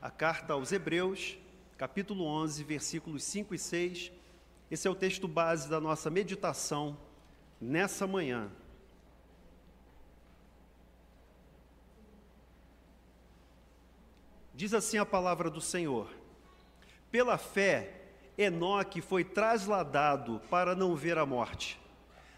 a 0.00 0.10
carta 0.10 0.52
aos 0.52 0.72
Hebreus, 0.72 1.38
capítulo 1.76 2.24
11, 2.24 2.62
versículos 2.64 3.22
5 3.24 3.54
e 3.54 3.58
6. 3.58 4.12
Esse 4.70 4.86
é 4.86 4.90
o 4.90 4.94
texto 4.94 5.26
base 5.26 5.68
da 5.68 5.80
nossa 5.80 6.10
meditação 6.10 6.96
nessa 7.60 8.06
manhã. 8.06 8.50
Diz 14.54 14.72
assim 14.72 14.98
a 14.98 15.06
palavra 15.06 15.50
do 15.50 15.60
Senhor: 15.60 16.10
Pela 17.10 17.36
fé, 17.38 18.02
Enoque 18.38 19.00
foi 19.00 19.24
trasladado 19.24 20.40
para 20.50 20.74
não 20.74 20.94
ver 20.94 21.18
a 21.18 21.26
morte. 21.26 21.80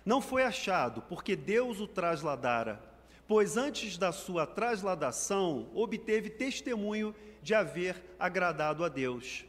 Não 0.04 0.20
foi 0.20 0.42
achado, 0.42 1.02
porque 1.02 1.36
Deus 1.36 1.80
o 1.80 1.86
trasladara, 1.86 2.82
pois 3.28 3.58
antes 3.58 3.98
da 3.98 4.10
sua 4.10 4.46
trasladação 4.46 5.68
obteve 5.74 6.30
testemunho 6.30 7.14
de 7.42 7.54
haver 7.54 8.02
agradado 8.18 8.82
a 8.82 8.88
Deus. 8.88 9.44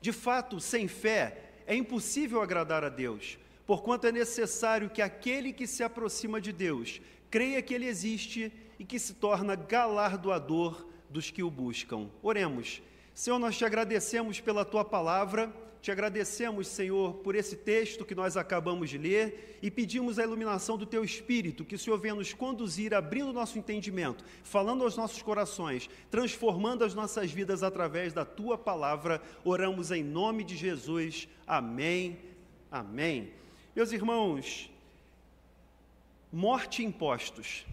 De 0.00 0.12
fato, 0.12 0.58
sem 0.58 0.88
fé 0.88 1.52
é 1.66 1.76
impossível 1.76 2.40
agradar 2.40 2.82
a 2.82 2.88
Deus, 2.88 3.38
porquanto 3.66 4.06
é 4.06 4.12
necessário 4.12 4.88
que 4.88 5.02
aquele 5.02 5.52
que 5.52 5.66
se 5.66 5.84
aproxima 5.84 6.40
de 6.40 6.52
Deus 6.52 7.02
creia 7.30 7.60
que 7.60 7.74
Ele 7.74 7.86
existe 7.86 8.50
e 8.78 8.84
que 8.84 8.98
se 8.98 9.12
torna 9.12 9.54
galardoador 9.54 10.86
dos 11.10 11.30
que 11.30 11.42
o 11.42 11.50
buscam. 11.50 12.08
Oremos. 12.22 12.80
Senhor, 13.12 13.38
nós 13.38 13.58
te 13.58 13.64
agradecemos 13.64 14.40
pela 14.40 14.64
tua 14.64 14.84
palavra, 14.84 15.52
te 15.86 15.92
agradecemos, 15.92 16.66
Senhor, 16.66 17.14
por 17.18 17.36
esse 17.36 17.54
texto 17.54 18.04
que 18.04 18.12
nós 18.12 18.36
acabamos 18.36 18.90
de 18.90 18.98
ler 18.98 19.56
e 19.62 19.70
pedimos 19.70 20.18
a 20.18 20.24
iluminação 20.24 20.76
do 20.76 20.84
teu 20.84 21.04
espírito, 21.04 21.64
que 21.64 21.76
o 21.76 21.78
Senhor 21.78 21.96
venha 21.96 22.16
nos 22.16 22.34
conduzir, 22.34 22.92
abrindo 22.92 23.32
nosso 23.32 23.56
entendimento, 23.56 24.24
falando 24.42 24.82
aos 24.82 24.96
nossos 24.96 25.22
corações, 25.22 25.88
transformando 26.10 26.82
as 26.82 26.92
nossas 26.92 27.30
vidas 27.30 27.62
através 27.62 28.12
da 28.12 28.24
tua 28.24 28.58
palavra. 28.58 29.22
Oramos 29.44 29.92
em 29.92 30.02
nome 30.02 30.42
de 30.42 30.56
Jesus. 30.56 31.28
Amém. 31.46 32.18
Amém. 32.68 33.30
Meus 33.72 33.92
irmãos, 33.92 34.68
morte 36.32 36.82
impostos. 36.82 37.64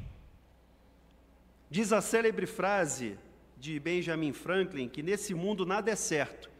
Diz 1.68 1.92
a 1.92 2.00
célebre 2.00 2.46
frase 2.46 3.18
de 3.58 3.80
Benjamin 3.80 4.34
Franklin 4.34 4.88
que 4.88 5.02
nesse 5.02 5.34
mundo 5.34 5.66
nada 5.66 5.90
é 5.90 5.96
certo, 5.96 6.52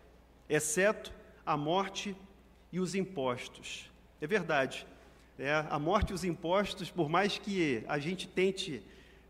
exceto 0.50 1.22
a 1.46 1.58
morte 1.58 2.16
e 2.72 2.80
os 2.80 2.96
impostos. 2.96 3.92
É 4.22 4.28
verdade. 4.28 4.88
É, 5.38 5.66
a 5.70 5.80
morte 5.80 6.12
e 6.12 6.14
os 6.14 6.24
impostos, 6.24 6.90
por 6.90 7.10
mais 7.10 7.38
que 7.38 7.84
a 7.88 8.00
gente 8.00 8.28
tente 8.28 8.84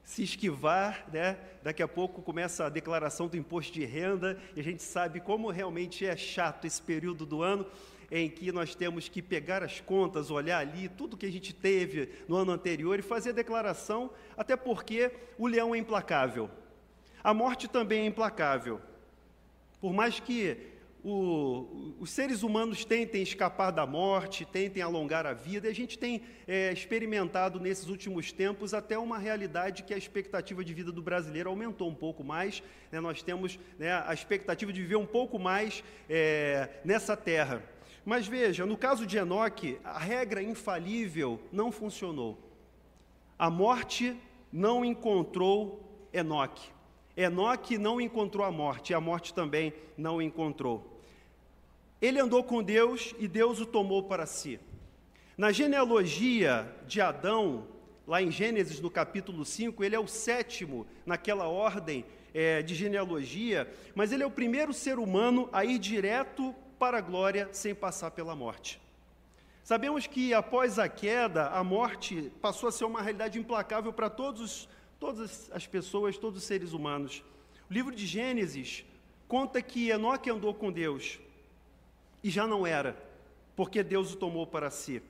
se 0.03 0.21
esquivar, 0.21 1.07
né? 1.11 1.37
daqui 1.63 1.81
a 1.81 1.87
pouco 1.87 2.21
começa 2.21 2.65
a 2.65 2.69
declaração 2.69 3.27
do 3.27 3.37
imposto 3.37 3.71
de 3.71 3.85
renda 3.85 4.37
e 4.55 4.59
a 4.59 4.63
gente 4.63 4.83
sabe 4.83 5.21
como 5.21 5.49
realmente 5.49 6.05
é 6.05 6.15
chato 6.17 6.65
esse 6.65 6.81
período 6.81 7.25
do 7.25 7.41
ano 7.41 7.65
em 8.11 8.29
que 8.29 8.51
nós 8.51 8.75
temos 8.75 9.07
que 9.07 9.21
pegar 9.21 9.63
as 9.63 9.79
contas, 9.79 10.29
olhar 10.29 10.59
ali 10.59 10.89
tudo 10.89 11.17
que 11.17 11.25
a 11.25 11.31
gente 11.31 11.53
teve 11.53 12.09
no 12.27 12.35
ano 12.35 12.51
anterior 12.51 12.99
e 12.99 13.01
fazer 13.01 13.29
a 13.29 13.33
declaração, 13.33 14.11
até 14.37 14.55
porque 14.55 15.09
o 15.37 15.47
leão 15.47 15.73
é 15.73 15.77
implacável. 15.77 16.49
A 17.23 17.33
morte 17.33 17.67
também 17.67 18.01
é 18.01 18.05
implacável. 18.05 18.79
Por 19.81 19.93
mais 19.93 20.19
que 20.19 20.72
o, 21.03 21.95
os 21.99 22.09
seres 22.11 22.43
humanos 22.43 22.85
tentem 22.85 23.21
escapar 23.21 23.71
da 23.71 23.85
morte, 23.85 24.45
tentem 24.45 24.81
alongar 24.81 25.25
a 25.25 25.33
vida, 25.33 25.67
e 25.67 25.71
a 25.71 25.75
gente 25.75 25.99
tem 25.99 26.21
é, 26.47 26.71
experimentado 26.71 27.59
nesses 27.59 27.89
últimos 27.89 28.31
tempos 28.31 28.73
até 28.73 28.97
uma 28.97 29.17
realidade 29.17 29.83
que 29.83 29.93
a 29.93 29.97
expectativa 29.97 30.63
de 30.63 30.73
vida 30.73 30.91
do 30.91 31.01
brasileiro 31.01 31.49
aumentou 31.49 31.89
um 31.89 31.95
pouco 31.95 32.23
mais. 32.23 32.63
Né? 32.89 33.01
Nós 33.01 33.21
temos 33.21 33.59
né, 33.77 33.91
a 34.05 34.13
expectativa 34.13 34.71
de 34.71 34.81
viver 34.81 34.95
um 34.95 35.05
pouco 35.05 35.37
mais 35.37 35.83
é, 36.09 36.69
nessa 36.85 37.17
terra. 37.17 37.61
Mas 38.05 38.25
veja, 38.25 38.65
no 38.65 38.77
caso 38.77 39.05
de 39.05 39.17
Enoque, 39.17 39.79
a 39.83 39.99
regra 39.99 40.41
infalível 40.41 41.39
não 41.51 41.71
funcionou. 41.71 42.37
A 43.37 43.49
morte 43.49 44.15
não 44.51 44.85
encontrou 44.85 46.07
Enoque. 46.13 46.71
Enoque 47.15 47.77
não 47.77 48.01
encontrou 48.01 48.45
a 48.45 48.51
morte, 48.51 48.91
e 48.91 48.93
a 48.93 49.01
morte 49.01 49.33
também 49.33 49.73
não 49.97 50.21
encontrou. 50.21 50.92
Ele 52.03 52.19
andou 52.19 52.43
com 52.43 52.61
Deus 52.61 53.15
e 53.17 53.29
Deus 53.29 53.61
o 53.61 53.65
tomou 53.65 54.03
para 54.03 54.25
si. 54.25 54.59
Na 55.37 55.53
genealogia 55.53 56.69
de 56.85 56.99
Adão, 56.99 57.65
lá 58.05 58.21
em 58.21 58.29
Gênesis, 58.29 58.81
no 58.81 58.91
capítulo 58.91 59.45
5, 59.45 59.81
ele 59.81 59.95
é 59.95 59.99
o 59.99 60.05
sétimo 60.05 60.85
naquela 61.05 61.47
ordem 61.47 62.03
é, 62.33 62.61
de 62.61 62.75
genealogia, 62.75 63.73
mas 63.95 64.11
ele 64.11 64.21
é 64.21 64.25
o 64.25 64.29
primeiro 64.29 64.73
ser 64.73 64.99
humano 64.99 65.47
a 65.53 65.63
ir 65.63 65.79
direto 65.79 66.53
para 66.77 66.97
a 66.97 67.01
glória 67.01 67.47
sem 67.53 67.73
passar 67.73 68.11
pela 68.11 68.35
morte. 68.35 68.81
Sabemos 69.63 70.05
que 70.05 70.33
após 70.33 70.77
a 70.77 70.89
queda, 70.89 71.47
a 71.51 71.63
morte 71.63 72.29
passou 72.41 72.67
a 72.67 72.71
ser 72.73 72.83
uma 72.83 73.01
realidade 73.01 73.39
implacável 73.39 73.93
para 73.93 74.09
todos, 74.09 74.67
todas 74.99 75.49
as 75.53 75.65
pessoas, 75.65 76.17
todos 76.17 76.39
os 76.39 76.45
seres 76.45 76.73
humanos. 76.73 77.23
O 77.69 77.73
livro 77.73 77.95
de 77.95 78.05
Gênesis 78.05 78.83
conta 79.25 79.61
que 79.61 79.89
Enoque 79.89 80.29
andou 80.29 80.53
com 80.53 80.69
Deus 80.69 81.23
e 82.23 82.29
já 82.29 82.47
não 82.47 82.65
era, 82.65 82.97
porque 83.55 83.83
Deus 83.83 84.13
o 84.13 84.17
tomou 84.17 84.47
para 84.47 84.69
si. 84.69 85.01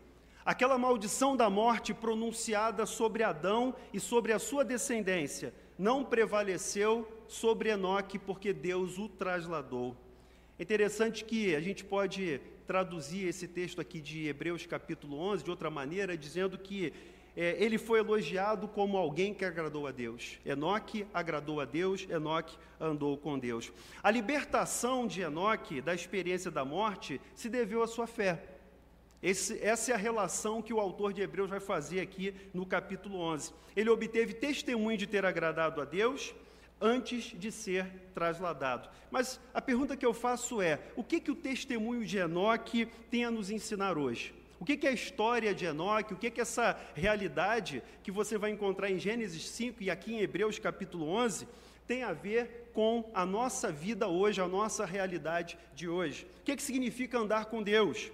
Aquela 0.45 0.77
maldição 0.77 1.37
da 1.37 1.49
morte 1.49 1.93
pronunciada 1.93 2.85
sobre 2.85 3.23
Adão 3.23 3.73
e 3.93 3.99
sobre 3.99 4.33
a 4.33 4.39
sua 4.39 4.65
descendência 4.65 5.53
não 5.77 6.03
prevaleceu 6.03 7.07
sobre 7.27 7.69
Enoque, 7.69 8.19
porque 8.19 8.51
Deus 8.51 8.97
o 8.97 9.07
trasladou. 9.07 9.95
É 10.59 10.63
interessante 10.63 11.23
que 11.23 11.55
a 11.55 11.61
gente 11.61 11.83
pode 11.83 12.41
traduzir 12.67 13.27
esse 13.27 13.47
texto 13.47 13.79
aqui 13.81 13.99
de 13.99 14.27
Hebreus 14.27 14.65
capítulo 14.65 15.17
11 15.17 15.43
de 15.43 15.49
outra 15.49 15.69
maneira, 15.69 16.17
dizendo 16.17 16.57
que 16.57 16.93
é, 17.35 17.55
ele 17.59 17.77
foi 17.77 17.99
elogiado 17.99 18.67
como 18.67 18.97
alguém 18.97 19.33
que 19.33 19.43
agradou 19.43 19.87
a 19.87 19.91
Deus. 19.91 20.39
Enoque 20.45 21.07
agradou 21.13 21.59
a 21.59 21.65
Deus, 21.65 22.07
Enoque 22.09 22.57
andou 22.79 23.17
com 23.17 23.39
Deus. 23.39 23.71
A 24.03 24.11
libertação 24.11 25.07
de 25.07 25.21
Enoque 25.21 25.81
da 25.81 25.95
experiência 25.95 26.51
da 26.51 26.63
morte 26.63 27.19
se 27.33 27.49
deveu 27.49 27.81
à 27.81 27.87
sua 27.87 28.05
fé. 28.05 28.43
Esse, 29.21 29.57
essa 29.63 29.91
é 29.91 29.95
a 29.95 29.97
relação 29.97 30.61
que 30.61 30.73
o 30.73 30.79
autor 30.79 31.13
de 31.13 31.21
Hebreus 31.21 31.49
vai 31.49 31.59
fazer 31.59 32.01
aqui 32.01 32.35
no 32.53 32.65
capítulo 32.65 33.17
11. 33.19 33.53
Ele 33.75 33.89
obteve 33.89 34.33
testemunho 34.33 34.97
de 34.97 35.07
ter 35.07 35.25
agradado 35.25 35.81
a 35.81 35.85
Deus 35.85 36.35
antes 36.79 37.33
de 37.39 37.51
ser 37.51 37.87
trasladado. 38.13 38.89
Mas 39.09 39.39
a 39.53 39.61
pergunta 39.61 39.95
que 39.95 40.05
eu 40.05 40.13
faço 40.13 40.61
é: 40.61 40.79
o 40.95 41.03
que, 41.03 41.21
que 41.21 41.31
o 41.31 41.35
testemunho 41.35 42.05
de 42.05 42.17
Enoque 42.17 42.85
tem 43.09 43.23
a 43.23 43.31
nos 43.31 43.49
ensinar 43.49 43.97
hoje? 43.97 44.35
O 44.59 44.65
que, 44.65 44.85
é 44.85 44.89
a 44.89 44.93
história 44.93 45.53
de 45.53 45.65
Enoque? 45.65 46.13
O 46.13 46.17
que, 46.17 46.27
é 46.27 46.41
essa 46.41 46.79
realidade 46.95 47.83
que 48.01 48.11
você 48.11 48.37
vai 48.37 48.51
encontrar 48.51 48.89
em 48.89 48.99
Gênesis 48.99 49.49
5 49.49 49.83
e 49.83 49.89
aqui 49.89 50.13
em 50.13 50.19
Hebreus 50.19 50.59
capítulo 50.59 51.07
11 51.09 51.47
tem 51.85 52.03
a 52.03 52.13
ver 52.13 52.69
com 52.73 53.09
a 53.13 53.25
nossa 53.25 53.71
vida 53.71 54.07
hoje, 54.07 54.39
a 54.39 54.47
nossa 54.47 54.85
realidade 54.85 55.57
de 55.75 55.87
hoje? 55.87 56.25
O 56.39 56.43
que, 56.43 56.55
que 56.55 56.63
significa 56.63 57.17
andar 57.19 57.45
com 57.45 57.61
Deus? 57.61 58.11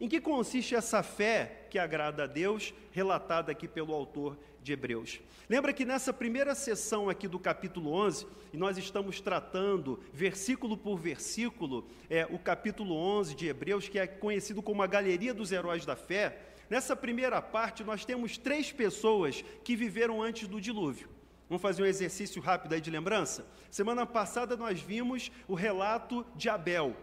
Em 0.00 0.08
que 0.08 0.20
consiste 0.20 0.74
essa 0.74 1.02
fé 1.02 1.66
que 1.70 1.78
agrada 1.78 2.24
a 2.24 2.26
Deus, 2.26 2.74
relatada 2.90 3.52
aqui 3.52 3.68
pelo 3.68 3.94
autor 3.94 4.36
de 4.60 4.72
Hebreus? 4.72 5.20
Lembra 5.48 5.72
que 5.72 5.84
nessa 5.84 6.12
primeira 6.12 6.54
sessão 6.54 7.08
aqui 7.08 7.28
do 7.28 7.38
capítulo 7.38 7.92
11, 7.92 8.26
e 8.52 8.56
nós 8.56 8.76
estamos 8.76 9.20
tratando 9.20 10.00
versículo 10.12 10.76
por 10.76 10.98
versículo, 10.98 11.86
é, 12.10 12.26
o 12.26 12.38
capítulo 12.38 12.96
11 12.96 13.36
de 13.36 13.46
Hebreus, 13.46 13.88
que 13.88 13.98
é 13.98 14.06
conhecido 14.06 14.62
como 14.62 14.82
a 14.82 14.86
Galeria 14.86 15.32
dos 15.32 15.52
Heróis 15.52 15.86
da 15.86 15.94
Fé. 15.94 16.38
Nessa 16.68 16.96
primeira 16.96 17.40
parte, 17.40 17.84
nós 17.84 18.04
temos 18.04 18.36
três 18.36 18.72
pessoas 18.72 19.44
que 19.62 19.76
viveram 19.76 20.20
antes 20.20 20.48
do 20.48 20.60
dilúvio. 20.60 21.08
Vamos 21.48 21.62
fazer 21.62 21.82
um 21.82 21.86
exercício 21.86 22.42
rápido 22.42 22.72
aí 22.72 22.80
de 22.80 22.90
lembrança? 22.90 23.46
Semana 23.70 24.04
passada 24.04 24.56
nós 24.56 24.80
vimos 24.80 25.30
o 25.46 25.54
relato 25.54 26.26
de 26.34 26.48
Abel. 26.48 26.96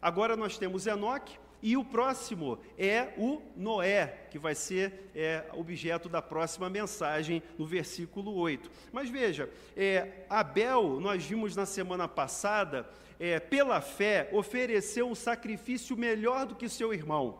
Agora 0.00 0.36
nós 0.36 0.56
temos 0.56 0.86
Enoque, 0.86 1.38
e 1.62 1.76
o 1.76 1.84
próximo 1.84 2.58
é 2.76 3.12
o 3.16 3.40
Noé, 3.56 4.26
que 4.30 4.38
vai 4.38 4.54
ser 4.54 5.10
é, 5.14 5.44
objeto 5.52 6.08
da 6.08 6.20
próxima 6.20 6.68
mensagem 6.68 7.42
no 7.56 7.64
versículo 7.64 8.34
8. 8.34 8.68
Mas 8.92 9.08
veja, 9.08 9.48
é, 9.76 10.24
Abel, 10.28 10.98
nós 11.00 11.24
vimos 11.24 11.54
na 11.54 11.64
semana 11.64 12.08
passada, 12.08 12.88
é, 13.20 13.38
pela 13.38 13.80
fé, 13.80 14.28
ofereceu 14.32 15.08
um 15.08 15.14
sacrifício 15.14 15.96
melhor 15.96 16.46
do 16.46 16.56
que 16.56 16.68
seu 16.68 16.92
irmão. 16.92 17.38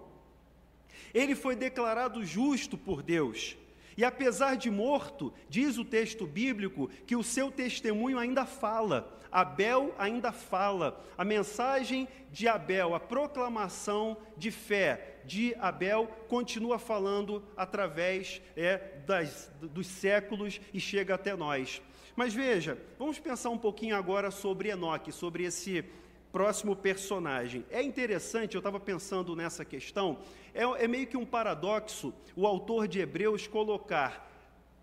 Ele 1.13 1.35
foi 1.35 1.57
declarado 1.57 2.25
justo 2.25 2.79
por 2.79 3.03
Deus. 3.03 3.57
E 3.97 4.05
apesar 4.05 4.57
de 4.57 4.71
morto, 4.71 5.33
diz 5.49 5.79
o 5.79 5.85
texto 5.85 6.27
bíblico 6.27 6.89
que 7.07 7.17
o 7.17 7.23
seu 7.23 7.51
testemunho 7.51 8.19
ainda 8.19 8.45
fala. 8.47 9.19
Abel 9.31 9.95
ainda 9.99 10.31
fala. 10.31 11.03
A 11.17 11.25
mensagem 11.25 12.07
de 12.31 12.47
Abel, 12.47 12.95
a 12.95 13.01
proclamação 13.01 14.17
de 14.37 14.51
fé 14.51 15.21
de 15.25 15.55
Abel 15.59 16.07
continua 16.29 16.79
falando 16.79 17.43
através 17.57 18.43
é, 18.57 18.79
das, 19.07 19.51
dos 19.61 19.87
séculos 19.87 20.61
e 20.73 20.81
chega 20.81 21.15
até 21.15 21.35
nós. 21.35 21.81
Mas 22.15 22.35
veja, 22.35 22.77
vamos 22.99 23.19
pensar 23.19 23.51
um 23.51 23.59
pouquinho 23.59 23.97
agora 23.97 24.31
sobre 24.31 24.69
Enoque, 24.69 25.11
sobre 25.11 25.45
esse 25.45 25.85
próximo 26.33 26.75
personagem. 26.75 27.65
É 27.71 27.83
interessante, 27.83 28.55
eu 28.55 28.61
estava 28.61 28.81
pensando 28.81 29.37
nessa 29.37 29.65
questão, 29.65 30.19
é, 30.55 30.63
é, 30.63 30.89
meio 30.89 31.07
que 31.07 31.17
um 31.17 31.27
paradoxo 31.27 32.13
o 32.35 32.47
autor 32.47 32.89
de 32.89 33.01
Hebreus 33.01 33.47
colocar 33.47 34.31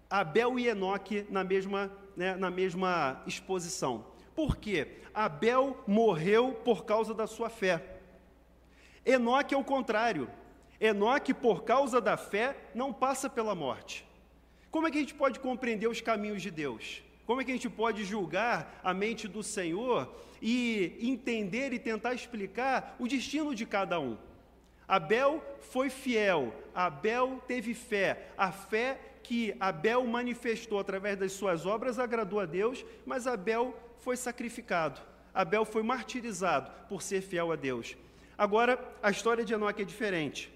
Abel 0.07 0.59
e 0.59 0.67
Enoque 0.67 1.25
na 1.29 1.43
mesma, 1.43 1.91
né, 2.15 2.35
na 2.35 2.51
mesma 2.51 3.23
exposição. 3.25 4.05
Por 4.35 4.57
quê? 4.57 4.99
Abel 5.13 5.83
morreu 5.87 6.53
por 6.53 6.85
causa 6.85 7.13
da 7.13 7.25
sua 7.25 7.49
fé. 7.49 7.97
Enoque 9.03 9.55
é 9.55 9.57
o 9.57 9.63
contrário. 9.63 10.29
Enoque, 10.79 11.33
por 11.33 11.63
causa 11.63 11.99
da 11.99 12.15
fé, 12.15 12.55
não 12.73 12.93
passa 12.93 13.29
pela 13.29 13.53
morte. 13.53 14.07
Como 14.71 14.87
é 14.87 14.91
que 14.91 14.97
a 14.97 15.01
gente 15.01 15.15
pode 15.15 15.39
compreender 15.39 15.87
os 15.87 15.99
caminhos 15.99 16.41
de 16.41 16.51
Deus? 16.51 17.03
Como 17.29 17.41
é 17.41 17.45
que 17.45 17.51
a 17.51 17.53
gente 17.53 17.69
pode 17.69 18.03
julgar 18.05 18.81
a 18.83 18.91
mente 18.91 19.27
do 19.27 19.43
Senhor 19.43 20.11
e 20.41 20.97
entender 20.99 21.71
e 21.71 21.77
tentar 21.77 22.15
explicar 22.15 22.95
o 22.97 23.07
destino 23.07 23.53
de 23.53 23.67
cada 23.67 23.99
um? 23.99 24.17
Abel 24.87 25.39
foi 25.59 25.91
fiel, 25.91 26.51
Abel 26.73 27.39
teve 27.47 27.75
fé, 27.75 28.31
a 28.35 28.51
fé 28.51 28.99
que 29.21 29.55
Abel 29.59 30.03
manifestou 30.07 30.79
através 30.79 31.19
das 31.19 31.31
suas 31.33 31.67
obras 31.67 31.99
agradou 31.99 32.39
a 32.39 32.47
Deus, 32.47 32.83
mas 33.05 33.27
Abel 33.27 33.77
foi 33.99 34.17
sacrificado, 34.17 34.99
Abel 35.31 35.65
foi 35.65 35.83
martirizado 35.83 36.71
por 36.89 37.03
ser 37.03 37.21
fiel 37.21 37.51
a 37.51 37.55
Deus. 37.55 37.95
Agora, 38.35 38.83
a 39.03 39.11
história 39.11 39.45
de 39.45 39.53
Enoque 39.53 39.83
é 39.83 39.85
diferente. 39.85 40.51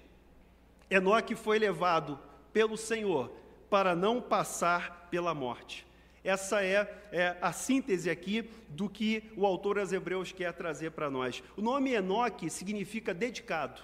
Enoque 0.90 1.36
foi 1.36 1.56
levado 1.56 2.18
pelo 2.52 2.76
Senhor 2.76 3.30
para 3.70 3.94
não 3.94 4.20
passar 4.20 5.06
pela 5.08 5.32
morte. 5.32 5.86
Essa 6.24 6.64
é, 6.64 6.90
é, 7.12 7.36
a 7.42 7.52
síntese 7.52 8.08
aqui 8.08 8.50
do 8.70 8.88
que 8.88 9.30
o 9.36 9.44
autor 9.44 9.78
aos 9.78 9.92
Hebreus 9.92 10.32
quer 10.32 10.54
trazer 10.54 10.92
para 10.92 11.10
nós. 11.10 11.42
O 11.54 11.60
nome 11.60 11.92
Enoque 11.92 12.48
significa 12.48 13.12
dedicado. 13.12 13.82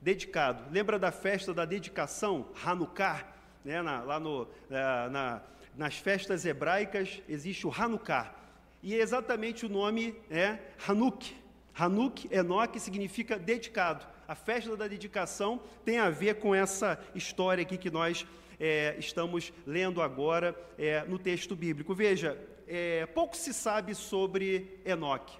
Dedicado. 0.00 0.64
Lembra 0.72 0.98
da 0.98 1.12
festa 1.12 1.52
da 1.52 1.66
dedicação, 1.66 2.48
Hanukkah? 2.64 3.26
Né? 3.62 3.82
Na, 3.82 4.02
lá 4.02 4.18
no, 4.18 4.48
é, 4.70 5.08
na, 5.10 5.42
nas 5.76 5.98
festas 5.98 6.46
hebraicas 6.46 7.20
existe 7.28 7.66
o 7.66 7.70
Hanukkah. 7.70 8.34
E 8.82 8.94
é 8.94 8.98
exatamente 8.98 9.66
o 9.66 9.68
nome 9.68 10.16
é 10.30 10.58
Hanuk. 10.88 11.36
Hanuk, 11.74 12.28
Enoque, 12.34 12.80
significa 12.80 13.38
dedicado. 13.38 14.06
A 14.26 14.34
festa 14.34 14.76
da 14.76 14.88
dedicação 14.88 15.60
tem 15.84 15.98
a 15.98 16.08
ver 16.08 16.36
com 16.36 16.54
essa 16.54 16.98
história 17.14 17.62
aqui 17.62 17.76
que 17.76 17.90
nós 17.90 18.26
é, 18.62 18.94
estamos 18.96 19.52
lendo 19.66 20.00
agora 20.00 20.56
é, 20.78 21.04
no 21.04 21.18
texto 21.18 21.56
bíblico. 21.56 21.92
Veja, 21.96 22.38
é, 22.68 23.04
pouco 23.06 23.36
se 23.36 23.52
sabe 23.52 23.92
sobre 23.92 24.78
Enoque. 24.84 25.36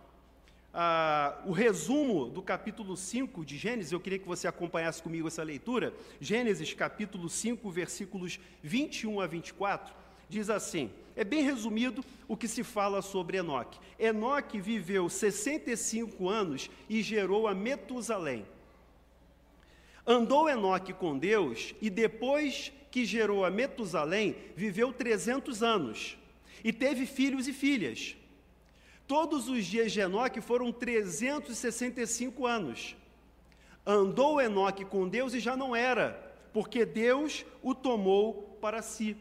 Ah, 0.75 1.41
o 1.47 1.53
resumo 1.53 2.29
do 2.29 2.43
capítulo 2.43 2.97
5 2.97 3.45
de 3.45 3.57
Gênesis, 3.57 3.93
eu 3.93 4.01
queria 4.01 4.19
que 4.19 4.27
você 4.27 4.49
acompanhasse 4.49 5.01
comigo 5.01 5.29
essa 5.29 5.45
leitura. 5.45 5.95
Gênesis, 6.21 6.75
capítulo 6.75 7.29
5, 7.29 7.71
versículos 7.71 8.41
21 8.61 9.21
a 9.21 9.27
24, 9.29 9.95
diz 10.29 10.51
assim: 10.51 10.91
é 11.15 11.23
bem 11.23 11.45
resumido 11.45 12.05
o 12.27 12.37
que 12.37 12.49
se 12.49 12.65
fala 12.65 13.01
sobre 13.03 13.37
Enoque. 13.37 13.79
Enoque 14.01 14.61
viveu 14.61 15.09
65 15.09 16.29
anos 16.29 16.69
e 16.89 17.01
gerou 17.03 17.47
a 17.47 17.55
Metusalém. 17.55 18.45
Andou 20.05 20.49
Enoque 20.49 20.93
com 20.93 21.17
Deus 21.17 21.73
e 21.81 21.89
depois 21.89 22.73
que 22.93 23.07
gerou 23.07 23.43
a 23.43 23.51
Metusalém, 23.51 24.37
viveu 24.55 24.93
300 24.93 25.63
anos 25.63 26.19
e 26.63 26.73
teve 26.73 27.07
filhos 27.07 27.49
e 27.49 27.53
filhas. 27.53 28.15
Todos 29.09 29.49
os 29.49 29.65
dias 29.65 29.91
de 29.91 30.01
Enoque 30.01 30.43
foram 30.43 30.71
365 30.71 32.47
anos. 32.47 32.95
Andou 33.85 34.41
Enoque 34.41 34.85
com 34.85 35.09
Deus 35.09 35.33
e 35.33 35.41
já 35.41 35.57
não 35.57 35.75
era, 35.75 36.35
porque 36.53 36.85
Deus 36.85 37.45
o 37.63 37.75
tomou 37.75 38.59
para 38.61 38.83
si. 38.83 39.17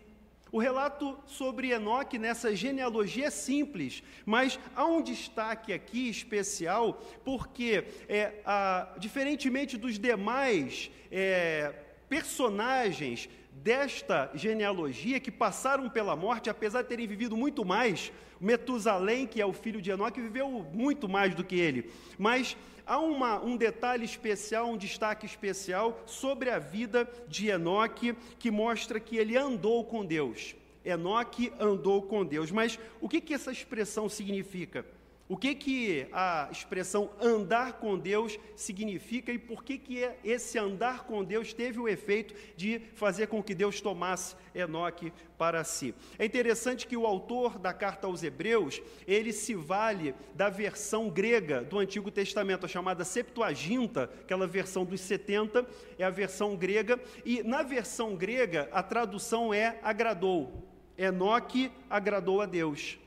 O 0.52 0.60
relato 0.60 1.18
sobre 1.26 1.72
Enoque 1.72 2.20
nessa 2.20 2.54
genealogia 2.54 3.28
é 3.28 3.30
simples, 3.30 4.04
mas 4.26 4.60
há 4.76 4.86
um 4.86 5.02
destaque 5.02 5.72
aqui 5.72 6.10
especial, 6.10 7.02
porque, 7.24 7.86
é, 8.10 8.34
a, 8.46 8.96
diferentemente 8.98 9.78
dos 9.78 9.98
demais 9.98 10.92
é, 11.10 11.74
personagens 12.10 13.30
desta 13.64 14.32
genealogia 14.34 15.20
que 15.20 15.32
passaram 15.32 15.90
pela 15.90 16.16
morte, 16.16 16.50
apesar 16.50 16.82
de 16.82 16.90
terem 16.90 17.08
vivido 17.08 17.38
muito 17.38 17.64
mais. 17.64 18.12
Metusalém, 18.40 19.28
que 19.28 19.40
é 19.40 19.46
o 19.46 19.54
filho 19.54 19.82
de 19.82 19.92
Enoque, 19.92 20.20
viveu 20.20 20.50
muito 20.74 21.08
mais 21.08 21.36
do 21.36 21.44
que 21.44 21.60
ele. 21.60 21.92
Mas 22.18 22.58
há 22.86 22.98
uma, 22.98 23.40
um 23.40 23.56
detalhe 23.56 24.04
especial, 24.04 24.70
um 24.70 24.78
destaque 24.78 25.26
especial 25.26 26.02
sobre 26.08 26.50
a 26.50 26.58
vida 26.58 27.08
de 27.28 27.50
Enoque, 27.50 28.16
que 28.40 28.50
mostra 28.50 29.00
que 29.00 29.18
ele 29.18 29.38
andou 29.38 29.86
com 29.86 30.04
Deus. 30.04 30.56
Enoque 30.84 31.54
andou 31.60 32.02
com 32.02 32.26
Deus. 32.26 32.52
Mas 32.52 32.80
o 33.00 33.08
que, 33.08 33.22
que 33.22 33.34
essa 33.34 33.52
expressão 33.52 34.10
significa? 34.10 34.84
O 35.32 35.38
que, 35.38 35.56
que 35.56 36.08
a 36.12 36.50
expressão 36.52 37.10
andar 37.18 37.80
com 37.80 37.98
Deus 37.98 38.38
significa 38.54 39.32
e 39.32 39.40
por 39.40 39.64
que, 39.64 39.78
que 39.78 40.04
é 40.04 40.20
esse 40.26 40.60
andar 40.60 41.06
com 41.06 41.24
Deus 41.24 41.54
teve 41.54 41.80
o 41.80 41.88
efeito 41.88 42.36
de 42.58 42.82
fazer 42.96 43.28
com 43.28 43.42
que 43.42 43.56
Deus 43.56 43.80
tomasse 43.80 44.36
Enoque 44.54 45.14
para 45.38 45.64
si? 45.64 45.96
É 46.20 46.26
interessante 46.26 46.86
que 46.86 46.98
o 46.98 47.08
autor 47.08 47.58
da 47.58 47.74
carta 47.74 48.08
aos 48.08 48.24
Hebreus, 48.24 48.82
ele 49.08 49.32
se 49.32 49.56
vale 49.56 50.14
da 50.36 50.50
versão 50.50 51.10
grega 51.10 51.62
do 51.62 51.80
Antigo 51.80 52.12
Testamento, 52.12 52.66
a 52.66 52.70
chamada 52.70 53.06
Septuaginta, 53.06 54.12
aquela 54.24 54.46
versão 54.46 54.84
dos 54.84 55.00
70, 55.00 55.66
é 55.98 56.04
a 56.04 56.10
versão 56.10 56.58
grega, 56.58 57.00
e 57.24 57.42
na 57.42 57.64
versão 57.64 58.18
grega 58.18 58.68
a 58.74 58.84
tradução 58.84 59.54
é 59.54 59.80
agradou. 59.82 60.68
Enoque 60.98 61.72
agradou 61.90 62.42
a 62.42 62.46
Deus. 62.46 63.00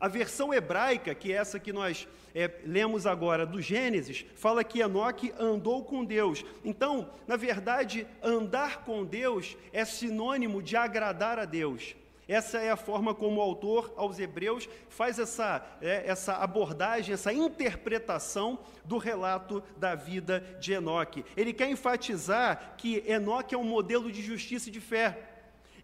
A 0.00 0.06
versão 0.06 0.54
hebraica, 0.54 1.14
que 1.14 1.32
é 1.32 1.36
essa 1.36 1.58
que 1.58 1.72
nós 1.72 2.06
é, 2.34 2.50
lemos 2.64 3.06
agora 3.06 3.44
do 3.44 3.60
Gênesis, 3.60 4.24
fala 4.36 4.62
que 4.62 4.80
Enoque 4.80 5.32
andou 5.38 5.84
com 5.84 6.04
Deus. 6.04 6.44
Então, 6.64 7.10
na 7.26 7.36
verdade, 7.36 8.06
andar 8.22 8.84
com 8.84 9.04
Deus 9.04 9.56
é 9.72 9.84
sinônimo 9.84 10.62
de 10.62 10.76
agradar 10.76 11.38
a 11.38 11.44
Deus. 11.44 11.96
Essa 12.28 12.58
é 12.58 12.70
a 12.70 12.76
forma 12.76 13.14
como 13.14 13.40
o 13.40 13.42
autor 13.42 13.94
aos 13.96 14.18
Hebreus 14.18 14.68
faz 14.90 15.18
essa, 15.18 15.66
é, 15.80 16.02
essa 16.06 16.34
abordagem, 16.34 17.14
essa 17.14 17.32
interpretação 17.32 18.58
do 18.84 18.98
relato 18.98 19.62
da 19.78 19.94
vida 19.94 20.40
de 20.60 20.74
Enoque. 20.74 21.24
Ele 21.34 21.54
quer 21.54 21.70
enfatizar 21.70 22.74
que 22.76 23.02
Enoque 23.06 23.54
é 23.54 23.58
um 23.58 23.64
modelo 23.64 24.12
de 24.12 24.20
justiça 24.20 24.68
e 24.68 24.72
de 24.72 24.80
fé. 24.80 25.37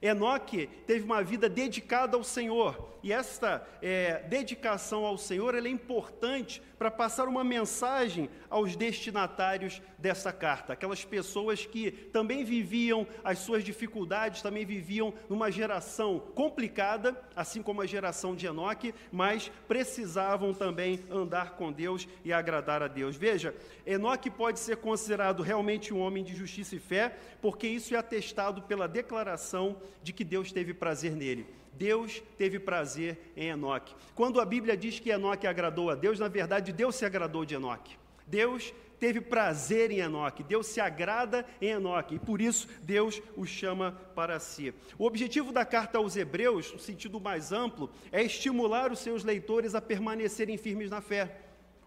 Enoque 0.06 0.66
teve 0.86 1.02
uma 1.02 1.22
vida 1.22 1.48
dedicada 1.48 2.16
ao 2.16 2.22
Senhor, 2.22 2.94
e 3.02 3.10
esta 3.10 3.66
é, 3.80 4.22
dedicação 4.28 5.06
ao 5.06 5.16
Senhor 5.16 5.54
é 5.54 5.68
importante 5.68 6.62
para 6.84 6.90
passar 6.90 7.28
uma 7.28 7.42
mensagem 7.42 8.28
aos 8.50 8.76
destinatários 8.76 9.80
dessa 9.96 10.30
carta, 10.30 10.74
aquelas 10.74 11.02
pessoas 11.02 11.64
que 11.64 11.90
também 11.90 12.44
viviam 12.44 13.06
as 13.24 13.38
suas 13.38 13.64
dificuldades, 13.64 14.42
também 14.42 14.66
viviam 14.66 15.14
numa 15.26 15.50
geração 15.50 16.18
complicada, 16.34 17.18
assim 17.34 17.62
como 17.62 17.80
a 17.80 17.86
geração 17.86 18.36
de 18.36 18.44
Enoque, 18.44 18.94
mas 19.10 19.50
precisavam 19.66 20.52
também 20.52 21.00
andar 21.10 21.52
com 21.52 21.72
Deus 21.72 22.06
e 22.22 22.34
agradar 22.34 22.82
a 22.82 22.86
Deus. 22.86 23.16
Veja, 23.16 23.54
Enoque 23.86 24.28
pode 24.28 24.60
ser 24.60 24.76
considerado 24.76 25.42
realmente 25.42 25.94
um 25.94 26.00
homem 26.00 26.22
de 26.22 26.36
justiça 26.36 26.76
e 26.76 26.78
fé, 26.78 27.16
porque 27.40 27.66
isso 27.66 27.94
é 27.94 27.98
atestado 27.98 28.60
pela 28.60 28.86
declaração 28.86 29.78
de 30.02 30.12
que 30.12 30.22
Deus 30.22 30.52
teve 30.52 30.74
prazer 30.74 31.16
nele. 31.16 31.63
Deus 31.76 32.22
teve 32.38 32.58
prazer 32.58 33.18
em 33.36 33.48
Enoque. 33.48 33.94
Quando 34.14 34.40
a 34.40 34.44
Bíblia 34.44 34.76
diz 34.76 34.98
que 34.98 35.10
Enoque 35.10 35.46
agradou 35.46 35.90
a 35.90 35.94
Deus, 35.94 36.18
na 36.18 36.28
verdade, 36.28 36.72
Deus 36.72 36.94
se 36.94 37.04
agradou 37.04 37.44
de 37.44 37.54
Enoque. 37.54 37.96
Deus 38.26 38.72
teve 38.98 39.20
prazer 39.20 39.90
em 39.90 39.98
Enoque, 39.98 40.42
Deus 40.42 40.66
se 40.66 40.80
agrada 40.80 41.44
em 41.60 41.68
Enoque, 41.68 42.14
e 42.14 42.18
por 42.18 42.40
isso 42.40 42.66
Deus 42.82 43.20
o 43.36 43.44
chama 43.44 43.92
para 44.14 44.38
si. 44.40 44.72
O 44.98 45.04
objetivo 45.04 45.52
da 45.52 45.64
carta 45.64 45.98
aos 45.98 46.16
Hebreus, 46.16 46.72
no 46.72 46.78
sentido 46.78 47.20
mais 47.20 47.52
amplo, 47.52 47.90
é 48.10 48.22
estimular 48.22 48.90
os 48.90 49.00
seus 49.00 49.22
leitores 49.22 49.74
a 49.74 49.80
permanecerem 49.80 50.56
firmes 50.56 50.90
na 50.90 51.00
fé. 51.00 51.40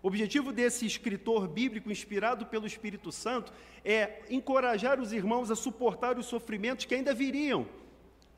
O 0.04 0.08
objetivo 0.08 0.52
desse 0.52 0.86
escritor 0.86 1.48
bíblico, 1.48 1.92
inspirado 1.92 2.46
pelo 2.46 2.68
Espírito 2.68 3.12
Santo, 3.12 3.52
é 3.84 4.22
encorajar 4.30 5.00
os 5.00 5.12
irmãos 5.12 5.50
a 5.50 5.56
suportar 5.56 6.20
os 6.20 6.28
sofrimentos 6.28 6.86
que 6.86 6.94
ainda 6.94 7.16
viriam 7.16 7.66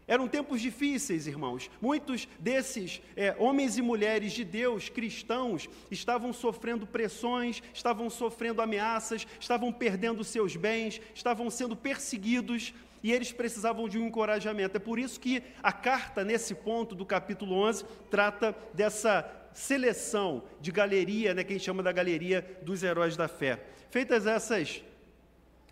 eram 0.10 0.28
tempos 0.28 0.60
difíceis, 0.60 1.28
irmãos. 1.28 1.70
Muitos 1.80 2.28
desses 2.40 3.00
é, 3.16 3.36
homens 3.38 3.78
e 3.78 3.82
mulheres 3.82 4.34
de 4.34 4.44
Deus, 4.44 4.90
cristãos, 4.90 5.70
estavam 5.92 6.34
sofrendo 6.34 6.88
pressões, 6.88 7.62
estavam 7.72 8.10
sofrendo 8.10 8.60
ameaças, 8.60 9.28
estavam 9.40 9.72
perdendo 9.72 10.24
seus 10.24 10.56
bens, 10.56 11.00
estavam 11.14 11.48
sendo 11.52 11.76
perseguidos. 11.76 12.74
e 13.02 13.14
eles 13.14 13.32
precisavam 13.32 13.88
de 13.88 13.98
um 13.98 14.08
encorajamento. 14.08 14.76
É 14.76 14.80
por 14.80 15.00
isso 15.00 15.20
que 15.20 15.42
a 15.64 15.72
carta, 15.72 16.22
nesse 16.22 16.54
ponto 16.54 16.94
do 16.94 17.06
capítulo 17.06 17.56
11, 17.56 17.86
trata 18.10 18.54
dessa 18.74 19.26
seleção 19.54 20.44
de 20.60 20.72
galeria, 20.72 21.34
né, 21.34 21.44
que 21.44 21.54
a 21.54 21.56
gente 21.56 21.66
chama 21.66 21.84
da 21.84 21.92
galeria 21.92 22.60
dos 22.62 22.84
heróis 22.84 23.16
da 23.16 23.28
fé. 23.28 23.64
Feitas 23.90 24.26
essas 24.26 24.84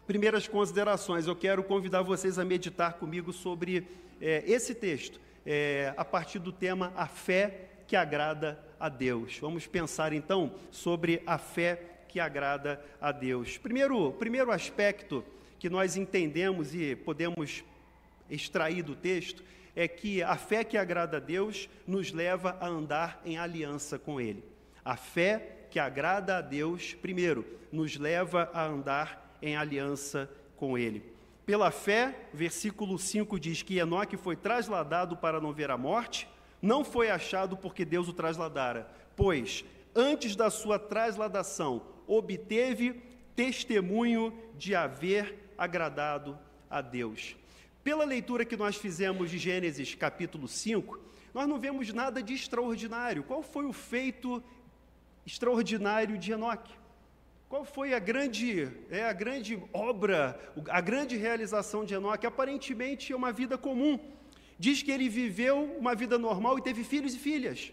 primeiras 0.06 0.48
considerações, 0.48 1.28
eu 1.28 1.36
quero 1.36 1.64
convidar 1.64 2.02
vocês 2.02 2.40
a 2.40 2.46
meditar 2.46 2.94
comigo 2.94 3.34
sobre 3.34 3.86
é, 4.22 4.44
esse 4.46 4.76
texto, 4.76 5.20
é, 5.46 5.94
a 5.96 6.06
partir 6.06 6.40
do 6.40 6.52
tema 6.52 6.94
A 6.96 7.08
Fé 7.08 7.68
que 7.88 7.96
Agrada 7.96 8.60
a 8.80 8.90
Deus. 8.90 9.38
Vamos 9.40 9.66
pensar 9.66 10.14
então 10.14 10.54
sobre 10.72 11.22
a 11.26 11.38
fé 11.38 11.80
que 12.08 12.20
agrada 12.20 12.84
a 13.02 13.12
Deus. 13.12 13.58
Primeiro, 13.58 14.12
primeiro 14.14 14.52
aspecto 14.52 15.24
que 15.60 15.70
nós 15.70 15.98
entendemos 15.98 16.74
e 16.76 16.96
podemos 16.96 17.64
extrair 18.30 18.84
do 18.84 18.96
texto 18.96 19.44
é 19.76 19.88
que 19.88 20.24
a 20.24 20.36
fé 20.36 20.64
que 20.64 20.78
agrada 20.78 21.18
a 21.18 21.20
Deus 21.20 21.70
nos 21.86 22.12
leva 22.12 22.58
a 22.60 22.68
andar 22.68 23.22
em 23.26 23.38
aliança 23.38 24.00
com 24.00 24.20
Ele. 24.20 24.44
A 24.84 24.96
fé 24.96 25.58
que 25.70 25.80
agrada 25.80 26.38
a 26.38 26.42
Deus, 26.42 26.94
primeiro, 26.94 27.46
nos 27.72 27.98
leva 27.98 28.50
a 28.54 28.66
andar 28.66 29.38
em 29.42 29.56
aliança 29.56 30.30
com 30.56 30.78
Ele. 30.78 31.04
Pela 31.48 31.72
fé, 31.72 32.28
versículo 32.34 33.00
5 33.00 33.40
diz 33.40 33.64
que 33.64 33.78
Enoque 33.78 34.18
foi 34.18 34.36
trasladado 34.36 35.16
para 35.16 35.40
não 35.40 35.54
ver 35.54 35.72
a 35.72 35.78
morte, 35.78 36.28
não 36.62 36.84
foi 36.84 37.10
achado 37.10 37.56
porque 37.56 37.86
Deus 37.86 38.10
o 38.10 38.14
trasladara, 38.14 38.92
pois 39.16 39.64
antes 39.96 40.36
da 40.36 40.50
sua 40.50 40.78
trasladação 40.78 41.84
obteve 42.06 43.02
testemunho 43.34 44.38
de 44.58 44.76
haver 44.76 45.54
agradado 45.58 46.38
a 46.70 46.82
Deus. 46.82 47.38
Pela 47.82 48.04
leitura 48.04 48.44
que 48.44 48.58
nós 48.58 48.76
fizemos 48.76 49.32
de 49.32 49.38
Gênesis 49.38 49.96
capítulo 49.96 50.50
5, 50.50 51.00
nós 51.34 51.48
não 51.48 51.58
vemos 51.58 51.94
nada 51.94 52.22
de 52.22 52.34
extraordinário. 52.34 53.24
Qual 53.24 53.42
foi 53.42 53.64
o 53.64 53.72
feito 53.72 54.44
extraordinário 55.26 56.18
de 56.18 56.34
Enoque? 56.34 56.74
Qual 57.50 57.64
foi 57.64 57.94
a 57.94 58.00
grande, 58.00 58.70
é, 58.90 59.06
a 59.06 59.14
grande 59.14 59.58
obra, 59.72 60.38
a 60.68 60.82
grande 60.82 61.16
realização 61.16 61.86
de 61.86 61.94
Enoque? 61.94 62.28
Aparentemente 62.28 63.14
é 63.14 63.16
uma 63.16 63.32
vida 63.32 63.58
comum. 63.58 63.98
Diz 64.60 64.84
que 64.84 64.92
ele 64.92 65.08
viveu 65.08 65.64
uma 65.80 65.96
vida 65.96 66.18
normal 66.18 66.58
e 66.58 66.62
teve 66.62 66.84
filhos 66.84 67.16
e 67.16 67.20
filhas. 67.20 67.72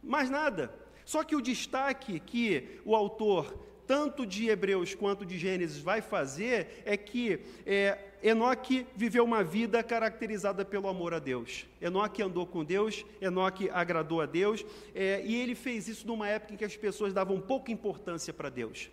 Mais 0.00 0.30
nada. 0.30 0.72
Só 1.04 1.24
que 1.24 1.34
o 1.34 1.40
destaque 1.40 2.20
que 2.20 2.80
o 2.84 2.94
autor, 2.94 3.58
tanto 3.84 4.24
de 4.24 4.48
Hebreus 4.48 4.94
quanto 4.94 5.26
de 5.26 5.36
Gênesis, 5.36 5.80
vai 5.80 6.00
fazer 6.00 6.82
é 6.84 6.96
que 6.96 7.40
é, 7.66 7.98
Enoque 8.22 8.86
viveu 8.94 9.24
uma 9.24 9.42
vida 9.42 9.82
caracterizada 9.82 10.64
pelo 10.64 10.86
amor 10.86 11.12
a 11.12 11.18
Deus. 11.18 11.66
Enoque 11.80 12.22
andou 12.22 12.46
com 12.46 12.64
Deus, 12.64 13.04
Enoque 13.20 13.70
agradou 13.70 14.20
a 14.20 14.26
Deus, 14.26 14.64
é, 14.94 15.20
e 15.24 15.34
ele 15.34 15.56
fez 15.56 15.88
isso 15.88 16.06
numa 16.06 16.28
época 16.28 16.54
em 16.54 16.56
que 16.56 16.64
as 16.64 16.76
pessoas 16.76 17.12
davam 17.12 17.40
pouca 17.40 17.72
importância 17.72 18.32
para 18.32 18.48
Deus. 18.48 18.88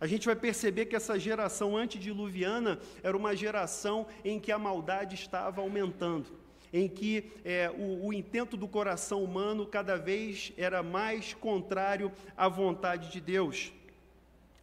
A 0.00 0.06
gente 0.06 0.26
vai 0.26 0.36
perceber 0.36 0.86
que 0.86 0.96
essa 0.96 1.18
geração 1.18 1.76
antediluviana 1.76 2.78
era 3.02 3.16
uma 3.16 3.34
geração 3.34 4.06
em 4.24 4.40
que 4.40 4.50
a 4.50 4.58
maldade 4.58 5.14
estava 5.14 5.60
aumentando 5.60 6.44
em 6.76 6.88
que 6.88 7.30
é, 7.44 7.70
o, 7.70 8.08
o 8.08 8.12
intento 8.12 8.56
do 8.56 8.66
coração 8.66 9.22
humano 9.22 9.64
cada 9.64 9.96
vez 9.96 10.52
era 10.56 10.82
mais 10.82 11.32
contrário 11.32 12.10
à 12.36 12.48
vontade 12.48 13.12
de 13.12 13.20
Deus. 13.20 13.72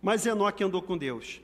Mas 0.01 0.25
Enoque 0.25 0.61
andou 0.61 0.81
com 0.81 0.97
Deus. 0.97 1.39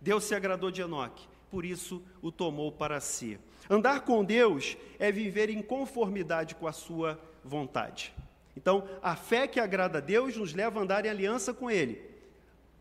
Deus 0.00 0.24
se 0.24 0.34
agradou 0.34 0.72
de 0.72 0.82
Enoque, 0.82 1.28
por 1.48 1.64
isso 1.64 2.02
o 2.20 2.32
tomou 2.32 2.72
para 2.72 2.98
si. 2.98 3.38
Andar 3.70 4.00
com 4.00 4.24
Deus 4.24 4.76
é 4.98 5.12
viver 5.12 5.50
em 5.50 5.62
conformidade 5.62 6.56
com 6.56 6.66
a 6.66 6.72
sua 6.72 7.20
vontade. 7.44 8.12
Então, 8.56 8.88
a 9.00 9.14
fé 9.14 9.46
que 9.46 9.60
agrada 9.60 9.98
a 9.98 10.00
Deus 10.00 10.36
nos 10.36 10.52
leva 10.52 10.80
a 10.80 10.82
andar 10.82 11.06
em 11.06 11.10
aliança 11.10 11.54
com 11.54 11.70
Ele. 11.70 12.07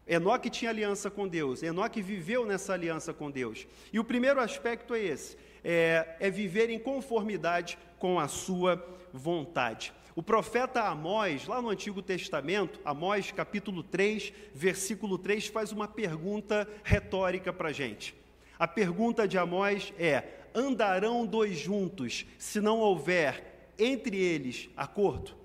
Enoque 0.07 0.49
tinha 0.49 0.71
aliança 0.71 1.11
com 1.11 1.27
Deus, 1.27 1.61
Enoque 1.61 2.01
viveu 2.01 2.45
nessa 2.45 2.73
aliança 2.73 3.13
com 3.13 3.29
Deus. 3.29 3.67
E 3.91 3.99
o 3.99 4.03
primeiro 4.03 4.39
aspecto 4.39 4.93
é 4.93 4.99
esse: 4.99 5.37
é, 5.63 6.15
é 6.19 6.29
viver 6.29 6.69
em 6.69 6.79
conformidade 6.79 7.77
com 7.99 8.19
a 8.19 8.27
sua 8.27 8.83
vontade. 9.11 9.93
O 10.15 10.23
profeta 10.23 10.81
Amós, 10.81 11.45
lá 11.45 11.61
no 11.61 11.69
Antigo 11.69 12.01
Testamento, 12.01 12.79
Amós 12.83 13.31
capítulo 13.31 13.83
3, 13.83 14.33
versículo 14.53 15.17
3, 15.17 15.47
faz 15.47 15.71
uma 15.71 15.87
pergunta 15.87 16.67
retórica 16.83 17.53
para 17.53 17.69
a 17.69 17.73
gente. 17.73 18.15
A 18.57 18.67
pergunta 18.67 19.27
de 19.27 19.37
Amós 19.37 19.93
é: 19.99 20.23
andarão 20.55 21.25
dois 21.25 21.57
juntos 21.57 22.25
se 22.39 22.59
não 22.59 22.79
houver 22.79 23.71
entre 23.77 24.17
eles 24.17 24.69
acordo? 24.75 25.35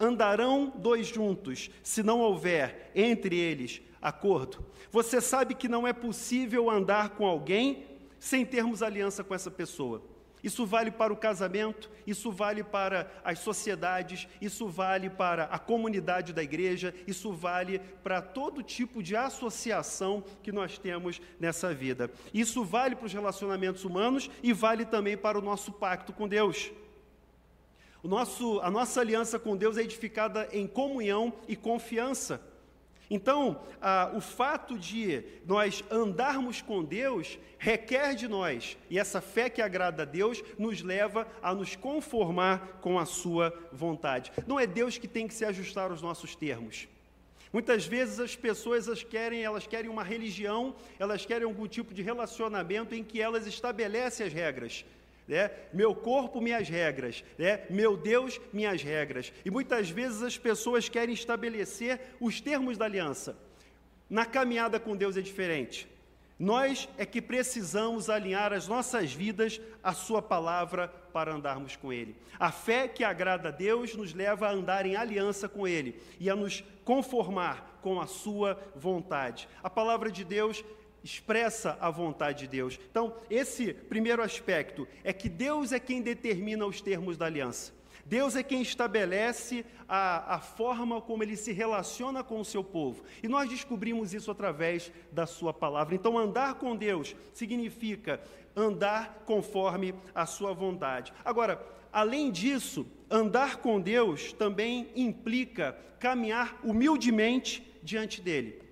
Andarão 0.00 0.72
dois 0.76 1.06
juntos 1.06 1.70
se 1.82 2.02
não 2.02 2.20
houver 2.20 2.90
entre 2.94 3.36
eles 3.36 3.82
acordo? 4.00 4.64
Você 4.90 5.20
sabe 5.20 5.54
que 5.54 5.68
não 5.68 5.86
é 5.86 5.92
possível 5.92 6.70
andar 6.70 7.10
com 7.10 7.26
alguém 7.26 7.84
sem 8.18 8.44
termos 8.44 8.82
aliança 8.82 9.22
com 9.24 9.34
essa 9.34 9.50
pessoa. 9.50 10.02
Isso 10.42 10.64
vale 10.64 10.90
para 10.90 11.12
o 11.12 11.16
casamento, 11.16 11.90
isso 12.06 12.30
vale 12.30 12.62
para 12.62 13.10
as 13.24 13.40
sociedades, 13.40 14.28
isso 14.40 14.68
vale 14.68 15.10
para 15.10 15.44
a 15.44 15.58
comunidade 15.58 16.32
da 16.32 16.42
igreja, 16.42 16.94
isso 17.06 17.32
vale 17.32 17.80
para 18.02 18.22
todo 18.22 18.62
tipo 18.62 19.02
de 19.02 19.16
associação 19.16 20.22
que 20.42 20.52
nós 20.52 20.78
temos 20.78 21.20
nessa 21.40 21.74
vida. 21.74 22.10
Isso 22.32 22.64
vale 22.64 22.94
para 22.94 23.06
os 23.06 23.12
relacionamentos 23.12 23.84
humanos 23.84 24.30
e 24.42 24.52
vale 24.52 24.84
também 24.84 25.16
para 25.16 25.38
o 25.38 25.42
nosso 25.42 25.72
pacto 25.72 26.12
com 26.12 26.28
Deus. 26.28 26.70
Nosso, 28.02 28.60
a 28.60 28.70
nossa 28.70 29.00
aliança 29.00 29.38
com 29.38 29.56
Deus 29.56 29.76
é 29.76 29.82
edificada 29.82 30.48
em 30.52 30.66
comunhão 30.66 31.32
e 31.48 31.56
confiança. 31.56 32.40
Então, 33.10 33.62
ah, 33.80 34.12
o 34.14 34.20
fato 34.20 34.78
de 34.78 35.24
nós 35.46 35.82
andarmos 35.90 36.60
com 36.60 36.84
Deus 36.84 37.38
requer 37.58 38.14
de 38.14 38.28
nós, 38.28 38.76
e 38.90 38.98
essa 38.98 39.20
fé 39.20 39.48
que 39.48 39.62
agrada 39.62 40.02
a 40.02 40.06
Deus 40.06 40.42
nos 40.58 40.82
leva 40.82 41.26
a 41.42 41.54
nos 41.54 41.74
conformar 41.74 42.78
com 42.80 42.98
a 42.98 43.06
Sua 43.06 43.52
vontade. 43.72 44.30
Não 44.46 44.60
é 44.60 44.66
Deus 44.66 44.98
que 44.98 45.08
tem 45.08 45.26
que 45.26 45.34
se 45.34 45.44
ajustar 45.44 45.90
aos 45.90 46.02
nossos 46.02 46.36
termos. 46.36 46.86
Muitas 47.50 47.86
vezes 47.86 48.20
as 48.20 48.36
pessoas 48.36 48.86
elas 48.86 49.02
querem, 49.02 49.42
elas 49.42 49.66
querem 49.66 49.90
uma 49.90 50.04
religião, 50.04 50.76
elas 50.98 51.24
querem 51.24 51.46
algum 51.46 51.66
tipo 51.66 51.94
de 51.94 52.02
relacionamento 52.02 52.94
em 52.94 53.02
que 53.02 53.22
elas 53.22 53.46
estabelecem 53.46 54.26
as 54.26 54.32
regras 54.34 54.84
né? 55.28 55.50
meu 55.72 55.94
corpo, 55.94 56.40
minhas 56.40 56.68
regras, 56.68 57.22
né? 57.36 57.64
meu 57.68 57.96
Deus, 57.96 58.40
minhas 58.52 58.82
regras. 58.82 59.32
E 59.44 59.50
muitas 59.50 59.90
vezes 59.90 60.22
as 60.22 60.38
pessoas 60.38 60.88
querem 60.88 61.14
estabelecer 61.14 62.00
os 62.18 62.40
termos 62.40 62.78
da 62.78 62.86
aliança. 62.86 63.36
Na 64.08 64.24
caminhada 64.24 64.80
com 64.80 64.96
Deus 64.96 65.16
é 65.16 65.20
diferente. 65.20 65.86
Nós 66.38 66.88
é 66.96 67.04
que 67.04 67.20
precisamos 67.20 68.08
alinhar 68.08 68.52
as 68.52 68.68
nossas 68.68 69.12
vidas 69.12 69.60
à 69.82 69.92
Sua 69.92 70.22
palavra 70.22 70.88
para 71.12 71.34
andarmos 71.34 71.74
com 71.74 71.92
Ele. 71.92 72.16
A 72.38 72.52
fé 72.52 72.86
que 72.86 73.02
agrada 73.02 73.48
a 73.48 73.52
Deus 73.52 73.94
nos 73.96 74.14
leva 74.14 74.46
a 74.46 74.52
andar 74.52 74.86
em 74.86 74.94
aliança 74.94 75.48
com 75.48 75.66
Ele 75.66 76.00
e 76.20 76.30
a 76.30 76.36
nos 76.36 76.62
conformar 76.84 77.80
com 77.82 78.00
a 78.00 78.06
Sua 78.06 78.58
vontade. 78.76 79.48
A 79.62 79.68
palavra 79.68 80.12
de 80.12 80.24
Deus 80.24 80.64
expressa 81.08 81.78
a 81.80 81.90
vontade 81.90 82.40
de 82.40 82.48
Deus. 82.48 82.78
Então, 82.90 83.14
esse 83.30 83.72
primeiro 83.72 84.22
aspecto 84.22 84.86
é 85.02 85.12
que 85.12 85.28
Deus 85.28 85.72
é 85.72 85.80
quem 85.80 86.02
determina 86.02 86.66
os 86.66 86.82
termos 86.82 87.16
da 87.16 87.24
aliança. 87.26 87.72
Deus 88.04 88.36
é 88.36 88.42
quem 88.42 88.62
estabelece 88.62 89.64
a, 89.88 90.36
a, 90.36 90.40
forma 90.40 91.00
como 91.00 91.22
ele 91.22 91.36
se 91.36 91.52
relaciona 91.52 92.22
com 92.22 92.40
o 92.40 92.44
seu 92.44 92.62
povo. 92.62 93.02
E 93.22 93.28
nós 93.28 93.48
descobrimos 93.48 94.14
isso 94.14 94.30
através 94.30 94.92
da 95.10 95.26
sua 95.26 95.52
palavra. 95.52 95.94
Então, 95.94 96.16
andar 96.16 96.54
com 96.54 96.76
Deus 96.76 97.16
significa 97.32 98.20
andar 98.56 99.22
conforme 99.26 99.94
a 100.14 100.26
sua 100.26 100.52
vontade. 100.52 101.12
Agora, 101.24 101.60
além 101.92 102.30
disso, 102.30 102.86
andar 103.10 103.58
com 103.58 103.80
Deus 103.80 104.32
também 104.32 104.90
implica 104.94 105.76
caminhar 105.98 106.58
humildemente 106.62 107.62
diante 107.82 108.20
dele 108.20 108.67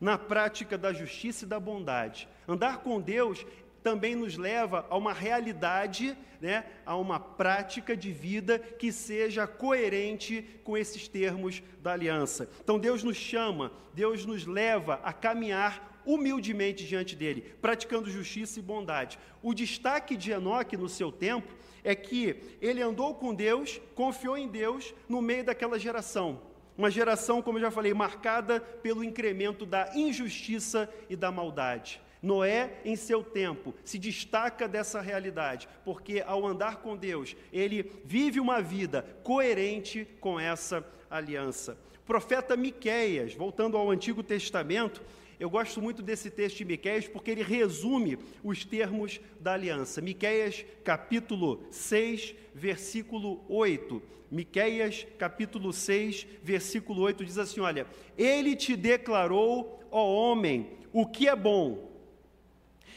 na 0.00 0.18
prática 0.18 0.76
da 0.76 0.92
justiça 0.92 1.44
e 1.44 1.48
da 1.48 1.58
bondade. 1.58 2.28
Andar 2.46 2.78
com 2.78 3.00
Deus 3.00 3.44
também 3.82 4.14
nos 4.14 4.38
leva 4.38 4.86
a 4.88 4.96
uma 4.96 5.12
realidade, 5.12 6.16
né, 6.40 6.64
a 6.86 6.96
uma 6.96 7.20
prática 7.20 7.94
de 7.94 8.10
vida 8.10 8.58
que 8.58 8.90
seja 8.90 9.46
coerente 9.46 10.42
com 10.64 10.76
esses 10.76 11.06
termos 11.06 11.62
da 11.82 11.92
aliança. 11.92 12.48
Então 12.62 12.78
Deus 12.78 13.04
nos 13.04 13.18
chama, 13.18 13.70
Deus 13.92 14.24
nos 14.24 14.46
leva 14.46 15.00
a 15.04 15.12
caminhar 15.12 16.00
humildemente 16.06 16.86
diante 16.86 17.14
dele, 17.14 17.42
praticando 17.60 18.10
justiça 18.10 18.58
e 18.58 18.62
bondade. 18.62 19.18
O 19.42 19.52
destaque 19.52 20.16
de 20.16 20.32
Enoque 20.32 20.76
no 20.76 20.88
seu 20.88 21.12
tempo 21.12 21.54
é 21.82 21.94
que 21.94 22.36
ele 22.62 22.80
andou 22.80 23.14
com 23.14 23.34
Deus, 23.34 23.80
confiou 23.94 24.36
em 24.36 24.48
Deus 24.48 24.94
no 25.06 25.20
meio 25.20 25.44
daquela 25.44 25.78
geração. 25.78 26.40
Uma 26.76 26.90
geração, 26.90 27.40
como 27.40 27.58
eu 27.58 27.62
já 27.62 27.70
falei, 27.70 27.94
marcada 27.94 28.60
pelo 28.60 29.04
incremento 29.04 29.64
da 29.64 29.90
injustiça 29.94 30.92
e 31.08 31.14
da 31.14 31.30
maldade. 31.30 32.00
Noé, 32.20 32.80
em 32.84 32.96
seu 32.96 33.22
tempo, 33.22 33.74
se 33.84 33.98
destaca 33.98 34.66
dessa 34.66 35.00
realidade, 35.00 35.68
porque 35.84 36.24
ao 36.26 36.46
andar 36.46 36.76
com 36.76 36.96
Deus, 36.96 37.36
ele 37.52 37.92
vive 38.04 38.40
uma 38.40 38.62
vida 38.62 39.04
coerente 39.22 40.08
com 40.20 40.40
essa 40.40 40.84
aliança. 41.10 41.76
O 42.02 42.06
profeta 42.06 42.56
Miqueias, 42.56 43.34
voltando 43.34 43.76
ao 43.76 43.90
Antigo 43.90 44.22
Testamento, 44.22 45.02
eu 45.44 45.50
gosto 45.50 45.82
muito 45.82 46.00
desse 46.02 46.30
texto 46.30 46.56
de 46.56 46.64
Miqueias 46.64 47.06
porque 47.06 47.30
ele 47.30 47.42
resume 47.42 48.18
os 48.42 48.64
termos 48.64 49.20
da 49.38 49.52
aliança. 49.52 50.00
Miqueias, 50.00 50.64
capítulo 50.82 51.66
6, 51.70 52.34
versículo 52.54 53.44
8. 53.46 54.02
Miqueias, 54.30 55.06
capítulo 55.18 55.70
6, 55.70 56.26
versículo 56.42 57.02
8 57.02 57.26
diz 57.26 57.36
assim: 57.36 57.60
Olha, 57.60 57.86
ele 58.16 58.56
te 58.56 58.74
declarou, 58.74 59.84
ó 59.90 60.02
homem, 60.14 60.70
o 60.90 61.06
que 61.06 61.28
é 61.28 61.36
bom. 61.36 61.92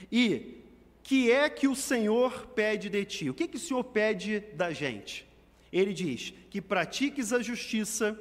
E 0.10 0.64
que 1.04 1.30
é 1.30 1.50
que 1.50 1.68
o 1.68 1.76
Senhor 1.76 2.48
pede 2.48 2.88
de 2.88 3.04
ti? 3.04 3.30
O 3.30 3.34
que, 3.34 3.50
que 3.50 3.58
o 3.58 3.60
Senhor 3.60 3.84
pede 3.84 4.40
da 4.54 4.72
gente? 4.72 5.28
Ele 5.70 5.94
diz 5.94 6.34
que 6.50 6.62
pratiques 6.62 7.34
a 7.34 7.42
justiça 7.42 8.18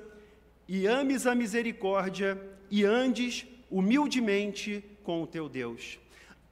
e 0.66 0.84
ames 0.84 1.28
a 1.28 1.34
misericórdia 1.36 2.42
e 2.68 2.84
andes 2.84 3.46
humildemente 3.70 4.84
com 5.02 5.22
o 5.22 5.26
teu 5.26 5.48
Deus. 5.48 5.98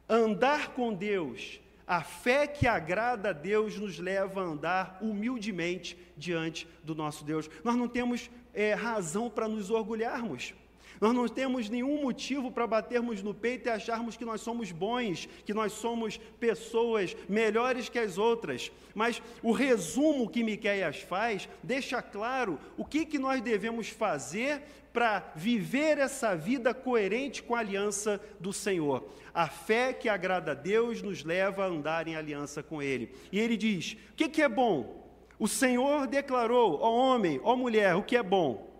Andar 0.09 0.75
com 0.75 0.93
Deus, 0.93 1.61
a 1.87 2.03
fé 2.03 2.47
que 2.47 2.67
agrada 2.67 3.31
a 3.31 3.33
Deus 3.33 3.79
nos 3.79 3.99
leva 3.99 4.41
a 4.41 4.45
andar 4.45 4.99
humildemente 5.01 5.99
diante 6.17 6.67
do 6.83 6.95
nosso 6.95 7.25
Deus. 7.25 7.49
Nós 7.63 7.77
não 7.77 7.89
temos 7.89 8.31
é, 8.53 8.75
razão 8.75 9.29
para 9.29 9.49
nos 9.49 9.71
orgulharmos. 9.71 10.55
Nós 11.01 11.13
não 11.13 11.29
temos 11.29 11.69
nenhum 11.69 12.01
motivo 12.01 12.51
para 12.51 12.67
batermos 12.67 13.23
no 13.23 13.35
peito 13.35 13.67
e 13.67 13.71
acharmos 13.71 14.17
que 14.17 14.25
nós 14.25 14.41
somos 14.41 14.71
bons, 14.71 15.29
que 15.45 15.53
nós 15.53 15.73
somos 15.73 16.19
pessoas 16.39 17.17
melhores 17.29 17.89
que 17.89 17.99
as 17.99 18.17
outras. 18.17 18.71
Mas 18.95 19.21
o 19.43 19.53
resumo 19.53 20.29
que 20.29 20.45
Miqueias 20.45 20.99
faz 21.01 21.49
deixa 21.63 22.01
claro 22.01 22.59
o 22.77 22.85
que, 22.85 23.05
que 23.05 23.19
nós 23.19 23.43
devemos 23.43 23.89
fazer 23.89 24.63
para 24.95 25.33
viver 25.35 25.99
essa 25.99 26.37
vida 26.37 26.73
coerente 26.73 27.43
com 27.43 27.57
a 27.57 27.59
aliança 27.59 28.21
do 28.39 28.53
Senhor. 28.53 29.11
A 29.35 29.49
fé 29.49 29.93
que 29.93 30.09
agrada 30.09 30.53
a 30.53 30.55
Deus 30.55 31.03
nos 31.03 31.25
leva 31.25 31.65
a 31.65 31.67
andar 31.67 32.07
em 32.07 32.15
aliança 32.15 32.63
com 32.63 32.81
Ele. 32.81 33.13
E 33.33 33.41
ele 33.41 33.57
diz: 33.57 33.97
o 34.13 34.15
que, 34.15 34.29
que 34.29 34.41
é 34.41 34.49
bom? 34.49 35.05
O 35.37 35.49
Senhor 35.49 36.07
declarou, 36.07 36.79
ó 36.81 36.93
homem, 36.93 37.41
ó 37.43 37.57
mulher, 37.57 37.97
o 37.97 38.05
que 38.05 38.17
é 38.17 38.23
bom? 38.23 38.73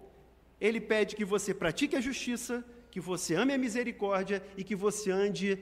Ele 0.61 0.81
pede 0.81 1.17
que 1.17 1.25
você 1.25 1.53
pratique 1.53 1.97
a 1.97 2.01
justiça, 2.01 2.65
que 2.93 3.01
você 3.01 3.35
ame 3.35 3.53
a 3.53 3.59
misericórdia 3.59 4.41
e 4.57 4.63
que 4.63 4.77
você 4.77 5.11
ande 5.11 5.59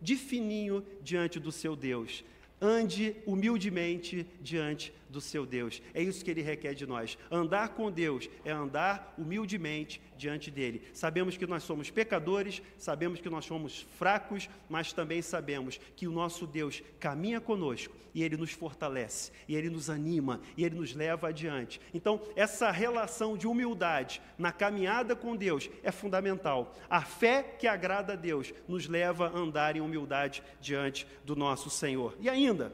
de 0.00 0.14
fininho 0.14 0.86
diante 1.02 1.40
do 1.40 1.50
seu 1.50 1.74
Deus. 1.74 2.24
Ande 2.60 3.16
humildemente 3.26 4.24
diante 4.40 4.94
do 5.08 5.20
seu 5.20 5.46
Deus. 5.46 5.82
É 5.94 6.02
isso 6.02 6.24
que 6.24 6.30
ele 6.30 6.42
requer 6.42 6.74
de 6.74 6.86
nós. 6.86 7.16
Andar 7.30 7.70
com 7.70 7.90
Deus 7.90 8.28
é 8.44 8.50
andar 8.50 9.14
humildemente 9.16 10.00
diante 10.16 10.50
dele. 10.50 10.82
Sabemos 10.92 11.36
que 11.36 11.46
nós 11.46 11.62
somos 11.62 11.90
pecadores, 11.90 12.62
sabemos 12.78 13.20
que 13.20 13.30
nós 13.30 13.44
somos 13.44 13.86
fracos, 13.98 14.48
mas 14.68 14.92
também 14.92 15.22
sabemos 15.22 15.78
que 15.94 16.06
o 16.06 16.12
nosso 16.12 16.46
Deus 16.46 16.82
caminha 16.98 17.40
conosco 17.40 17.94
e 18.16 18.22
ele 18.22 18.38
nos 18.38 18.50
fortalece, 18.50 19.30
e 19.46 19.54
ele 19.54 19.68
nos 19.68 19.90
anima, 19.90 20.40
e 20.56 20.64
ele 20.64 20.74
nos 20.74 20.94
leva 20.94 21.28
adiante. 21.28 21.78
Então, 21.92 22.18
essa 22.34 22.70
relação 22.70 23.36
de 23.36 23.46
humildade 23.46 24.22
na 24.38 24.50
caminhada 24.50 25.14
com 25.14 25.36
Deus 25.36 25.68
é 25.82 25.92
fundamental. 25.92 26.74
A 26.88 27.02
fé 27.02 27.42
que 27.42 27.66
agrada 27.66 28.14
a 28.14 28.16
Deus 28.16 28.54
nos 28.66 28.88
leva 28.88 29.28
a 29.28 29.36
andar 29.36 29.76
em 29.76 29.82
humildade 29.82 30.42
diante 30.62 31.06
do 31.26 31.36
nosso 31.36 31.68
Senhor. 31.68 32.16
E 32.18 32.30
ainda, 32.30 32.72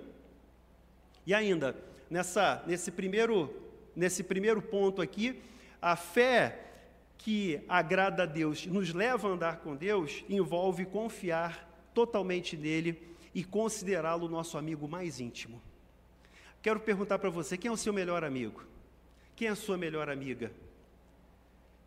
e 1.26 1.34
ainda, 1.34 1.74
nessa, 2.12 2.62
nesse, 2.66 2.90
primeiro, 2.90 3.50
nesse 3.96 4.22
primeiro 4.22 4.60
ponto 4.60 5.00
aqui, 5.00 5.40
a 5.80 5.96
fé 5.96 6.60
que 7.16 7.62
agrada 7.66 8.24
a 8.24 8.26
Deus, 8.26 8.66
nos 8.66 8.92
leva 8.92 9.28
a 9.28 9.30
andar 9.32 9.56
com 9.60 9.74
Deus, 9.74 10.22
envolve 10.28 10.84
confiar 10.84 11.66
totalmente 11.94 12.54
nele 12.54 13.00
e 13.34 13.42
considerá-lo 13.42 14.28
nosso 14.28 14.58
amigo 14.58 14.86
mais 14.86 15.20
íntimo. 15.20 15.62
Quero 16.60 16.80
perguntar 16.80 17.18
para 17.18 17.30
você: 17.30 17.56
quem 17.56 17.70
é 17.70 17.72
o 17.72 17.78
seu 17.78 17.94
melhor 17.94 18.22
amigo? 18.22 18.62
Quem 19.34 19.48
é 19.48 19.50
a 19.52 19.56
sua 19.56 19.78
melhor 19.78 20.10
amiga? 20.10 20.52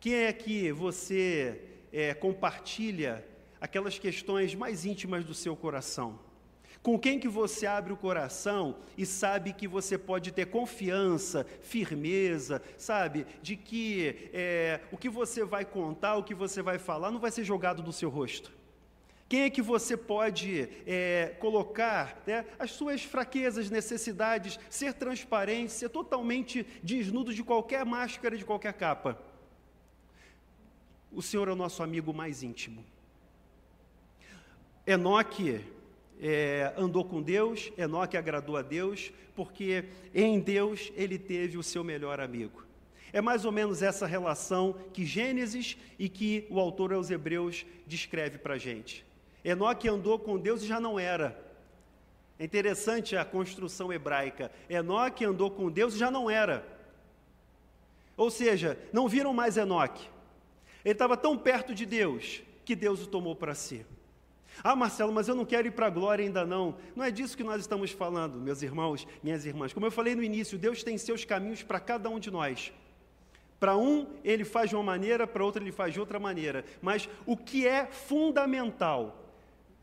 Quem 0.00 0.14
é 0.14 0.32
que 0.32 0.72
você 0.72 1.62
é, 1.92 2.14
compartilha 2.14 3.24
aquelas 3.60 3.96
questões 3.96 4.56
mais 4.56 4.84
íntimas 4.84 5.24
do 5.24 5.34
seu 5.34 5.54
coração? 5.54 6.25
Com 6.86 6.96
quem 6.96 7.18
que 7.18 7.26
você 7.26 7.66
abre 7.66 7.92
o 7.92 7.96
coração 7.96 8.76
e 8.96 9.04
sabe 9.04 9.52
que 9.52 9.66
você 9.66 9.98
pode 9.98 10.30
ter 10.30 10.46
confiança, 10.46 11.44
firmeza, 11.60 12.62
sabe? 12.78 13.26
De 13.42 13.56
que 13.56 14.30
é, 14.32 14.80
o 14.92 14.96
que 14.96 15.08
você 15.08 15.42
vai 15.42 15.64
contar, 15.64 16.14
o 16.14 16.22
que 16.22 16.32
você 16.32 16.62
vai 16.62 16.78
falar, 16.78 17.10
não 17.10 17.18
vai 17.18 17.32
ser 17.32 17.42
jogado 17.42 17.82
no 17.82 17.92
seu 17.92 18.08
rosto. 18.08 18.52
Quem 19.28 19.40
é 19.40 19.50
que 19.50 19.60
você 19.60 19.96
pode 19.96 20.68
é, 20.86 21.34
colocar 21.40 22.22
né, 22.24 22.46
as 22.56 22.70
suas 22.70 23.02
fraquezas, 23.02 23.68
necessidades, 23.68 24.56
ser 24.70 24.94
transparente, 24.94 25.72
ser 25.72 25.88
totalmente 25.88 26.64
desnudo 26.84 27.34
de 27.34 27.42
qualquer 27.42 27.84
máscara, 27.84 28.38
de 28.38 28.44
qualquer 28.44 28.74
capa? 28.74 29.20
O 31.10 31.20
Senhor 31.20 31.48
é 31.48 31.52
o 31.52 31.56
nosso 31.56 31.82
amigo 31.82 32.14
mais 32.14 32.44
íntimo. 32.44 32.84
Enoque 34.86 35.74
é, 36.20 36.72
andou 36.76 37.04
com 37.04 37.22
Deus, 37.22 37.72
Enoque 37.76 38.16
agradou 38.16 38.56
a 38.56 38.62
Deus, 38.62 39.12
porque 39.34 39.84
em 40.14 40.40
Deus 40.40 40.92
ele 40.96 41.18
teve 41.18 41.58
o 41.58 41.62
seu 41.62 41.84
melhor 41.84 42.20
amigo. 42.20 42.64
É 43.12 43.20
mais 43.20 43.44
ou 43.44 43.52
menos 43.52 43.82
essa 43.82 44.06
relação 44.06 44.74
que 44.92 45.04
Gênesis 45.04 45.76
e 45.98 46.08
que 46.08 46.46
o 46.50 46.58
autor 46.58 46.92
aos 46.92 47.10
Hebreus 47.10 47.64
descreve 47.86 48.38
para 48.38 48.54
a 48.54 48.58
gente. 48.58 49.04
Enoque 49.44 49.88
andou 49.88 50.18
com 50.18 50.38
Deus 50.38 50.62
e 50.62 50.66
já 50.66 50.80
não 50.80 50.98
era. 50.98 51.42
É 52.38 52.44
interessante 52.44 53.16
a 53.16 53.24
construção 53.24 53.92
hebraica. 53.92 54.50
Enoque 54.68 55.24
andou 55.24 55.50
com 55.50 55.70
Deus 55.70 55.94
e 55.94 55.98
já 55.98 56.10
não 56.10 56.28
era. 56.28 56.66
Ou 58.16 58.30
seja, 58.30 58.78
não 58.92 59.08
viram 59.08 59.32
mais 59.32 59.56
Enoque. 59.56 60.08
Ele 60.84 60.92
estava 60.92 61.16
tão 61.16 61.36
perto 61.38 61.74
de 61.74 61.86
Deus 61.86 62.42
que 62.64 62.74
Deus 62.74 63.02
o 63.02 63.06
tomou 63.06 63.34
para 63.34 63.54
si. 63.54 63.86
Ah, 64.62 64.76
Marcelo, 64.76 65.12
mas 65.12 65.28
eu 65.28 65.34
não 65.34 65.44
quero 65.44 65.68
ir 65.68 65.70
para 65.70 65.86
a 65.86 65.90
glória 65.90 66.24
ainda 66.24 66.44
não. 66.44 66.76
Não 66.94 67.04
é 67.04 67.10
disso 67.10 67.36
que 67.36 67.44
nós 67.44 67.60
estamos 67.60 67.90
falando, 67.90 68.40
meus 68.40 68.62
irmãos, 68.62 69.06
minhas 69.22 69.44
irmãs. 69.44 69.72
Como 69.72 69.86
eu 69.86 69.90
falei 69.90 70.14
no 70.14 70.22
início, 70.22 70.58
Deus 70.58 70.82
tem 70.82 70.96
seus 70.98 71.24
caminhos 71.24 71.62
para 71.62 71.80
cada 71.80 72.08
um 72.08 72.18
de 72.18 72.30
nós. 72.30 72.72
Para 73.58 73.76
um, 73.76 74.06
ele 74.22 74.44
faz 74.44 74.70
de 74.70 74.76
uma 74.76 74.84
maneira, 74.84 75.26
para 75.26 75.44
outro, 75.44 75.62
ele 75.62 75.72
faz 75.72 75.92
de 75.92 76.00
outra 76.00 76.18
maneira. 76.18 76.64
Mas 76.82 77.08
o 77.24 77.36
que 77.36 77.66
é 77.66 77.86
fundamental, 77.86 79.24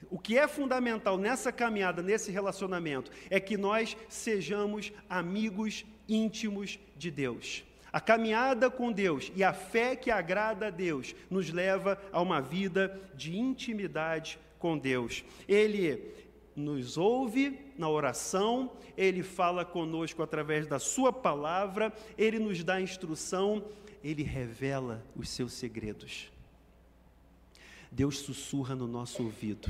o 0.09 0.19
que 0.19 0.37
é 0.37 0.47
fundamental 0.47 1.17
nessa 1.17 1.51
caminhada, 1.51 2.01
nesse 2.01 2.31
relacionamento, 2.31 3.11
é 3.29 3.39
que 3.39 3.57
nós 3.57 3.97
sejamos 4.07 4.91
amigos 5.09 5.85
íntimos 6.07 6.79
de 6.95 7.09
Deus. 7.09 7.63
A 7.91 8.01
caminhada 8.01 8.71
com 8.71 8.91
Deus 8.91 9.31
e 9.35 9.43
a 9.43 9.53
fé 9.53 9.95
que 9.95 10.09
agrada 10.09 10.67
a 10.67 10.71
Deus 10.71 11.15
nos 11.29 11.51
leva 11.51 12.01
a 12.11 12.21
uma 12.21 12.41
vida 12.41 12.99
de 13.15 13.37
intimidade 13.37 14.39
com 14.63 14.77
Deus. 14.77 15.25
Ele 15.45 16.01
nos 16.55 16.97
ouve 16.97 17.59
na 17.77 17.89
oração, 17.89 18.71
ele 18.95 19.21
fala 19.21 19.65
conosco 19.65 20.23
através 20.23 20.65
da 20.65 20.79
Sua 20.79 21.11
palavra, 21.11 21.91
ele 22.17 22.39
nos 22.39 22.63
dá 22.63 22.79
instrução, 22.79 23.61
ele 24.01 24.23
revela 24.23 25.03
os 25.17 25.27
seus 25.27 25.51
segredos. 25.51 26.31
Deus 27.91 28.19
sussurra 28.19 28.73
no 28.73 28.87
nosso 28.87 29.21
ouvido. 29.21 29.69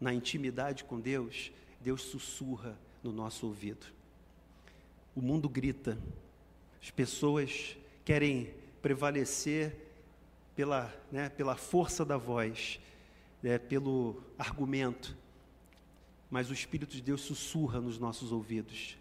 Na 0.00 0.14
intimidade 0.14 0.84
com 0.84 1.00
Deus, 1.00 1.50
Deus 1.80 2.02
sussurra 2.02 2.78
no 3.02 3.10
nosso 3.10 3.48
ouvido. 3.48 3.84
O 5.12 5.20
mundo 5.20 5.48
grita, 5.48 5.98
as 6.80 6.92
pessoas 6.92 7.76
querem 8.04 8.54
prevalecer 8.80 9.74
pela, 10.54 10.94
né, 11.10 11.28
pela 11.30 11.56
força 11.56 12.04
da 12.04 12.16
voz, 12.16 12.78
é, 13.44 13.58
pelo 13.58 14.22
argumento, 14.38 15.16
mas 16.30 16.50
o 16.50 16.54
Espírito 16.54 16.96
de 16.96 17.02
Deus 17.02 17.20
sussurra 17.20 17.80
nos 17.80 17.98
nossos 17.98 18.32
ouvidos. 18.32 18.96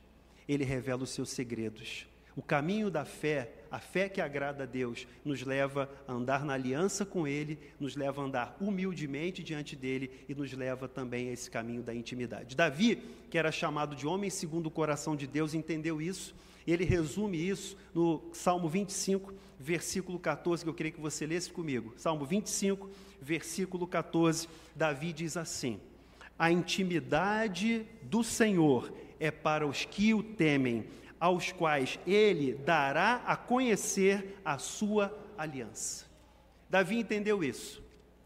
Ele 0.47 0.63
revela 0.63 1.03
os 1.03 1.09
seus 1.09 1.29
segredos. 1.29 2.05
O 2.35 2.41
caminho 2.41 2.89
da 2.89 3.05
fé, 3.05 3.53
a 3.69 3.79
fé 3.79 4.09
que 4.09 4.19
agrada 4.19 4.63
a 4.63 4.65
Deus, 4.65 5.07
nos 5.23 5.43
leva 5.43 5.89
a 6.07 6.13
andar 6.13 6.43
na 6.43 6.53
aliança 6.53 7.05
com 7.05 7.27
Ele, 7.27 7.59
nos 7.79 7.95
leva 7.95 8.21
a 8.21 8.25
andar 8.25 8.57
humildemente 8.59 9.43
diante 9.43 9.75
dele 9.75 10.25
e 10.27 10.33
nos 10.33 10.51
leva 10.53 10.87
também 10.87 11.29
a 11.29 11.31
esse 11.31 11.49
caminho 11.49 11.83
da 11.83 11.93
intimidade. 11.93 12.55
Davi, 12.55 12.95
que 13.29 13.37
era 13.37 13.51
chamado 13.51 13.95
de 13.95 14.07
homem 14.07 14.29
segundo 14.29 14.67
o 14.67 14.71
coração 14.71 15.15
de 15.15 15.27
Deus, 15.27 15.53
entendeu 15.53 16.01
isso 16.01 16.35
Ele 16.65 16.85
resume 16.85 17.37
isso 17.37 17.77
no 17.93 18.23
Salmo 18.31 18.69
25, 18.69 19.33
versículo 19.59 20.17
14, 20.19 20.63
que 20.63 20.69
eu 20.69 20.73
queria 20.73 20.91
que 20.91 21.01
você 21.01 21.25
lesse 21.25 21.51
comigo. 21.51 21.93
Salmo 21.97 22.25
25, 22.25 22.89
versículo 23.21 23.85
14. 23.85 24.47
Davi 24.75 25.11
diz 25.11 25.35
assim: 25.37 25.79
A 26.37 26.51
intimidade 26.51 27.85
do 28.03 28.23
Senhor 28.23 28.93
é 29.19 29.31
para 29.31 29.67
os 29.67 29.85
que 29.85 30.13
o 30.13 30.23
temem, 30.23 30.85
aos 31.19 31.51
quais 31.51 31.99
ele 32.05 32.53
dará 32.53 33.23
a 33.25 33.35
conhecer 33.35 34.39
a 34.43 34.57
sua 34.57 35.17
aliança. 35.37 36.05
Davi 36.69 36.97
entendeu 36.97 37.43
isso. 37.43 37.81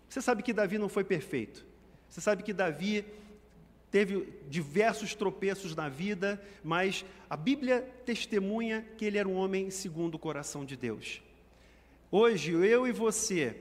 Você 0.09 0.21
sabe 0.21 0.41
que 0.41 0.53
Davi 0.53 0.77
não 0.77 0.89
foi 0.89 1.03
perfeito. 1.03 1.65
Você 2.09 2.21
sabe 2.21 2.43
que 2.43 2.53
Davi 2.53 3.05
teve 3.97 4.27
diversos 4.47 5.15
tropeços 5.15 5.75
na 5.75 5.89
vida, 5.89 6.39
mas 6.63 7.03
a 7.27 7.35
Bíblia 7.35 7.81
testemunha 8.05 8.85
que 8.95 9.03
ele 9.03 9.17
era 9.17 9.27
um 9.27 9.35
homem 9.35 9.71
segundo 9.71 10.13
o 10.13 10.19
coração 10.19 10.63
de 10.63 10.77
Deus. 10.77 11.19
Hoje, 12.11 12.51
eu 12.51 12.87
e 12.87 12.91
você, 12.91 13.57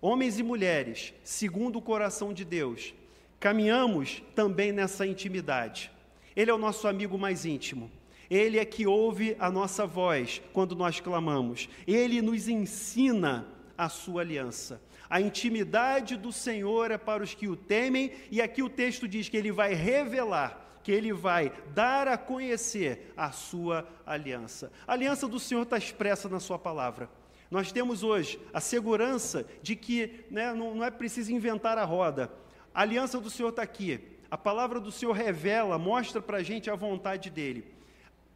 homens 0.00 0.38
e 0.38 0.44
mulheres, 0.44 1.12
segundo 1.24 1.80
o 1.80 1.82
coração 1.82 2.32
de 2.32 2.44
Deus, 2.44 2.94
caminhamos 3.40 4.22
também 4.36 4.70
nessa 4.70 5.04
intimidade. 5.04 5.90
Ele 6.36 6.52
é 6.52 6.54
o 6.54 6.58
nosso 6.58 6.86
amigo 6.86 7.18
mais 7.18 7.44
íntimo. 7.44 7.90
Ele 8.30 8.60
é 8.60 8.64
que 8.64 8.86
ouve 8.86 9.34
a 9.36 9.50
nossa 9.50 9.84
voz 9.84 10.40
quando 10.52 10.76
nós 10.76 11.00
clamamos. 11.00 11.68
Ele 11.88 12.22
nos 12.22 12.46
ensina 12.46 13.48
a 13.76 13.88
sua 13.88 14.20
aliança. 14.20 14.80
A 15.08 15.20
intimidade 15.20 16.16
do 16.16 16.32
Senhor 16.32 16.90
é 16.90 16.98
para 16.98 17.22
os 17.22 17.34
que 17.34 17.48
o 17.48 17.56
temem, 17.56 18.12
e 18.30 18.42
aqui 18.42 18.62
o 18.62 18.68
texto 18.68 19.06
diz 19.06 19.28
que 19.28 19.36
ele 19.36 19.52
vai 19.52 19.74
revelar, 19.74 20.80
que 20.82 20.90
ele 20.90 21.12
vai 21.12 21.52
dar 21.74 22.08
a 22.08 22.18
conhecer 22.18 23.12
a 23.16 23.30
sua 23.30 23.88
aliança. 24.04 24.72
A 24.86 24.92
aliança 24.92 25.28
do 25.28 25.38
Senhor 25.38 25.62
está 25.62 25.76
expressa 25.76 26.28
na 26.28 26.40
sua 26.40 26.58
palavra. 26.58 27.08
Nós 27.50 27.70
temos 27.70 28.02
hoje 28.02 28.40
a 28.52 28.60
segurança 28.60 29.46
de 29.62 29.76
que 29.76 30.24
né, 30.30 30.52
não, 30.52 30.74
não 30.74 30.84
é 30.84 30.90
preciso 30.90 31.32
inventar 31.32 31.78
a 31.78 31.84
roda. 31.84 32.30
A 32.74 32.82
aliança 32.82 33.20
do 33.20 33.30
Senhor 33.30 33.50
está 33.50 33.62
aqui. 33.62 34.00
A 34.28 34.36
palavra 34.36 34.80
do 34.80 34.90
Senhor 34.90 35.12
revela, 35.12 35.78
mostra 35.78 36.20
para 36.20 36.38
a 36.38 36.42
gente 36.42 36.68
a 36.68 36.74
vontade 36.74 37.30
dele. 37.30 37.64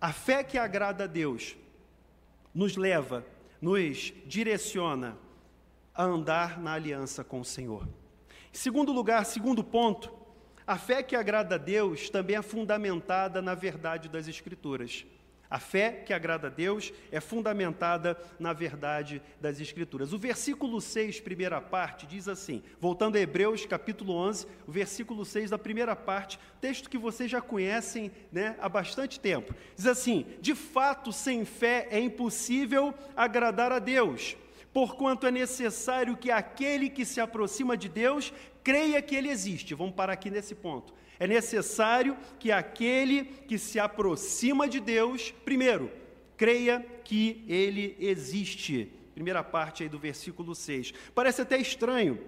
A 0.01 0.13
fé 0.13 0.45
que 0.45 0.57
agrada 0.57 1.05
a 1.05 1.07
Deus 1.09 1.57
nos 2.55 2.77
leva, 2.77 3.27
nos 3.61 4.13
direciona 4.25 5.19
a 5.95 6.05
andar 6.05 6.61
na 6.61 6.73
aliança 6.73 7.23
com 7.25 7.41
o 7.41 7.45
Senhor. 7.45 7.87
Em 8.53 8.57
segundo 8.57 8.93
lugar, 8.93 9.25
segundo 9.25 9.63
ponto, 9.63 10.13
a 10.67 10.79
fé 10.79 11.03
que 11.03 11.17
agrada 11.17 11.57
a 11.57 11.59
Deus 11.59 12.11
também 12.11 12.37
é 12.37 12.43
fundamentada 12.43 13.43
na 13.43 13.55
verdade 13.55 14.09
das 14.09 14.29
Escrituras. 14.29 15.05
A 15.51 15.59
fé 15.59 15.91
que 16.07 16.13
agrada 16.13 16.47
a 16.47 16.51
Deus 16.51 16.93
é 17.11 17.21
fundamentada 17.21 18.17
na 18.39 18.53
verdade 18.53 19.21
das 19.41 19.61
Escrituras. 19.61 20.13
O 20.13 20.19
versículo 20.19 20.81
6, 20.81 21.19
primeira 21.19 21.61
parte, 21.61 22.07
diz 22.07 22.29
assim, 22.29 22.63
voltando 22.79 23.17
a 23.17 23.21
Hebreus, 23.21 23.67
capítulo 23.67 24.15
11, 24.15 24.47
o 24.65 24.71
versículo 24.71 25.25
6 25.25 25.51
da 25.51 25.59
primeira 25.59 25.97
parte, 25.97 26.39
texto 26.61 26.89
que 26.89 26.97
vocês 26.97 27.29
já 27.29 27.41
conhecem 27.41 28.13
né, 28.31 28.57
há 28.61 28.69
bastante 28.69 29.19
tempo. 29.19 29.53
Diz 29.75 29.87
assim: 29.87 30.25
De 30.41 30.55
fato, 30.55 31.13
sem 31.13 31.45
fé 31.45 31.89
é 31.91 31.99
impossível 31.99 32.95
agradar 33.17 33.73
a 33.73 33.81
Deus 33.81 34.37
porquanto 34.73 35.27
é 35.27 35.31
necessário 35.31 36.17
que 36.17 36.31
aquele 36.31 36.89
que 36.89 37.05
se 37.05 37.21
aproxima 37.21 37.77
de 37.77 37.89
Deus 37.89 38.33
creia 38.63 39.03
que 39.03 39.15
ele 39.15 39.29
existe. 39.29 39.75
Vamos 39.75 39.95
parar 39.95 40.13
aqui 40.13 40.31
nesse 40.31 40.55
ponto. 40.55 40.95
É 41.19 41.27
necessário 41.27 42.17
que 42.39 42.51
aquele 42.51 43.25
que 43.25 43.59
se 43.59 43.79
aproxima 43.79 44.69
de 44.69 44.81
Deus, 44.81 45.33
primeiro, 45.45 45.91
creia 46.37 46.81
que 47.05 47.45
ele 47.47 47.97
existe. 48.01 48.91
Primeira 49.15 49.45
parte 49.45 49.83
aí 49.83 49.89
do 49.89 49.99
versículo 49.99 50.55
6. 50.55 50.95
Parece 51.15 51.43
até 51.43 51.59
estranho 51.59 52.19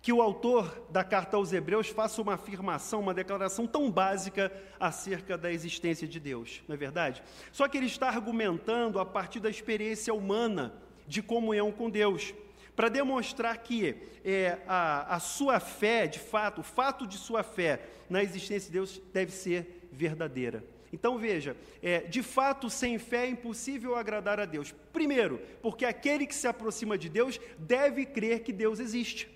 que 0.00 0.12
o 0.12 0.20
autor 0.20 0.84
da 0.90 1.04
carta 1.04 1.36
aos 1.36 1.52
Hebreus 1.52 1.88
faça 1.88 2.20
uma 2.20 2.34
afirmação, 2.34 3.00
uma 3.00 3.14
declaração 3.14 3.68
tão 3.68 3.90
básica 3.90 4.52
acerca 4.80 5.38
da 5.38 5.52
existência 5.52 6.08
de 6.08 6.18
Deus, 6.18 6.60
não 6.66 6.74
é 6.74 6.76
verdade? 6.78 7.22
Só 7.52 7.68
que 7.68 7.76
ele 7.76 7.86
está 7.86 8.08
argumentando 8.08 8.98
a 8.98 9.06
partir 9.06 9.38
da 9.38 9.48
experiência 9.48 10.12
humana 10.12 10.74
de 11.06 11.22
comunhão 11.22 11.70
com 11.72 11.90
Deus, 11.90 12.34
para 12.74 12.88
demonstrar 12.88 13.58
que 13.58 13.96
é, 14.24 14.58
a, 14.66 15.16
a 15.16 15.20
sua 15.20 15.60
fé, 15.60 16.06
de 16.06 16.18
fato, 16.18 16.60
o 16.60 16.64
fato 16.64 17.06
de 17.06 17.18
sua 17.18 17.42
fé 17.42 17.80
na 18.08 18.22
existência 18.22 18.68
de 18.68 18.72
Deus 18.72 19.00
deve 19.12 19.32
ser 19.32 19.88
verdadeira. 19.92 20.64
Então 20.92 21.18
veja, 21.18 21.56
é, 21.82 22.00
de 22.00 22.22
fato, 22.22 22.68
sem 22.68 22.98
fé 22.98 23.24
é 23.24 23.30
impossível 23.30 23.96
agradar 23.96 24.38
a 24.38 24.44
Deus. 24.44 24.74
Primeiro, 24.92 25.40
porque 25.62 25.84
aquele 25.84 26.26
que 26.26 26.34
se 26.34 26.46
aproxima 26.46 26.98
de 26.98 27.08
Deus 27.08 27.40
deve 27.58 28.04
crer 28.04 28.40
que 28.40 28.52
Deus 28.52 28.78
existe. 28.78 29.28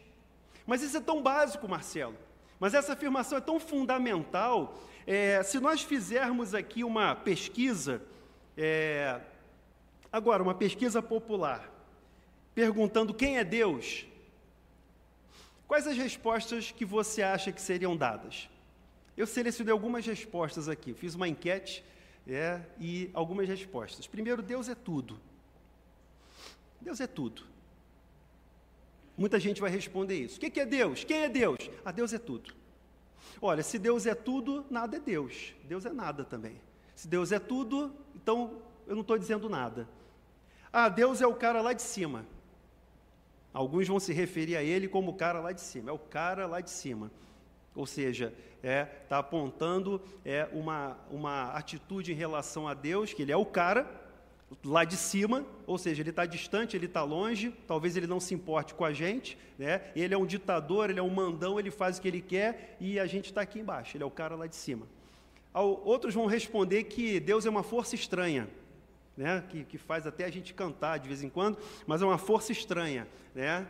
Mas 0.66 0.82
isso 0.82 0.96
é 0.96 1.00
tão 1.00 1.22
básico, 1.22 1.66
Marcelo. 1.66 2.16
Mas 2.60 2.74
essa 2.74 2.92
afirmação 2.92 3.38
é 3.38 3.40
tão 3.40 3.58
fundamental. 3.58 4.78
É, 5.06 5.42
se 5.42 5.58
nós 5.58 5.82
fizermos 5.82 6.54
aqui 6.54 6.84
uma 6.84 7.14
pesquisa, 7.14 8.02
é, 8.56 9.20
Agora, 10.16 10.42
uma 10.42 10.54
pesquisa 10.54 11.02
popular 11.02 11.70
perguntando 12.54 13.12
quem 13.12 13.36
é 13.36 13.44
Deus, 13.44 14.06
quais 15.68 15.86
as 15.86 15.94
respostas 15.94 16.72
que 16.72 16.86
você 16.86 17.20
acha 17.20 17.52
que 17.52 17.60
seriam 17.60 17.94
dadas? 17.94 18.48
Eu 19.14 19.26
selecionei 19.26 19.70
algumas 19.70 20.06
respostas 20.06 20.70
aqui, 20.70 20.94
fiz 20.94 21.14
uma 21.14 21.28
enquete 21.28 21.84
é, 22.26 22.62
e 22.80 23.10
algumas 23.12 23.46
respostas. 23.46 24.06
Primeiro, 24.06 24.40
Deus 24.40 24.70
é 24.70 24.74
tudo. 24.74 25.20
Deus 26.80 26.98
é 26.98 27.06
tudo. 27.06 27.42
Muita 29.18 29.38
gente 29.38 29.60
vai 29.60 29.70
responder 29.70 30.18
isso. 30.18 30.38
O 30.38 30.40
que 30.40 30.58
é 30.58 30.64
Deus? 30.64 31.04
Quem 31.04 31.24
é 31.24 31.28
Deus? 31.28 31.58
Ah, 31.84 31.92
Deus 31.92 32.14
é 32.14 32.18
tudo. 32.18 32.54
Olha, 33.38 33.62
se 33.62 33.78
Deus 33.78 34.06
é 34.06 34.14
tudo, 34.14 34.64
nada 34.70 34.96
é 34.96 35.00
Deus. 35.00 35.52
Deus 35.64 35.84
é 35.84 35.92
nada 35.92 36.24
também. 36.24 36.58
Se 36.94 37.06
Deus 37.06 37.32
é 37.32 37.38
tudo, 37.38 37.94
então 38.14 38.62
eu 38.86 38.94
não 38.94 39.02
estou 39.02 39.18
dizendo 39.18 39.46
nada. 39.50 39.86
Ah, 40.72 40.88
Deus 40.88 41.20
é 41.20 41.26
o 41.26 41.34
cara 41.34 41.60
lá 41.60 41.72
de 41.72 41.82
cima. 41.82 42.26
Alguns 43.52 43.88
vão 43.88 43.98
se 43.98 44.12
referir 44.12 44.56
a 44.56 44.62
ele 44.62 44.88
como 44.88 45.12
o 45.12 45.14
cara 45.14 45.40
lá 45.40 45.52
de 45.52 45.60
cima. 45.60 45.90
É 45.90 45.92
o 45.92 45.98
cara 45.98 46.46
lá 46.46 46.60
de 46.60 46.70
cima. 46.70 47.10
Ou 47.74 47.86
seja, 47.86 48.32
está 48.56 48.68
é, 48.68 48.84
tá 49.08 49.18
apontando 49.18 50.00
é, 50.24 50.48
uma, 50.52 50.96
uma 51.10 51.52
atitude 51.52 52.12
em 52.12 52.14
relação 52.14 52.66
a 52.66 52.74
Deus, 52.74 53.12
que 53.12 53.22
ele 53.22 53.32
é 53.32 53.36
o 53.36 53.46
cara 53.46 53.86
lá 54.64 54.84
de 54.84 54.96
cima, 54.96 55.44
ou 55.66 55.76
seja, 55.76 56.02
ele 56.02 56.10
está 56.10 56.24
distante, 56.24 56.76
ele 56.76 56.86
está 56.86 57.02
longe, 57.02 57.52
talvez 57.66 57.96
ele 57.96 58.06
não 58.06 58.20
se 58.20 58.34
importe 58.34 58.74
com 58.74 58.84
a 58.84 58.92
gente, 58.92 59.36
né? 59.58 59.82
ele 59.94 60.14
é 60.14 60.18
um 60.18 60.26
ditador, 60.26 60.90
ele 60.90 61.00
é 61.00 61.02
um 61.02 61.10
mandão, 61.10 61.58
ele 61.58 61.70
faz 61.70 61.98
o 61.98 62.02
que 62.02 62.08
ele 62.08 62.20
quer 62.20 62.76
e 62.80 62.98
a 62.98 63.06
gente 63.06 63.26
está 63.26 63.40
aqui 63.40 63.58
embaixo, 63.58 63.96
ele 63.96 64.04
é 64.04 64.06
o 64.06 64.10
cara 64.10 64.36
lá 64.36 64.46
de 64.46 64.56
cima. 64.56 64.86
Outros 65.52 66.14
vão 66.14 66.26
responder 66.26 66.84
que 66.84 67.18
Deus 67.18 67.46
é 67.46 67.50
uma 67.50 67.62
força 67.62 67.94
estranha, 67.94 68.48
né, 69.16 69.42
que, 69.48 69.64
que 69.64 69.78
faz 69.78 70.06
até 70.06 70.24
a 70.24 70.30
gente 70.30 70.52
cantar 70.52 70.98
de 70.98 71.08
vez 71.08 71.22
em 71.22 71.28
quando, 71.28 71.58
mas 71.86 72.02
é 72.02 72.04
uma 72.04 72.18
força 72.18 72.52
estranha. 72.52 73.06
Né? 73.34 73.66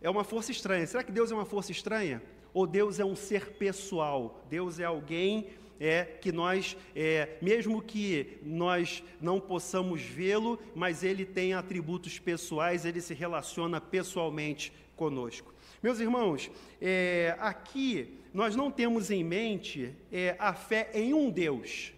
É 0.00 0.10
uma 0.10 0.24
força 0.24 0.50
estranha. 0.50 0.86
Será 0.86 1.02
que 1.02 1.12
Deus 1.12 1.30
é 1.30 1.34
uma 1.34 1.46
força 1.46 1.72
estranha? 1.72 2.22
Ou 2.52 2.66
Deus 2.66 3.00
é 3.00 3.04
um 3.04 3.16
ser 3.16 3.52
pessoal? 3.52 4.44
Deus 4.50 4.78
é 4.78 4.84
alguém 4.84 5.48
é 5.80 6.04
que 6.04 6.30
nós, 6.30 6.76
é, 6.94 7.36
mesmo 7.42 7.82
que 7.82 8.38
nós 8.44 9.02
não 9.20 9.40
possamos 9.40 10.00
vê-lo, 10.00 10.56
mas 10.76 11.02
ele 11.02 11.24
tem 11.24 11.54
atributos 11.54 12.20
pessoais, 12.20 12.84
ele 12.84 13.00
se 13.00 13.12
relaciona 13.14 13.80
pessoalmente 13.80 14.72
conosco. 14.94 15.52
Meus 15.82 15.98
irmãos, 15.98 16.48
é, 16.80 17.34
aqui 17.40 18.16
nós 18.32 18.54
não 18.54 18.70
temos 18.70 19.10
em 19.10 19.24
mente 19.24 19.92
é, 20.12 20.36
a 20.38 20.54
fé 20.54 20.88
em 20.94 21.12
um 21.12 21.28
Deus. 21.28 21.92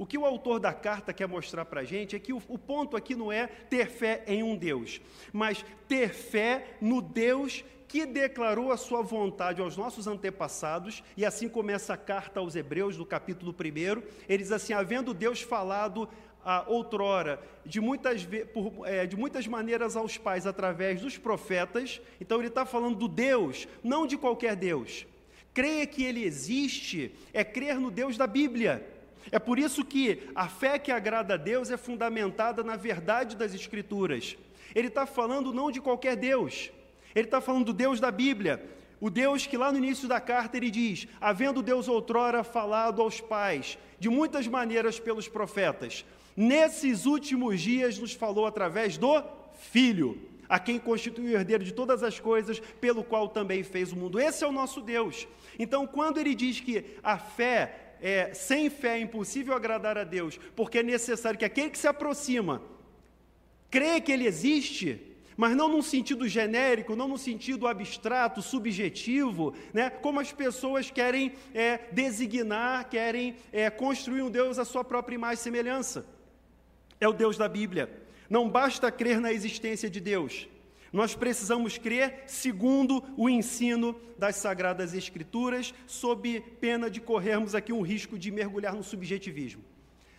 O 0.00 0.06
que 0.06 0.16
o 0.16 0.24
autor 0.24 0.58
da 0.58 0.72
carta 0.72 1.12
quer 1.12 1.28
mostrar 1.28 1.66
para 1.66 1.82
a 1.82 1.84
gente 1.84 2.16
é 2.16 2.18
que 2.18 2.32
o, 2.32 2.40
o, 2.48 2.56
ponto 2.56 2.96
aqui 2.96 3.14
não 3.14 3.30
é 3.30 3.46
ter 3.46 3.90
fé 3.90 4.24
em 4.26 4.42
um 4.42 4.56
Deus, 4.56 4.98
mas 5.30 5.62
ter 5.86 6.14
fé 6.14 6.78
no 6.80 7.02
Deus 7.02 7.62
que 7.86 8.06
declarou 8.06 8.72
a 8.72 8.78
sua 8.78 9.02
vontade 9.02 9.60
aos 9.60 9.76
nossos 9.76 10.06
antepassados, 10.06 11.04
e 11.18 11.26
assim 11.26 11.50
começa 11.50 11.92
a 11.92 11.98
carta 11.98 12.40
aos 12.40 12.56
Hebreus, 12.56 12.96
no 12.96 13.04
capítulo 13.04 13.52
1. 13.52 14.02
Ele 14.26 14.42
diz 14.42 14.50
assim: 14.50 14.72
havendo 14.72 15.12
Deus 15.12 15.42
falado 15.42 16.08
a 16.42 16.64
outrora, 16.66 17.38
de 17.66 17.78
muitas, 17.78 18.26
por, 18.54 18.88
é, 18.88 19.06
de 19.06 19.18
muitas 19.18 19.46
maneiras 19.46 19.96
aos 19.96 20.16
pais 20.16 20.46
através 20.46 21.02
dos 21.02 21.18
profetas, 21.18 22.00
então 22.18 22.38
ele 22.38 22.48
está 22.48 22.64
falando 22.64 22.96
do 22.96 23.06
Deus, 23.06 23.68
não 23.84 24.06
de 24.06 24.16
qualquer 24.16 24.56
Deus. 24.56 25.06
Creia 25.52 25.86
que 25.86 26.02
ele 26.02 26.24
existe 26.24 27.14
é 27.34 27.44
crer 27.44 27.78
no 27.78 27.90
Deus 27.90 28.16
da 28.16 28.26
Bíblia. 28.26 28.98
É 29.30 29.38
por 29.38 29.58
isso 29.58 29.84
que 29.84 30.28
a 30.34 30.48
fé 30.48 30.78
que 30.78 30.90
agrada 30.90 31.34
a 31.34 31.36
Deus 31.36 31.70
é 31.70 31.76
fundamentada 31.76 32.62
na 32.62 32.76
verdade 32.76 33.36
das 33.36 33.54
Escrituras. 33.54 34.36
Ele 34.74 34.88
está 34.88 35.06
falando 35.06 35.52
não 35.52 35.70
de 35.70 35.80
qualquer 35.80 36.16
Deus, 36.16 36.70
ele 37.14 37.26
está 37.26 37.40
falando 37.40 37.66
do 37.66 37.72
Deus 37.72 38.00
da 38.00 38.10
Bíblia, 38.10 38.64
o 39.00 39.08
Deus 39.08 39.46
que 39.46 39.56
lá 39.56 39.72
no 39.72 39.78
início 39.78 40.06
da 40.06 40.20
carta 40.20 40.56
ele 40.56 40.70
diz: 40.70 41.08
havendo 41.20 41.62
Deus 41.62 41.88
outrora 41.88 42.44
falado 42.44 43.00
aos 43.00 43.20
pais, 43.20 43.78
de 43.98 44.08
muitas 44.08 44.46
maneiras 44.46 45.00
pelos 45.00 45.28
profetas. 45.28 46.04
nesses 46.36 47.06
últimos 47.06 47.60
dias 47.60 47.98
nos 47.98 48.12
falou 48.12 48.46
através 48.46 48.96
do 48.96 49.22
Filho, 49.54 50.18
a 50.48 50.58
quem 50.58 50.78
constitui 50.78 51.26
o 51.26 51.36
herdeiro 51.36 51.62
de 51.62 51.72
todas 51.72 52.02
as 52.02 52.18
coisas, 52.18 52.60
pelo 52.80 53.04
qual 53.04 53.28
também 53.28 53.62
fez 53.62 53.92
o 53.92 53.96
mundo. 53.96 54.18
Esse 54.18 54.42
é 54.42 54.46
o 54.46 54.52
nosso 54.52 54.80
Deus. 54.80 55.28
Então, 55.58 55.86
quando 55.86 56.18
ele 56.18 56.34
diz 56.34 56.60
que 56.60 56.84
a 57.02 57.18
fé 57.18 57.89
é, 58.00 58.32
sem 58.34 58.70
fé 58.70 58.96
é 58.96 59.00
impossível 59.00 59.54
agradar 59.54 59.98
a 59.98 60.04
Deus, 60.04 60.38
porque 60.56 60.78
é 60.78 60.82
necessário 60.82 61.38
que 61.38 61.44
aquele 61.44 61.70
que 61.70 61.78
se 61.78 61.88
aproxima 61.88 62.62
crê 63.70 64.00
que 64.00 64.10
ele 64.10 64.26
existe, 64.26 65.00
mas 65.36 65.56
não 65.56 65.68
num 65.68 65.80
sentido 65.80 66.28
genérico, 66.28 66.96
não 66.96 67.08
no 67.08 67.16
sentido 67.16 67.66
abstrato, 67.66 68.42
subjetivo, 68.42 69.54
né? 69.72 69.88
como 69.88 70.20
as 70.20 70.32
pessoas 70.32 70.90
querem 70.90 71.32
é, 71.54 71.78
designar, 71.92 72.88
querem 72.90 73.36
é, 73.52 73.70
construir 73.70 74.22
um 74.22 74.30
Deus 74.30 74.58
à 74.58 74.64
sua 74.64 74.84
própria 74.84 75.14
imagem 75.14 75.40
e 75.40 75.44
semelhança. 75.44 76.04
É 77.00 77.08
o 77.08 77.12
Deus 77.12 77.38
da 77.38 77.48
Bíblia. 77.48 77.88
Não 78.28 78.50
basta 78.50 78.92
crer 78.92 79.20
na 79.20 79.32
existência 79.32 79.88
de 79.88 80.00
Deus. 80.00 80.46
Nós 80.92 81.14
precisamos 81.14 81.78
crer 81.78 82.24
segundo 82.26 83.02
o 83.16 83.28
ensino 83.28 83.98
das 84.18 84.36
Sagradas 84.36 84.92
Escrituras, 84.92 85.72
sob 85.86 86.40
pena 86.60 86.90
de 86.90 87.00
corrermos 87.00 87.54
aqui 87.54 87.72
um 87.72 87.82
risco 87.82 88.18
de 88.18 88.30
mergulhar 88.30 88.74
no 88.74 88.82
subjetivismo. 88.82 89.62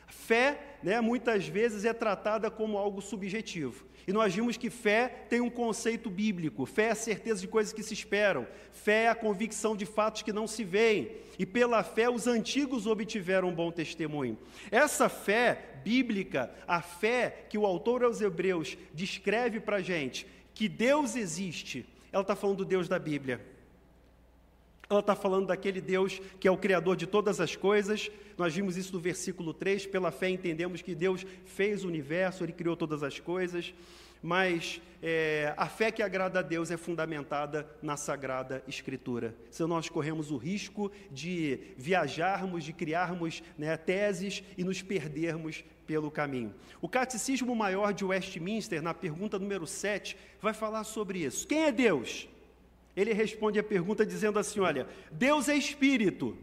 Fé, 0.07 0.77
né, 0.83 0.99
muitas 1.01 1.47
vezes, 1.47 1.85
é 1.85 1.93
tratada 1.93 2.49
como 2.51 2.77
algo 2.77 3.01
subjetivo. 3.01 3.85
E 4.07 4.11
nós 4.11 4.33
vimos 4.33 4.57
que 4.57 4.69
fé 4.69 5.07
tem 5.29 5.41
um 5.41 5.49
conceito 5.49 6.09
bíblico. 6.09 6.65
Fé 6.65 6.85
é 6.85 6.91
a 6.91 6.95
certeza 6.95 7.41
de 7.41 7.47
coisas 7.47 7.71
que 7.71 7.83
se 7.83 7.93
esperam. 7.93 8.47
Fé 8.71 9.03
é 9.03 9.09
a 9.09 9.15
convicção 9.15 9.75
de 9.75 9.85
fatos 9.85 10.21
que 10.21 10.33
não 10.33 10.47
se 10.47 10.63
veem. 10.63 11.11
E 11.37 11.45
pela 11.45 11.83
fé 11.83 12.09
os 12.09 12.27
antigos 12.27 12.87
obtiveram 12.87 13.49
um 13.49 13.53
bom 13.55 13.71
testemunho. 13.71 14.37
Essa 14.71 15.07
fé 15.07 15.79
bíblica, 15.83 16.51
a 16.67 16.81
fé 16.81 17.45
que 17.49 17.57
o 17.57 17.65
autor 17.65 18.03
aos 18.03 18.21
Hebreus 18.21 18.77
descreve 18.93 19.59
para 19.59 19.77
a 19.77 19.81
gente, 19.81 20.27
que 20.61 20.69
Deus 20.69 21.15
existe, 21.15 21.83
ela 22.11 22.21
está 22.21 22.35
falando 22.35 22.57
do 22.57 22.65
Deus 22.65 22.87
da 22.87 22.99
Bíblia. 22.99 23.43
Ela 24.87 24.99
está 24.99 25.15
falando 25.15 25.47
daquele 25.47 25.81
Deus 25.81 26.21
que 26.39 26.47
é 26.47 26.51
o 26.51 26.57
Criador 26.57 26.95
de 26.95 27.07
todas 27.07 27.41
as 27.41 27.55
coisas. 27.55 28.11
Nós 28.37 28.53
vimos 28.53 28.77
isso 28.77 28.93
no 28.93 28.99
versículo 28.99 29.55
3. 29.55 29.87
Pela 29.87 30.11
fé 30.11 30.29
entendemos 30.29 30.83
que 30.83 30.93
Deus 30.93 31.25
fez 31.45 31.83
o 31.83 31.87
universo, 31.87 32.43
Ele 32.43 32.51
criou 32.51 32.77
todas 32.77 33.01
as 33.01 33.19
coisas. 33.19 33.73
Mas 34.21 34.81
é, 35.01 35.53
a 35.57 35.67
fé 35.67 35.91
que 35.91 36.03
agrada 36.03 36.39
a 36.39 36.43
Deus 36.43 36.69
é 36.69 36.77
fundamentada 36.77 37.67
na 37.81 37.97
Sagrada 37.97 38.63
Escritura. 38.67 39.35
Senão 39.49 39.69
nós 39.69 39.89
corremos 39.89 40.29
o 40.29 40.37
risco 40.37 40.91
de 41.09 41.59
viajarmos, 41.75 42.63
de 42.63 42.71
criarmos 42.71 43.41
né, 43.57 43.75
teses 43.77 44.43
e 44.55 44.63
nos 44.63 44.81
perdermos 44.81 45.63
pelo 45.87 46.11
caminho. 46.11 46.53
O 46.79 46.87
Catecismo 46.87 47.55
Maior 47.55 47.93
de 47.93 48.05
Westminster, 48.05 48.81
na 48.81 48.93
pergunta 48.93 49.39
número 49.39 49.65
7, 49.65 50.15
vai 50.39 50.53
falar 50.53 50.83
sobre 50.83 51.19
isso. 51.19 51.47
Quem 51.47 51.63
é 51.63 51.71
Deus? 51.71 52.29
Ele 52.95 53.13
responde 53.13 53.57
a 53.57 53.63
pergunta 53.63 54.05
dizendo 54.05 54.37
assim: 54.37 54.59
Olha, 54.59 54.87
Deus 55.11 55.49
é 55.49 55.55
espírito, 55.55 56.37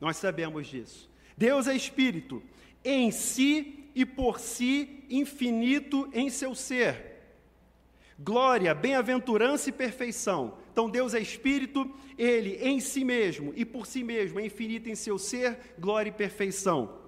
nós 0.00 0.16
sabemos 0.16 0.66
disso. 0.66 1.08
Deus 1.36 1.68
é 1.68 1.74
espírito, 1.74 2.42
em 2.84 3.10
si 3.10 3.83
e 3.94 4.04
por 4.04 4.40
si, 4.40 5.04
infinito 5.08 6.08
em 6.12 6.28
seu 6.28 6.54
ser. 6.54 7.14
Glória, 8.18 8.74
bem-aventurança 8.74 9.68
e 9.68 9.72
perfeição. 9.72 10.58
Então, 10.72 10.88
Deus 10.88 11.14
é 11.14 11.20
espírito, 11.20 11.92
ele 12.18 12.56
em 12.62 12.80
si 12.80 13.04
mesmo 13.04 13.52
e 13.56 13.64
por 13.64 13.86
si 13.86 14.02
mesmo 14.02 14.40
é 14.40 14.46
infinito 14.46 14.88
em 14.88 14.94
seu 14.94 15.18
ser, 15.18 15.74
glória 15.78 16.10
e 16.10 16.12
perfeição. 16.12 16.98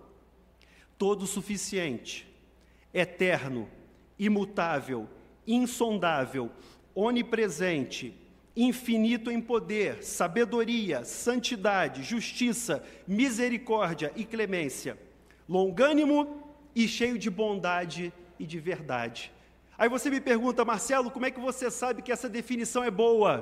Todo 0.98 1.26
suficiente, 1.26 2.26
eterno, 2.92 3.68
imutável, 4.18 5.08
insondável, 5.46 6.50
onipresente, 6.94 8.14
infinito 8.56 9.30
em 9.30 9.40
poder, 9.40 10.02
sabedoria, 10.02 11.04
santidade, 11.04 12.02
justiça, 12.02 12.82
misericórdia 13.06 14.12
e 14.16 14.24
clemência, 14.24 14.98
longânimo 15.48 16.45
e 16.76 16.86
cheio 16.86 17.18
de 17.18 17.30
bondade 17.30 18.12
e 18.38 18.44
de 18.46 18.60
verdade. 18.60 19.32
Aí 19.78 19.88
você 19.88 20.10
me 20.10 20.20
pergunta, 20.20 20.62
Marcelo, 20.62 21.10
como 21.10 21.24
é 21.24 21.30
que 21.30 21.40
você 21.40 21.70
sabe 21.70 22.02
que 22.02 22.12
essa 22.12 22.28
definição 22.28 22.84
é 22.84 22.90
boa? 22.90 23.34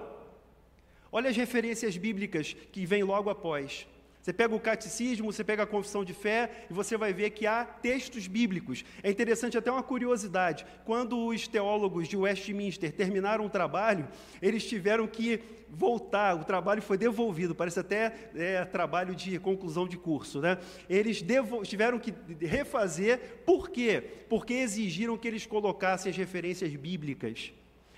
Olha 1.11 1.31
as 1.31 1.37
referências 1.37 1.97
bíblicas 1.97 2.55
que 2.73 2.87
vêm 2.87 3.03
logo 3.03 3.29
após. 3.29 3.88
Você 4.24 4.32
pega 4.32 4.54
o 4.54 4.58
catecismo, 4.58 5.30
você 5.30 5.44
pega 5.44 5.64
a 5.64 5.66
confissão 5.66 6.02
de 6.02 6.14
fé 6.14 6.66
e 6.70 6.72
você 6.72 6.96
vai 6.96 7.12
ver 7.12 7.28
que 7.28 7.46
há 7.46 7.62
textos 7.62 8.26
bíblicos. 8.26 8.82
É 9.02 9.10
interessante 9.10 9.58
até 9.58 9.70
uma 9.70 9.82
curiosidade. 9.82 10.64
Quando 10.87 11.26
os 11.26 11.46
teólogos 11.46 12.08
de 12.08 12.16
Westminster 12.16 12.90
terminaram 12.90 13.44
o 13.44 13.50
trabalho, 13.50 14.08
eles 14.40 14.66
tiveram 14.66 15.06
que 15.06 15.42
voltar, 15.68 16.40
o 16.40 16.44
trabalho 16.44 16.80
foi 16.80 16.96
devolvido, 16.96 17.54
parece 17.54 17.80
até 17.80 18.30
é, 18.34 18.64
trabalho 18.64 19.14
de 19.14 19.38
conclusão 19.38 19.87
de 19.87 19.98
curso. 19.98 20.40
Né? 20.40 20.56
Eles 20.88 21.22
tiveram 21.64 21.98
que 21.98 22.14
refazer, 22.40 23.42
por 23.44 23.68
quê? 23.68 24.02
Porque 24.26 24.54
exigiram 24.54 25.18
que 25.18 25.28
eles 25.28 25.44
colocassem 25.44 26.08
as 26.08 26.16
referências 26.16 26.74
bíblicas. 26.74 27.52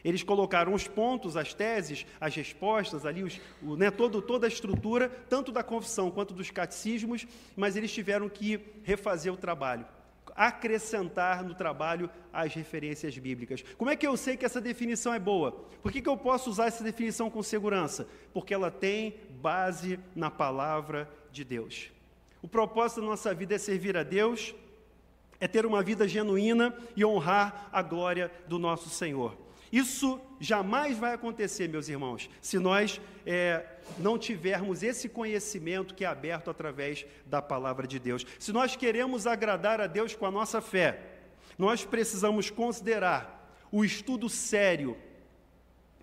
Eles 0.07 0.23
colocaram 0.23 0.73
os 0.73 0.87
pontos, 0.87 1.37
as 1.37 1.53
teses, 1.53 2.07
as 2.21 2.33
respostas, 2.33 3.05
ali, 3.05 3.25
os, 3.25 3.41
o, 3.61 3.75
né, 3.75 3.91
todo, 3.91 4.23
toda 4.23 4.47
a 4.47 4.49
estrutura, 4.49 5.09
tanto 5.29 5.51
da 5.51 5.65
confissão 5.65 6.13
quanto 6.13 6.33
dos 6.33 6.49
catecismos, 6.49 7.27
mas 7.57 7.75
eles 7.75 7.93
tiveram 7.93 8.29
que 8.29 8.61
refazer 8.85 9.33
o 9.33 9.37
trabalho, 9.37 9.85
acrescentar 10.37 11.43
no 11.43 11.57
trabalho 11.57 12.09
as 12.33 12.55
referências 12.55 13.19
bíblicas. 13.19 13.65
Como 13.77 13.91
é 13.91 13.97
que 13.97 14.07
eu 14.07 14.17
sei 14.17 14.37
que 14.37 14.45
essa 14.45 14.61
definição 14.61 15.13
é 15.13 15.19
boa? 15.19 15.51
Por 15.83 15.91
que, 15.91 16.01
que 16.01 16.09
eu 16.09 16.17
posso 16.17 16.51
usar 16.51 16.67
essa 16.67 16.85
definição 16.85 17.29
com 17.29 17.43
segurança? 17.43 18.07
Porque 18.33 18.55
ela 18.55 18.71
tem 18.71 19.17
base 19.43 19.99
na 20.15 20.31
palavra 20.31 21.11
de 21.33 21.43
Deus. 21.43 21.91
O 22.41 22.47
propósito 22.47 23.01
da 23.01 23.09
nossa 23.09 23.35
vida 23.35 23.57
é 23.57 23.59
servir 23.59 23.97
a 23.97 24.05
Deus, 24.05 24.55
é 25.41 25.49
ter 25.49 25.67
uma 25.67 25.83
vida 25.83 26.07
genuína 26.07 26.73
e 26.95 27.05
honrar 27.05 27.69
a 27.73 27.83
glória 27.83 28.31
do 28.47 28.57
nosso 28.57 28.89
Senhor. 28.89 29.46
Isso 29.73 30.21
jamais 30.39 30.99
vai 30.99 31.15
acontecer, 31.15 31.69
meus 31.69 31.89
irmãos, 31.89 32.31
se 32.41 32.59
nós 32.59 33.01
é, 33.25 33.65
não 33.99 34.19
tivermos 34.19 34.83
esse 34.83 35.09
conhecimento 35.09 35.95
que 35.95 36.05
é 36.05 36.09
aberto 36.09 36.51
através 36.51 37.07
da 37.27 37.43
palavra 37.43 37.87
de 37.87 37.99
Deus. 37.99 38.27
Se 38.39 38.53
nós 38.53 38.77
queremos 38.77 39.27
agradar 39.27 39.81
a 39.81 39.87
Deus 39.87 40.15
com 40.15 40.27
a 40.27 40.31
nossa 40.31 40.61
fé, 40.61 41.01
nós 41.59 41.85
precisamos 41.85 42.51
considerar 42.51 43.37
o 43.73 43.85
estudo 43.85 44.29
sério 44.29 44.97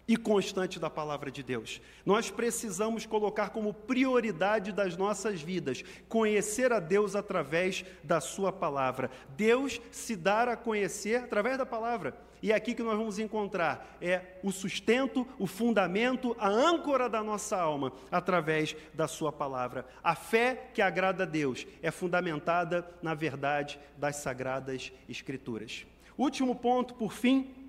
e 0.08 0.18
constante 0.18 0.80
da 0.80 0.89
palavra 0.89 1.32
de 1.32 1.42
Deus. 1.42 1.82
Nós 2.06 2.30
precisamos 2.30 3.06
colocar 3.06 3.50
como 3.50 3.74
prioridade 3.74 4.72
das 4.72 4.98
nossas 4.98 5.42
vidas 5.42 5.84
conhecer 6.10 6.74
a 6.74 6.80
Deus 6.80 7.16
através 7.16 7.86
da 8.04 8.20
Sua 8.20 8.52
palavra. 8.52 9.10
Deus 9.38 9.80
se 9.92 10.16
dar 10.16 10.50
a 10.50 10.58
conhecer 10.58 11.24
através 11.24 11.58
da 11.58 11.66
palavra. 11.66 12.18
E 12.44 12.52
é 12.52 12.56
aqui 12.56 12.76
que 12.76 12.84
nós 12.84 12.98
vamos 12.98 13.20
encontrar 13.20 13.98
é 14.02 14.38
o 14.44 14.52
sustento, 14.52 15.26
o 15.39 15.48
fundamento, 15.48 16.36
a 16.38 16.50
âncora 16.50 17.08
da 17.08 17.24
nossa 17.24 17.58
alma 17.58 17.94
através 18.12 18.76
da 18.94 19.08
sua 19.08 19.32
palavra. 19.32 19.88
A 20.04 20.13
fé 20.13 20.70
que 20.74 20.82
agrada 20.82 21.24
a 21.24 21.26
Deus 21.26 21.66
é 21.82 21.89
fundamentada 21.89 22.86
na 23.02 23.13
verdade 23.13 23.80
das 23.98 24.18
sagradas 24.18 24.92
escrituras. 25.08 25.86
Último 26.18 26.54
ponto, 26.54 26.94
por 26.96 27.13
fim, 27.13 27.62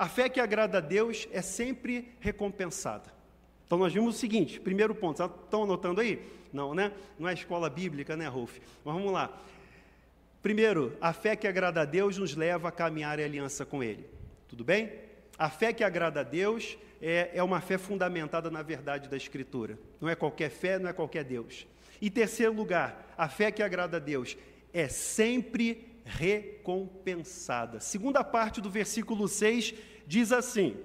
a 0.00 0.08
fé 0.08 0.30
que 0.30 0.40
agrada 0.40 0.78
a 0.78 0.80
Deus 0.80 1.28
é 1.30 1.42
sempre 1.42 2.10
recompensada. 2.20 3.12
Então 3.66 3.76
nós 3.76 3.92
vimos 3.92 4.16
o 4.16 4.18
seguinte, 4.18 4.58
primeiro 4.58 4.94
ponto, 4.94 5.22
estão 5.22 5.64
anotando 5.64 6.00
aí? 6.00 6.26
Não, 6.50 6.74
né? 6.74 6.90
Não 7.18 7.28
é 7.28 7.34
escola 7.34 7.68
bíblica, 7.68 8.16
né, 8.16 8.26
Rolf? 8.26 8.60
Mas 8.82 8.94
vamos 8.94 9.12
lá. 9.12 9.30
Primeiro, 10.40 10.96
a 11.02 11.12
fé 11.12 11.36
que 11.36 11.46
agrada 11.46 11.82
a 11.82 11.84
Deus 11.84 12.16
nos 12.16 12.34
leva 12.34 12.68
a 12.68 12.72
caminhar 12.72 13.18
em 13.18 13.24
aliança 13.24 13.66
com 13.66 13.84
Ele. 13.84 14.06
Tudo 14.48 14.64
bem? 14.64 14.90
A 15.38 15.50
fé 15.50 15.70
que 15.70 15.84
agrada 15.84 16.20
a 16.20 16.24
Deus 16.24 16.78
é, 17.02 17.32
é 17.34 17.42
uma 17.42 17.60
fé 17.60 17.76
fundamentada 17.76 18.50
na 18.50 18.62
verdade 18.62 19.06
da 19.06 19.18
Escritura. 19.18 19.78
Não 20.00 20.08
é 20.08 20.14
qualquer 20.14 20.48
fé, 20.48 20.78
não 20.78 20.88
é 20.88 20.94
qualquer 20.94 21.24
Deus. 21.24 21.66
E 22.00 22.08
terceiro 22.08 22.54
lugar, 22.54 23.14
a 23.18 23.28
fé 23.28 23.50
que 23.50 23.62
agrada 23.62 23.98
a 23.98 24.00
Deus 24.00 24.34
é 24.72 24.88
sempre 24.88 25.90
recompensada. 26.06 27.80
Segunda 27.80 28.24
parte 28.24 28.62
do 28.62 28.70
versículo 28.70 29.28
6 29.28 29.89
diz 30.10 30.32
assim: 30.32 30.76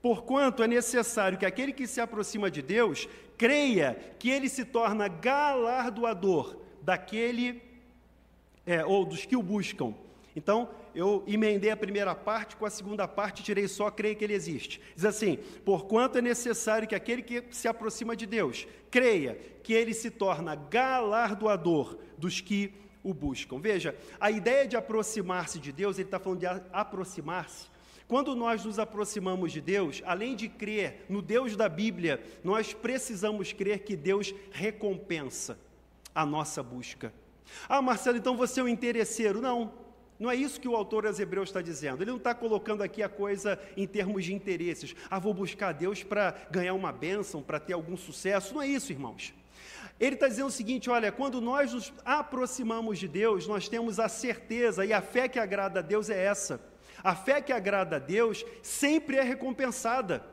Porquanto 0.00 0.62
é 0.62 0.66
necessário 0.66 1.36
que 1.36 1.44
aquele 1.44 1.74
que 1.74 1.86
se 1.86 2.00
aproxima 2.00 2.50
de 2.50 2.62
Deus 2.62 3.06
creia 3.36 3.94
que 4.18 4.30
ele 4.30 4.48
se 4.48 4.64
torna 4.64 5.08
galardoador 5.08 6.56
daquele 6.80 7.62
é, 8.64 8.82
ou 8.82 9.04
dos 9.04 9.26
que 9.26 9.36
o 9.36 9.42
buscam. 9.42 9.94
Então, 10.34 10.70
eu 10.94 11.22
emendei 11.26 11.70
a 11.70 11.76
primeira 11.76 12.14
parte 12.14 12.56
com 12.56 12.64
a 12.64 12.70
segunda 12.70 13.06
parte, 13.06 13.42
tirei 13.42 13.68
só 13.68 13.90
creio 13.90 14.16
que 14.16 14.24
ele 14.24 14.32
existe. 14.32 14.80
Diz 14.96 15.04
assim: 15.04 15.38
porquanto 15.66 16.16
é 16.16 16.22
necessário 16.22 16.88
que 16.88 16.94
aquele 16.94 17.22
que 17.22 17.44
se 17.50 17.68
aproxima 17.68 18.16
de 18.16 18.24
Deus 18.24 18.66
creia 18.90 19.38
que 19.62 19.74
ele 19.74 19.92
se 19.92 20.10
torna 20.10 20.54
galardoador 20.54 21.98
dos 22.16 22.40
que 22.40 22.72
o 23.04 23.12
buscam. 23.12 23.60
Veja, 23.60 23.94
a 24.18 24.30
ideia 24.30 24.66
de 24.66 24.76
aproximar-se 24.76 25.58
de 25.58 25.72
Deus, 25.72 25.98
ele 25.98 26.08
está 26.08 26.18
falando 26.18 26.40
de 26.40 26.46
aproximar-se. 26.46 27.71
Quando 28.12 28.36
nós 28.36 28.62
nos 28.62 28.78
aproximamos 28.78 29.52
de 29.52 29.62
Deus, 29.62 30.02
além 30.04 30.36
de 30.36 30.46
crer 30.46 31.06
no 31.08 31.22
Deus 31.22 31.56
da 31.56 31.66
Bíblia, 31.66 32.22
nós 32.44 32.74
precisamos 32.74 33.54
crer 33.54 33.78
que 33.78 33.96
Deus 33.96 34.34
recompensa 34.50 35.58
a 36.14 36.26
nossa 36.26 36.62
busca. 36.62 37.10
Ah, 37.66 37.80
Marcelo, 37.80 38.18
então 38.18 38.36
você 38.36 38.60
é 38.60 38.64
um 38.64 38.68
interesseiro. 38.68 39.40
Não, 39.40 39.72
não 40.20 40.30
é 40.30 40.36
isso 40.36 40.60
que 40.60 40.68
o 40.68 40.76
autor 40.76 41.06
aos 41.06 41.18
Hebreus 41.18 41.48
está 41.48 41.62
dizendo. 41.62 42.02
Ele 42.02 42.10
não 42.10 42.18
está 42.18 42.34
colocando 42.34 42.82
aqui 42.82 43.02
a 43.02 43.08
coisa 43.08 43.58
em 43.78 43.86
termos 43.86 44.26
de 44.26 44.34
interesses. 44.34 44.94
Ah, 45.08 45.18
vou 45.18 45.32
buscar 45.32 45.72
Deus 45.72 46.02
para 46.02 46.32
ganhar 46.50 46.74
uma 46.74 46.92
bênção, 46.92 47.42
para 47.42 47.58
ter 47.58 47.72
algum 47.72 47.96
sucesso. 47.96 48.52
Não 48.52 48.60
é 48.60 48.68
isso, 48.68 48.92
irmãos. 48.92 49.32
Ele 49.98 50.16
está 50.16 50.28
dizendo 50.28 50.48
o 50.48 50.50
seguinte: 50.50 50.90
olha, 50.90 51.10
quando 51.10 51.40
nós 51.40 51.72
nos 51.72 51.90
aproximamos 52.04 52.98
de 52.98 53.08
Deus, 53.08 53.46
nós 53.46 53.70
temos 53.70 53.98
a 53.98 54.06
certeza 54.06 54.84
e 54.84 54.92
a 54.92 55.00
fé 55.00 55.28
que 55.28 55.38
agrada 55.38 55.80
a 55.80 55.82
Deus 55.82 56.10
é 56.10 56.22
essa. 56.22 56.71
A 57.02 57.14
fé 57.14 57.40
que 57.40 57.52
agrada 57.52 57.96
a 57.96 57.98
Deus 57.98 58.44
sempre 58.62 59.16
é 59.16 59.22
recompensada. 59.22 60.24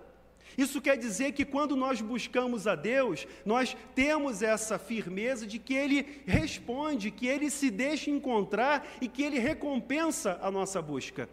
Isso 0.58 0.82
quer 0.82 0.98
dizer 0.98 1.32
que 1.32 1.46
quando 1.46 1.76
nós 1.76 2.02
buscamos 2.02 2.68
a 2.68 2.76
Deus, 2.76 3.26
nós 3.46 3.78
temos 3.96 4.42
essa 4.42 4.78
firmeza 4.78 5.48
de 5.48 5.58
que 5.58 5.74
Ele 5.74 6.22
responde, 6.26 7.12
que 7.12 7.28
Ele 7.28 7.50
se 7.50 7.70
deixa 7.70 8.10
encontrar 8.10 8.86
e 9.00 9.08
que 9.08 9.24
Ele 9.24 9.40
recompensa 9.40 10.38
a 10.42 10.52
nossa 10.52 10.82
busca. 10.82 11.30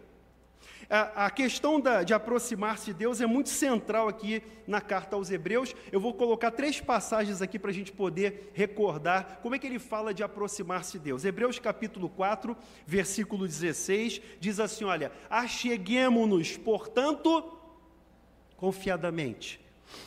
A, 0.89 1.29
questão 1.29 1.81
da, 1.81 2.01
de 2.01 2.13
aproximar-se 2.13 2.85
de 2.85 2.93
Deus 2.93 3.19
é 3.19 3.25
muito 3.25 3.49
central 3.49 4.07
aqui 4.07 4.41
na 4.65 4.79
carta 4.79 5.17
aos 5.17 5.29
Hebreus. 5.29 5.75
Eu 5.91 5.99
vou 5.99 6.13
colocar 6.13 6.49
três 6.49 6.79
passagens 6.79 7.41
aqui 7.41 7.59
para 7.59 7.71
a 7.71 7.73
gente 7.73 7.91
poder 7.91 8.51
recordar 8.53 9.39
como 9.43 9.53
é 9.53 9.59
que 9.59 9.67
ele 9.67 9.79
fala 9.79 10.13
de 10.13 10.23
aproximar-se 10.23 10.93
de 10.93 10.99
Deus. 10.99 11.25
Hebreus 11.25 11.59
capítulo 11.59 12.07
4, 12.07 12.55
versículo 12.85 13.45
16, 13.45 14.21
diz 14.39 14.61
assim: 14.61 14.85
Olha, 14.85 15.11
acheguemo-nos, 15.29 16.55
portanto, 16.55 17.43
confiadamente, 18.55 19.59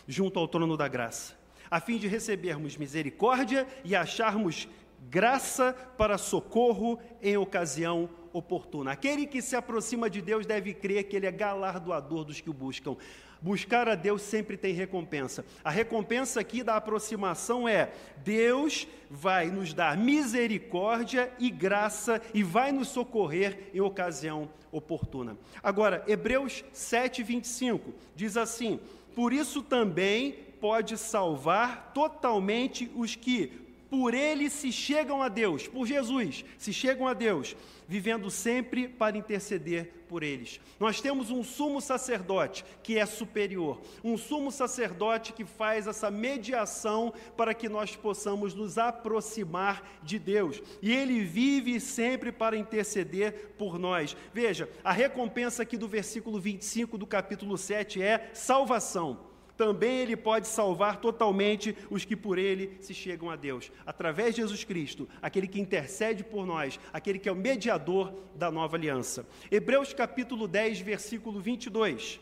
junto 0.09 0.39
ao 0.39 0.49
trono 0.49 0.79
da 0.79 0.89
graça, 0.89 1.39
a 1.71 1.79
fim 1.79 1.99
de 1.99 2.09
recebermos 2.09 2.79
misericórdia 2.79 3.69
e 3.85 3.95
acharmos 3.95 4.67
graça 5.11 5.75
para 5.99 6.17
socorro 6.17 6.99
em 7.23 7.37
ocasião 7.37 8.09
oportuna. 8.33 8.93
Aquele 8.93 9.27
que 9.27 9.43
se 9.43 9.57
aproxima 9.57 10.09
de 10.09 10.21
Deus 10.21 10.47
deve 10.47 10.75
crer 10.75 11.05
que 11.05 11.17
Ele 11.17 11.27
é 11.27 11.33
galardoador 11.33 12.25
dos 12.25 12.41
que 12.41 12.51
o 12.51 12.55
buscam. 12.55 12.97
Buscar 13.43 13.89
a 13.89 13.95
Deus 13.95 14.21
sempre 14.21 14.57
tem 14.57 14.75
recompensa. 14.75 15.45
A 15.65 15.71
recompensa 15.71 16.41
aqui 16.41 16.63
da 16.63 16.77
aproximação 16.77 17.67
é: 17.67 17.91
Deus 18.19 18.87
vai 19.11 19.51
nos 19.51 19.73
dar 19.73 19.97
misericórdia 19.97 21.33
e 21.39 21.51
graça 21.51 22.21
e 22.35 22.43
vai 22.43 22.71
nos 22.71 22.89
socorrer 22.89 23.71
em 23.73 23.81
ocasião 23.81 24.51
oportuna. 24.71 25.39
Agora, 25.63 26.05
Hebreus 26.07 26.63
7, 26.73 27.23
25 27.23 27.95
diz 28.15 28.37
assim: 28.37 28.79
Por 29.15 29.33
isso 29.33 29.63
também 29.63 30.33
pode 30.61 30.99
salvar 30.99 31.93
totalmente 31.95 32.91
os 32.95 33.17
que 33.17 33.70
por 33.91 34.15
ele 34.15 34.49
se 34.49 34.71
chegam 34.71 35.21
a 35.21 35.29
Deus, 35.29 35.67
por 35.67 35.85
Jesus, 35.85 36.45
se 36.57 36.73
chegam 36.73 37.09
a 37.09 37.13
Deus, 37.13 37.57
vivendo 37.89 38.31
sempre 38.31 38.87
para 38.87 39.19
interceder 39.19 39.93
por 40.09 40.23
eles. 40.23 40.61
Nós 40.79 41.01
temos 41.01 41.31
um 41.31 41.43
sumo 41.43 41.81
sacerdote 41.81 42.65
que 42.85 42.97
é 42.97 43.05
superior, 43.05 43.81
um 44.05 44.17
sumo 44.17 44.53
sacerdote 44.53 45.33
que 45.33 45.45
faz 45.45 45.89
essa 45.89 46.09
mediação 46.09 47.13
para 47.37 47.53
que 47.53 47.69
nós 47.69 47.97
possamos 47.97 48.55
nos 48.55 48.79
aproximar 48.79 50.01
de 50.05 50.21
Deus. 50.21 50.63
E 50.81 50.93
ele 50.93 51.21
vive 51.25 51.81
sempre 51.81 52.31
para 52.31 52.57
interceder 52.57 53.55
por 53.59 53.77
nós. 53.77 54.17
Veja, 54.33 54.69
a 54.85 54.93
recompensa 54.93 55.65
aqui 55.65 55.77
do 55.77 55.89
versículo 55.89 56.39
25 56.39 56.97
do 56.97 57.07
capítulo 57.07 57.59
7 57.59 58.01
é 58.01 58.31
salvação 58.33 59.30
também 59.61 59.99
Ele 59.99 60.17
pode 60.17 60.49
salvar 60.49 61.03
totalmente 61.03 61.77
os 61.91 62.03
que 62.03 62.17
por 62.17 62.39
Ele 62.39 62.79
se 62.81 62.95
chegam 62.95 63.29
a 63.29 63.37
Deus, 63.37 63.71
através 63.85 64.35
de 64.35 64.41
Jesus 64.41 64.65
Cristo, 64.65 65.07
aquele 65.21 65.47
que 65.47 65.61
intercede 65.61 66.25
por 66.25 66.47
nós, 66.47 66.81
aquele 66.95 67.19
que 67.19 67.29
é 67.29 67.33
o 67.33 67.37
mediador 67.37 68.11
da 68.35 68.51
nova 68.51 68.79
aliança. 68.79 69.29
Hebreus 69.51 69.93
capítulo 69.93 70.49
10, 70.49 70.81
versículo 70.81 71.39
22. 71.41 72.19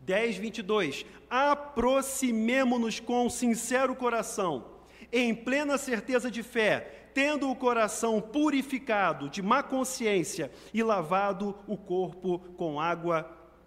10, 0.00 0.36
22. 0.36 1.06
Aproximemo-nos 1.30 3.00
com 3.00 3.30
sincero 3.30 3.96
coração, 3.96 4.66
em 5.10 5.34
plena 5.34 5.78
certeza 5.78 6.30
de 6.30 6.42
fé, 6.42 7.08
tendo 7.14 7.50
o 7.50 7.56
coração 7.56 8.20
purificado 8.20 9.30
de 9.30 9.40
má 9.40 9.62
consciência 9.62 10.52
e 10.74 10.82
lavado 10.82 11.56
o 11.66 11.78
corpo 11.78 12.40
com 12.58 12.78
água 12.78 13.22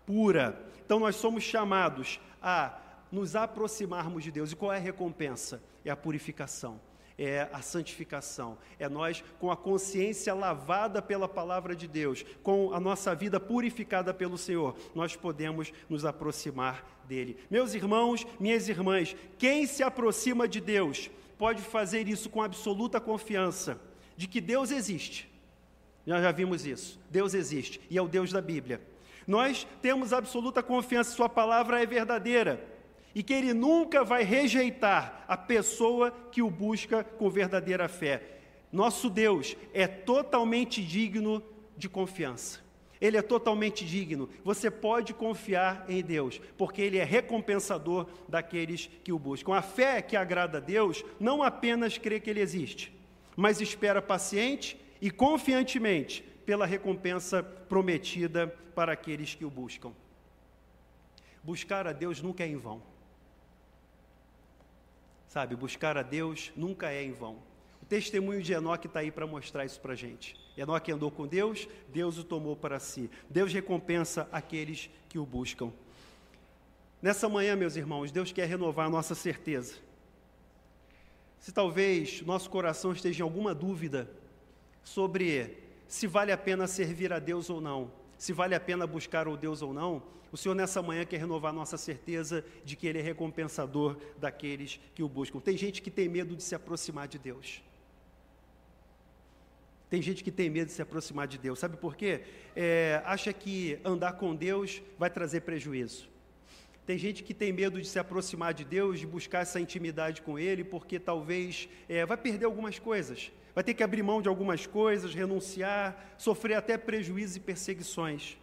pura. 0.06 0.72
Então 0.86 1.00
nós 1.00 1.16
somos 1.16 1.44
chamados 1.44 2.20
a 2.44 2.78
nos 3.12 3.36
aproximarmos 3.36 4.24
de 4.24 4.32
Deus. 4.32 4.52
E 4.52 4.56
qual 4.56 4.74
é 4.74 4.78
a 4.78 4.80
recompensa? 4.80 5.64
É 5.86 5.90
a 5.90 5.96
purificação, 5.96 6.80
é 7.18 7.48
a 7.52 7.62
santificação, 7.62 8.58
é 8.80 8.90
nós 8.90 9.24
com 9.40 9.52
a 9.52 9.58
consciência 9.58 10.34
lavada 10.34 11.02
pela 11.02 11.28
palavra 11.28 11.76
de 11.76 11.88
Deus, 11.88 12.26
com 12.42 12.74
a 12.74 12.80
nossa 12.80 13.14
vida 13.14 13.40
purificada 13.40 14.14
pelo 14.14 14.38
Senhor, 14.38 14.76
nós 14.96 15.16
podemos 15.16 15.72
nos 15.90 16.06
aproximar 16.06 16.86
dele. 17.06 17.38
Meus 17.50 17.74
irmãos, 17.74 18.26
minhas 18.40 18.68
irmãs, 18.70 19.16
quem 19.38 19.66
se 19.66 19.84
aproxima 19.84 20.48
de 20.48 20.60
Deus 20.60 21.10
pode 21.38 21.62
fazer 21.62 22.08
isso 22.08 22.30
com 22.30 22.42
absoluta 22.42 23.00
confiança 23.00 23.80
de 24.16 24.28
que 24.28 24.40
Deus 24.40 24.72
existe. 24.72 25.30
Nós 26.06 26.22
já 26.22 26.32
vimos 26.32 26.66
isso. 26.66 27.00
Deus 27.10 27.34
existe 27.34 27.80
e 27.90 27.98
é 27.98 28.02
o 28.02 28.08
Deus 28.08 28.32
da 28.32 28.42
Bíblia. 28.42 28.82
Nós 29.28 29.68
temos 29.82 30.14
absoluta 30.14 30.62
confiança 30.62 31.12
que 31.12 31.18
Sua 31.18 31.30
palavra 31.30 31.82
é 31.82 31.86
verdadeira 31.86 32.66
e 33.16 33.22
que 33.22 33.34
Ele 33.34 33.54
nunca 33.54 34.04
vai 34.04 34.24
rejeitar 34.24 35.24
a 35.28 35.38
pessoa 35.38 36.12
que 36.32 36.42
o 36.42 36.50
busca 36.50 37.04
com 37.04 37.30
verdadeira 37.30 37.88
fé. 37.88 38.24
Nosso 38.72 39.10
Deus 39.10 39.56
é 39.74 39.88
totalmente 39.88 40.84
digno 40.84 41.44
de 41.78 41.88
confiança. 41.88 42.64
Ele 43.00 43.18
é 43.18 43.22
totalmente 43.22 43.86
digno. 43.86 44.30
Você 44.46 44.72
pode 44.72 45.14
confiar 45.14 45.86
em 45.90 46.02
Deus, 46.02 46.40
porque 46.58 46.82
Ele 46.82 46.98
é 46.98 47.04
recompensador 47.04 48.08
daqueles 48.30 48.90
que 49.04 49.12
o 49.12 49.20
buscam. 49.20 49.54
A 49.54 49.62
fé 49.62 50.02
que 50.02 50.16
agrada 50.16 50.58
a 50.58 50.62
Deus 50.62 51.04
não 51.20 51.44
apenas 51.44 51.98
crê 51.98 52.20
que 52.20 52.30
Ele 52.30 52.40
existe, 52.40 52.94
mas 53.36 53.60
espera 53.60 54.02
paciente 54.02 54.80
e 55.02 55.12
confiantemente 55.12 56.24
pela 56.46 56.66
recompensa 56.66 57.42
prometida 57.42 58.48
para 58.76 58.94
aqueles 58.94 59.36
que 59.36 59.46
o 59.46 59.50
buscam. 59.50 59.92
Buscar 61.44 61.88
a 61.88 61.92
Deus 61.92 62.22
nunca 62.22 62.44
é 62.44 62.48
em 62.48 62.58
vão. 62.58 62.82
Sabe, 65.28 65.56
buscar 65.56 65.98
a 65.98 66.04
Deus 66.04 66.52
nunca 66.56 66.92
é 66.92 67.04
em 67.04 67.12
vão. 67.12 67.38
O 67.82 67.86
testemunho 67.86 68.42
de 68.42 68.54
Enoque 68.54 68.88
está 68.88 69.00
aí 69.00 69.12
para 69.12 69.28
mostrar 69.28 69.66
isso 69.66 69.80
para 69.82 69.94
a 69.94 69.96
gente. 69.96 70.40
Enoque 70.56 70.92
andou 70.92 71.12
com 71.12 71.28
Deus, 71.28 71.68
Deus 71.90 72.18
o 72.18 72.24
tomou 72.24 72.56
para 72.56 72.80
si. 72.80 73.10
Deus 73.30 73.52
recompensa 73.52 74.28
aqueles 74.32 74.90
que 75.10 75.20
o 75.20 75.26
buscam. 75.26 75.72
Nessa 77.02 77.28
manhã, 77.28 77.56
meus 77.56 77.76
irmãos, 77.76 78.12
Deus 78.12 78.32
quer 78.32 78.48
renovar 78.48 78.88
a 78.88 78.90
nossa 78.90 79.14
certeza. 79.14 79.76
Se 81.40 81.52
talvez 81.52 82.22
nosso 82.22 82.50
coração 82.50 82.94
esteja 82.94 83.22
em 83.22 83.24
alguma 83.26 83.54
dúvida 83.54 84.10
sobre 84.84 85.63
se 85.94 86.08
vale 86.08 86.32
a 86.32 86.38
pena 86.38 86.66
servir 86.66 87.14
a 87.14 87.20
Deus 87.20 87.52
ou 87.52 87.62
não, 87.62 87.92
se 88.18 88.34
vale 88.34 88.56
a 88.56 88.60
pena 88.60 88.88
buscar 88.88 89.28
o 89.28 89.38
Deus 89.38 89.62
ou 89.62 89.72
não, 89.72 90.02
o 90.32 90.36
Senhor 90.36 90.56
nessa 90.56 90.82
manhã 90.82 91.06
quer 91.06 91.18
renovar 91.18 91.54
nossa 91.54 91.78
certeza 91.78 92.44
de 92.66 92.76
que 92.76 92.88
Ele 92.88 92.98
é 92.98 93.02
recompensador 93.04 93.96
daqueles 94.18 94.80
que 94.96 95.04
o 95.04 95.08
buscam. 95.08 95.40
Tem 95.40 95.56
gente 95.56 95.84
que 95.84 95.92
tem 95.92 96.10
medo 96.10 96.36
de 96.36 96.42
se 96.42 96.56
aproximar 96.56 97.08
de 97.08 97.20
Deus. 97.20 97.62
Tem 99.88 100.02
gente 100.02 100.24
que 100.24 100.32
tem 100.32 100.50
medo 100.50 100.70
de 100.70 100.74
se 100.74 100.82
aproximar 100.82 101.28
de 101.28 101.38
Deus. 101.38 101.60
Sabe 101.60 101.78
por 101.78 101.96
quê? 101.96 102.22
É, 102.56 103.00
acha 103.06 103.32
que 103.32 103.78
andar 103.86 104.14
com 104.14 104.34
Deus 104.34 104.82
vai 104.98 105.12
trazer 105.12 105.42
prejuízo. 105.42 106.10
Tem 106.88 106.98
gente 106.98 107.24
que 107.24 107.36
tem 107.36 107.54
medo 107.54 107.80
de 107.80 107.88
se 107.88 108.00
aproximar 108.00 108.52
de 108.52 108.66
Deus, 108.66 109.00
de 109.00 109.06
buscar 109.06 109.42
essa 109.42 109.60
intimidade 109.60 110.24
com 110.24 110.40
Ele, 110.40 110.64
porque 110.64 111.00
talvez 111.00 111.70
é, 111.88 112.04
vai 112.04 112.18
perder 112.18 112.46
algumas 112.46 112.80
coisas 112.80 113.32
vai 113.54 113.64
ter 113.64 113.74
que 113.74 113.84
abrir 113.84 114.04
mão 114.04 114.22
de 114.22 114.28
algumas 114.28 114.66
coisas, 114.66 115.14
renunciar, 115.14 116.16
sofrer 116.18 116.56
até 116.56 116.78
prejuízos 116.78 117.36
e 117.36 117.40
perseguições. 117.40 118.38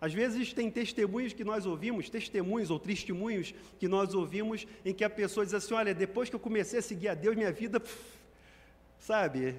Às 0.00 0.14
vezes 0.14 0.52
tem 0.52 0.70
testemunhos 0.70 1.34
que 1.34 1.44
nós 1.44 1.66
ouvimos, 1.66 2.08
testemunhos 2.08 2.70
ou 2.70 2.78
testemunhos 2.78 3.54
que 3.78 3.86
nós 3.86 4.14
ouvimos, 4.14 4.66
em 4.84 4.94
que 4.94 5.04
a 5.04 5.10
pessoa 5.10 5.44
diz 5.44 5.54
assim: 5.54 5.74
Olha, 5.74 5.94
depois 5.94 6.30
que 6.30 6.36
eu 6.36 6.40
comecei 6.40 6.78
a 6.78 6.82
seguir 6.82 7.08
a 7.08 7.14
Deus, 7.14 7.36
minha 7.36 7.52
vida, 7.52 7.78
pff, 7.78 8.18
sabe? 8.98 9.56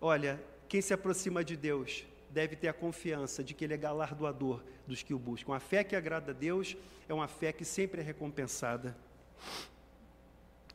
Olha, 0.00 0.40
quem 0.68 0.80
se 0.80 0.94
aproxima 0.94 1.44
de 1.44 1.56
Deus 1.56 2.04
deve 2.30 2.56
ter 2.56 2.68
a 2.68 2.72
confiança 2.72 3.44
de 3.44 3.52
que 3.52 3.64
Ele 3.64 3.74
é 3.74 3.76
galardoador 3.76 4.62
dos 4.86 5.02
que 5.02 5.14
o 5.14 5.18
buscam. 5.18 5.54
A 5.54 5.60
fé 5.60 5.84
que 5.84 5.94
agrada 5.94 6.32
a 6.32 6.34
Deus 6.34 6.76
é 7.08 7.14
uma 7.14 7.28
fé 7.28 7.52
que 7.52 7.64
sempre 7.64 8.00
é 8.00 8.04
recompensada. 8.04 8.96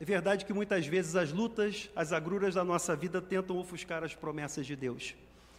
É 0.01 0.05
verdade 0.05 0.45
que 0.45 0.53
muitas 0.53 0.87
vezes 0.87 1.15
as 1.17 1.31
lutas, 1.31 1.89
as 1.93 2.13
agruras 2.13 2.55
da 2.55 2.63
nossa 2.63 2.95
vida 2.95 3.21
tentam 3.21 3.57
ofuscar 3.57 4.01
as 4.01 4.15
promessas 4.15 4.65
de 4.65 4.75
Deus. 4.75 5.13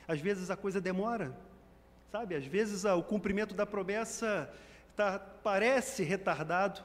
Às 0.09 0.19
vezes 0.21 0.51
a 0.51 0.57
coisa 0.57 0.81
demora, 0.81 1.37
sabe? 2.11 2.35
Às 2.35 2.47
vezes 2.47 2.85
o 2.87 3.03
cumprimento 3.03 3.55
da 3.55 3.67
promessa 3.67 4.51
tá, 4.97 5.19
parece 5.19 6.03
retardado. 6.03 6.81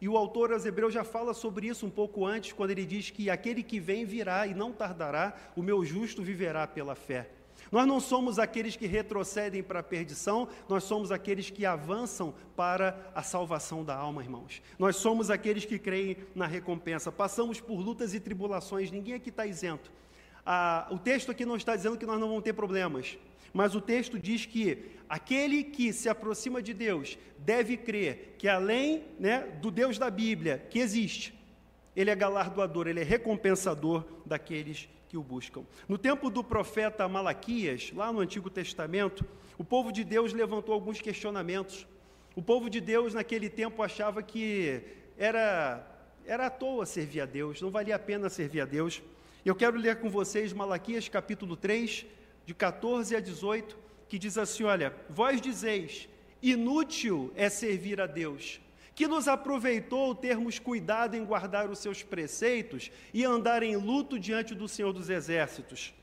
E 0.00 0.08
o 0.08 0.16
autor 0.16 0.52
aos 0.52 0.64
Hebreus 0.64 0.94
já 0.94 1.02
fala 1.02 1.34
sobre 1.34 1.66
isso 1.66 1.84
um 1.84 1.90
pouco 1.90 2.24
antes, 2.24 2.52
quando 2.52 2.70
ele 2.70 2.86
diz 2.86 3.10
que 3.10 3.28
aquele 3.28 3.64
que 3.64 3.80
vem 3.80 4.04
virá 4.04 4.46
e 4.46 4.54
não 4.54 4.72
tardará, 4.72 5.36
o 5.56 5.62
meu 5.62 5.84
justo 5.84 6.22
viverá 6.22 6.66
pela 6.66 6.94
fé. 6.94 7.28
Nós 7.70 7.86
não 7.86 8.00
somos 8.00 8.38
aqueles 8.38 8.76
que 8.76 8.86
retrocedem 8.86 9.62
para 9.62 9.80
a 9.80 9.82
perdição, 9.82 10.48
nós 10.68 10.84
somos 10.84 11.12
aqueles 11.12 11.50
que 11.50 11.64
avançam 11.64 12.34
para 12.56 13.10
a 13.14 13.22
salvação 13.22 13.84
da 13.84 13.94
alma, 13.94 14.22
irmãos. 14.22 14.60
Nós 14.78 14.96
somos 14.96 15.30
aqueles 15.30 15.64
que 15.64 15.78
creem 15.78 16.16
na 16.34 16.46
recompensa. 16.46 17.12
Passamos 17.12 17.60
por 17.60 17.80
lutas 17.80 18.14
e 18.14 18.20
tribulações, 18.20 18.90
ninguém 18.90 19.14
aqui 19.14 19.30
está 19.30 19.46
isento. 19.46 19.92
Ah, 20.44 20.88
o 20.90 20.98
texto 20.98 21.30
aqui 21.30 21.44
não 21.44 21.56
está 21.56 21.76
dizendo 21.76 21.96
que 21.98 22.06
nós 22.06 22.18
não 22.18 22.28
vamos 22.28 22.42
ter 22.42 22.52
problemas, 22.52 23.18
mas 23.52 23.74
o 23.74 23.80
texto 23.80 24.18
diz 24.18 24.46
que 24.46 24.90
aquele 25.08 25.62
que 25.62 25.92
se 25.92 26.08
aproxima 26.08 26.62
de 26.62 26.72
Deus 26.72 27.18
deve 27.38 27.76
crer 27.76 28.36
que 28.38 28.48
além 28.48 29.04
né, 29.18 29.40
do 29.60 29.70
Deus 29.70 29.98
da 29.98 30.10
Bíblia, 30.10 30.64
que 30.70 30.78
existe, 30.78 31.34
ele 31.94 32.10
é 32.10 32.14
galardoador, 32.14 32.86
ele 32.86 33.00
é 33.00 33.04
recompensador 33.04 34.04
daqueles 34.24 34.88
que 35.10 35.16
o 35.16 35.22
buscam. 35.24 35.64
No 35.88 35.98
tempo 35.98 36.30
do 36.30 36.44
profeta 36.44 37.08
Malaquias, 37.08 37.90
lá 37.92 38.12
no 38.12 38.20
Antigo 38.20 38.48
Testamento, 38.48 39.26
o 39.58 39.64
povo 39.64 39.90
de 39.90 40.04
Deus 40.04 40.32
levantou 40.32 40.72
alguns 40.72 41.00
questionamentos. 41.00 41.84
O 42.36 42.40
povo 42.40 42.70
de 42.70 42.80
Deus 42.80 43.12
naquele 43.12 43.50
tempo 43.50 43.82
achava 43.82 44.22
que 44.22 44.80
era 45.18 45.84
era 46.24 46.46
à 46.46 46.50
toa 46.50 46.86
servir 46.86 47.22
a 47.22 47.26
Deus, 47.26 47.60
não 47.60 47.70
valia 47.70 47.96
a 47.96 47.98
pena 47.98 48.28
servir 48.28 48.60
a 48.60 48.64
Deus. 48.64 49.02
Eu 49.44 49.56
quero 49.56 49.76
ler 49.76 49.96
com 49.96 50.08
vocês 50.08 50.52
Malaquias 50.52 51.08
capítulo 51.08 51.56
3, 51.56 52.06
de 52.46 52.54
14 52.54 53.16
a 53.16 53.20
18, 53.20 53.76
que 54.08 54.16
diz 54.16 54.38
assim: 54.38 54.62
Olha, 54.62 54.94
vós 55.08 55.40
dizeis, 55.40 56.08
inútil 56.40 57.32
é 57.34 57.48
servir 57.48 58.00
a 58.00 58.06
Deus 58.06 58.60
que 59.00 59.08
nos 59.08 59.28
aproveitou 59.28 60.14
termos 60.14 60.58
cuidado 60.58 61.16
em 61.16 61.24
guardar 61.24 61.70
os 61.70 61.78
seus 61.78 62.02
preceitos 62.02 62.90
e 63.14 63.24
andar 63.24 63.62
em 63.62 63.74
luto 63.74 64.18
diante 64.18 64.54
do 64.54 64.68
Senhor 64.68 64.92
dos 64.92 65.08
Exércitos. 65.08 65.94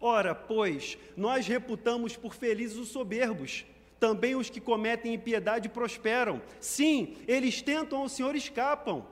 Ora, 0.00 0.34
pois, 0.34 0.96
nós 1.14 1.46
reputamos 1.46 2.16
por 2.16 2.34
felizes 2.34 2.78
os 2.78 2.88
soberbos, 2.88 3.66
também 4.00 4.34
os 4.34 4.48
que 4.48 4.58
cometem 4.58 5.12
impiedade 5.12 5.68
prosperam. 5.68 6.40
Sim, 6.58 7.14
eles 7.28 7.60
tentam 7.60 7.98
ao 7.98 8.08
Senhor 8.08 8.34
escapam. 8.34 9.04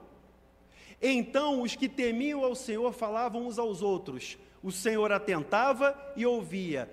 Então 1.02 1.60
os 1.60 1.76
que 1.76 1.86
temiam 1.86 2.42
ao 2.42 2.54
Senhor 2.54 2.94
falavam 2.94 3.46
uns 3.46 3.58
aos 3.58 3.82
outros. 3.82 4.38
O 4.62 4.72
Senhor 4.72 5.12
atentava 5.12 5.94
e 6.16 6.24
ouvia, 6.24 6.90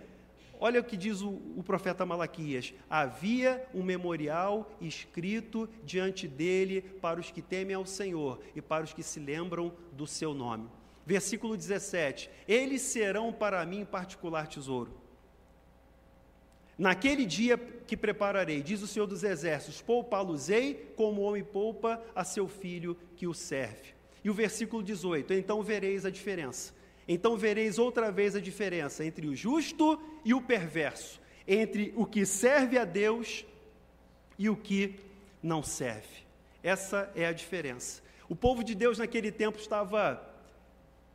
Olha 0.59 0.79
o 0.79 0.83
que 0.83 0.97
diz 0.97 1.21
o, 1.21 1.29
o, 1.55 1.63
profeta 1.63 2.05
Malaquias: 2.05 2.73
havia 2.89 3.65
um 3.73 3.83
memorial 3.83 4.71
escrito 4.81 5.69
diante 5.83 6.27
dele 6.27 6.81
para 6.81 7.19
os 7.19 7.29
que 7.29 7.41
temem 7.41 7.75
ao 7.75 7.85
Senhor 7.85 8.41
e 8.55 8.61
para 8.61 8.83
os 8.83 8.93
que 8.93 9.03
se 9.03 9.19
lembram 9.19 9.73
do 9.91 10.07
seu 10.07 10.33
nome. 10.33 10.67
Versículo 11.05 11.55
17: 11.55 12.29
Eles 12.47 12.81
serão 12.81 13.31
para 13.31 13.63
mim 13.65 13.85
particular 13.85 14.47
tesouro. 14.47 14.91
Naquele 16.77 17.25
dia 17.25 17.57
que 17.57 17.97
prepararei, 17.97 18.61
diz 18.61 18.81
o 18.81 18.87
Senhor 18.87 19.07
dos 19.07 19.23
Exércitos, 19.23 19.81
poupá-los-ei 19.81 20.93
como 20.95 21.21
o 21.21 21.23
homem 21.25 21.43
poupa 21.43 22.03
a 22.15 22.23
seu 22.23 22.47
filho 22.47 22.97
que 23.15 23.25
o 23.27 23.33
serve. 23.33 23.95
E 24.23 24.29
o 24.29 24.33
versículo 24.33 24.81
18: 24.81 25.33
Então 25.33 25.61
vereis 25.61 26.03
a 26.03 26.09
diferença 26.09 26.77
então 27.07 27.37
vereis 27.37 27.79
outra 27.79 28.11
vez 28.11 28.35
a 28.35 28.41
diferença 28.41 29.05
entre 29.05 29.27
o 29.27 29.35
justo 29.35 29.97
e 30.27 30.33
o 30.33 30.41
perverso, 30.41 31.21
entre 31.47 31.93
o 31.95 32.05
que 32.05 32.25
serve 32.25 32.77
a 32.77 32.83
Deus 32.83 33.45
e 34.37 34.49
o 34.49 34.57
que 34.57 34.99
não 35.41 35.63
serve. 35.63 36.25
Essa 36.61 37.09
é 37.15 37.25
a 37.25 37.31
diferença. 37.31 38.01
O 38.27 38.35
povo 38.35 38.61
de 38.61 38.75
Deus 38.75 38.97
naquele 38.97 39.31
tempo 39.31 39.57
estava 39.57 40.21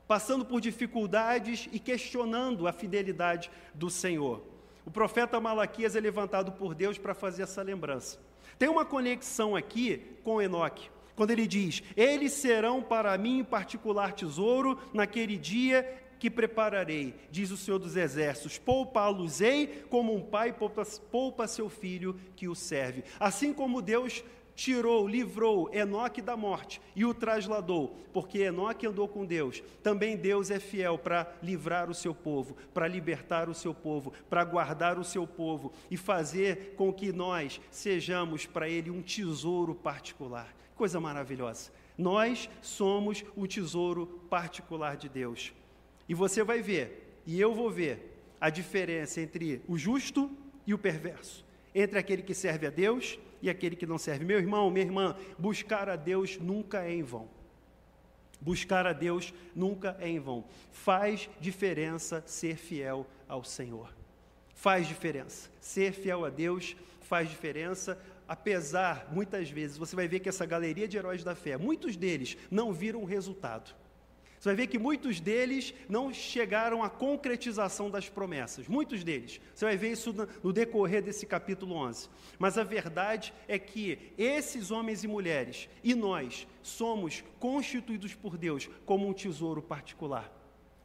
passando 0.08 0.46
por 0.46 0.62
dificuldades 0.62 1.68
e 1.70 1.78
questionando 1.78 2.66
a 2.66 2.72
fidelidade 2.72 3.50
do 3.74 3.90
Senhor. 3.90 4.42
O 4.82 4.90
profeta 4.90 5.38
Malaquias 5.38 5.94
é 5.94 6.00
levantado 6.00 6.52
por 6.52 6.74
Deus 6.74 6.96
para 6.96 7.12
fazer 7.12 7.42
essa 7.42 7.60
lembrança. 7.60 8.18
Tem 8.58 8.70
uma 8.70 8.86
conexão 8.86 9.54
aqui 9.54 9.98
com 10.24 10.40
Enoque 10.40 10.88
quando 11.14 11.32
ele 11.32 11.46
diz: 11.46 11.82
Eles 11.94 12.32
serão 12.32 12.82
para 12.82 13.16
mim 13.18 13.44
particular 13.44 14.14
tesouro 14.14 14.78
naquele 14.94 15.36
dia 15.36 16.01
que 16.22 16.30
prepararei, 16.30 17.16
diz 17.32 17.50
o 17.50 17.56
Senhor 17.56 17.80
dos 17.80 17.96
Exércitos: 17.96 18.56
Poupa-los-ei 18.56 19.82
como 19.90 20.14
um 20.14 20.22
pai 20.22 20.52
poupa, 20.52 20.84
poupa 21.10 21.48
seu 21.48 21.68
filho 21.68 22.14
que 22.36 22.46
o 22.46 22.54
serve. 22.54 23.02
Assim 23.18 23.52
como 23.52 23.82
Deus 23.82 24.22
tirou, 24.54 25.08
livrou 25.08 25.68
Enoque 25.74 26.22
da 26.22 26.36
morte 26.36 26.80
e 26.94 27.04
o 27.04 27.12
trasladou, 27.12 27.96
porque 28.12 28.38
Enoque 28.38 28.86
andou 28.86 29.08
com 29.08 29.26
Deus. 29.26 29.64
Também 29.82 30.16
Deus 30.16 30.48
é 30.52 30.60
fiel 30.60 30.96
para 30.96 31.28
livrar 31.42 31.90
o 31.90 31.94
seu 31.94 32.14
povo, 32.14 32.56
para 32.72 32.86
libertar 32.86 33.48
o 33.48 33.54
seu 33.54 33.74
povo, 33.74 34.12
para 34.30 34.44
guardar 34.44 35.00
o 35.00 35.04
seu 35.04 35.26
povo 35.26 35.72
e 35.90 35.96
fazer 35.96 36.74
com 36.76 36.92
que 36.92 37.10
nós 37.10 37.60
sejamos 37.68 38.46
para 38.46 38.68
Ele 38.68 38.92
um 38.92 39.02
tesouro 39.02 39.74
particular. 39.74 40.54
Coisa 40.76 41.00
maravilhosa. 41.00 41.72
Nós 41.98 42.48
somos 42.60 43.24
o 43.34 43.44
tesouro 43.48 44.06
particular 44.30 44.96
de 44.96 45.08
Deus. 45.08 45.52
E 46.12 46.14
você 46.14 46.44
vai 46.44 46.60
ver, 46.60 47.22
e 47.24 47.40
eu 47.40 47.54
vou 47.54 47.70
ver, 47.70 48.18
a 48.38 48.50
diferença 48.50 49.18
entre 49.18 49.62
o 49.66 49.78
justo 49.78 50.30
e 50.66 50.74
o 50.74 50.78
perverso, 50.78 51.42
entre 51.74 51.98
aquele 51.98 52.22
que 52.22 52.34
serve 52.34 52.66
a 52.66 52.70
Deus 52.70 53.18
e 53.40 53.48
aquele 53.48 53.74
que 53.74 53.86
não 53.86 53.96
serve. 53.96 54.22
Meu 54.22 54.38
irmão, 54.38 54.70
minha 54.70 54.84
irmã, 54.84 55.16
buscar 55.38 55.88
a 55.88 55.96
Deus 55.96 56.36
nunca 56.38 56.84
é 56.84 56.92
em 56.92 57.02
vão. 57.02 57.30
Buscar 58.38 58.86
a 58.86 58.92
Deus 58.92 59.32
nunca 59.56 59.96
é 60.00 60.06
em 60.06 60.20
vão. 60.20 60.44
Faz 60.70 61.30
diferença 61.40 62.22
ser 62.26 62.56
fiel 62.56 63.06
ao 63.26 63.42
Senhor. 63.42 63.88
Faz 64.54 64.86
diferença. 64.86 65.48
Ser 65.62 65.94
fiel 65.94 66.26
a 66.26 66.28
Deus 66.28 66.76
faz 67.00 67.30
diferença 67.30 67.98
apesar, 68.28 69.08
muitas 69.10 69.50
vezes, 69.50 69.78
você 69.78 69.96
vai 69.96 70.06
ver 70.06 70.20
que 70.20 70.28
essa 70.28 70.44
galeria 70.44 70.86
de 70.86 70.98
heróis 70.98 71.24
da 71.24 71.34
fé, 71.34 71.56
muitos 71.56 71.96
deles 71.96 72.36
não 72.50 72.70
viram 72.70 73.00
o 73.00 73.06
resultado. 73.06 73.74
Você 74.42 74.48
vai 74.48 74.56
ver 74.56 74.66
que 74.66 74.78
muitos 74.78 75.20
deles 75.20 75.72
não 75.88 76.12
chegaram 76.12 76.82
à 76.82 76.90
concretização 76.90 77.88
das 77.88 78.08
promessas. 78.08 78.66
Muitos 78.66 79.04
deles. 79.04 79.40
Você 79.54 79.64
vai 79.64 79.76
ver 79.76 79.92
isso 79.92 80.12
no 80.42 80.52
decorrer 80.52 81.00
desse 81.00 81.24
capítulo 81.24 81.76
11. 81.76 82.08
Mas 82.40 82.58
a 82.58 82.64
verdade 82.64 83.32
é 83.46 83.56
que 83.56 84.12
esses 84.18 84.72
homens 84.72 85.04
e 85.04 85.06
mulheres 85.06 85.68
e 85.84 85.94
nós 85.94 86.44
somos 86.60 87.22
constituídos 87.38 88.16
por 88.16 88.36
Deus 88.36 88.68
como 88.84 89.06
um 89.06 89.12
tesouro 89.12 89.62
particular. 89.62 90.28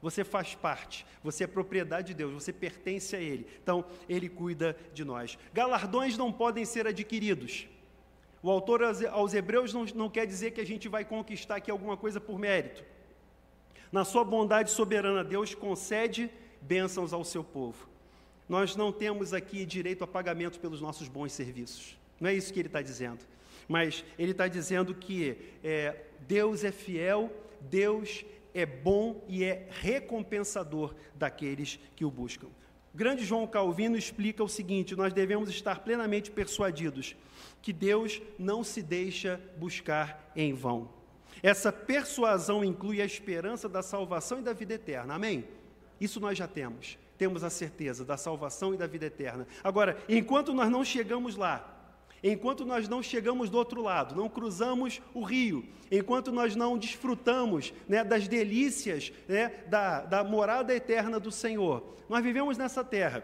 Você 0.04 0.24
faz 0.24 0.54
parte, 0.54 1.04
você 1.24 1.46
é 1.46 1.48
propriedade 1.48 2.10
de 2.10 2.14
Deus, 2.14 2.34
você 2.34 2.54
pertence 2.54 3.16
a 3.16 3.20
Ele. 3.20 3.48
Então, 3.64 3.84
Ele 4.08 4.30
cuida 4.30 4.78
de 4.94 5.04
nós. 5.04 5.36
Galardões 5.52 6.16
não 6.16 6.32
podem 6.32 6.64
ser 6.64 6.86
adquiridos. 6.86 7.68
O 8.44 8.52
autor 8.52 8.84
aos 8.84 9.34
Hebreus 9.34 9.74
não, 9.74 9.84
não 9.96 10.10
quer 10.12 10.28
dizer 10.28 10.52
que 10.52 10.62
a 10.62 10.66
gente 10.66 10.88
vai 10.88 11.04
conquistar 11.04 11.56
aqui 11.56 11.72
alguma 11.72 11.98
coisa 11.98 12.22
por 12.22 12.38
mérito. 12.38 12.86
Na 13.92 14.04
sua 14.04 14.24
bondade 14.24 14.72
soberana, 14.72 15.24
Deus 15.24 15.54
concede 15.56 16.30
bênçãos 16.62 17.14
ao 17.14 17.24
seu 17.24 17.44
povo. 17.44 17.88
Nós 18.48 18.76
não 18.76 18.92
temos 18.92 19.34
aqui 19.34 19.66
direito 19.66 20.04
a 20.04 20.08
pagamento 20.08 20.60
pelos 20.60 20.82
nossos 20.82 21.08
bons 21.08 21.32
serviços. 21.34 21.98
Não 22.20 22.30
é 22.30 22.34
isso 22.34 22.54
que 22.54 22.60
ele 22.60 22.68
está 22.68 22.82
dizendo. 22.82 23.26
Mas 23.68 24.04
ele 24.18 24.32
está 24.32 24.48
dizendo 24.48 24.96
que 24.96 25.38
é, 25.64 26.06
Deus 26.28 26.64
é 26.64 26.72
fiel, 26.72 27.32
Deus 27.62 28.26
é 28.54 28.66
bom 28.66 29.24
e 29.28 29.44
é 29.44 29.68
recompensador 29.70 30.96
daqueles 31.16 31.80
que 31.96 32.06
o 32.06 32.12
buscam. 32.12 32.48
O 32.94 32.98
grande 32.98 33.24
João 33.24 33.46
Calvino 33.46 33.98
explica 33.98 34.44
o 34.44 34.50
seguinte: 34.50 34.96
nós 34.96 35.14
devemos 35.14 35.50
estar 35.50 35.82
plenamente 35.82 36.32
persuadidos 36.32 37.16
que 37.62 37.74
Deus 37.74 38.22
não 38.40 38.64
se 38.64 38.82
deixa 38.82 39.40
buscar 39.58 40.32
em 40.36 40.54
vão. 40.54 40.97
Essa 41.42 41.72
persuasão 41.72 42.64
inclui 42.64 43.02
a 43.02 43.06
esperança 43.06 43.70
da 43.70 43.82
salvação 43.82 44.40
e 44.40 44.42
da 44.42 44.54
vida 44.54 44.74
eterna. 44.74 45.16
Amém? 45.16 45.46
Isso 46.00 46.20
nós 46.20 46.38
já 46.38 46.48
temos. 46.48 46.98
Temos 47.18 47.44
a 47.44 47.50
certeza 47.50 48.06
da 48.06 48.18
salvação 48.18 48.74
e 48.74 48.78
da 48.78 48.88
vida 48.88 49.06
eterna. 49.06 49.48
Agora, 49.64 49.98
enquanto 50.08 50.54
nós 50.54 50.70
não 50.70 50.86
chegamos 50.86 51.36
lá, 51.36 51.76
enquanto 52.24 52.66
nós 52.66 52.88
não 52.88 53.02
chegamos 53.02 53.50
do 53.50 53.58
outro 53.58 53.82
lado, 53.82 54.16
não 54.16 54.30
cruzamos 54.30 55.02
o 55.14 55.24
rio, 55.24 55.68
enquanto 55.92 56.32
nós 56.32 56.56
não 56.56 56.78
desfrutamos 56.78 57.74
né, 57.88 58.04
das 58.04 58.28
delícias 58.28 59.12
né, 59.28 59.64
da, 59.68 60.02
da 60.02 60.24
morada 60.24 60.76
eterna 60.76 61.20
do 61.20 61.32
Senhor, 61.32 61.98
nós 62.08 62.24
vivemos 62.24 62.58
nessa 62.58 62.84
terra. 62.84 63.24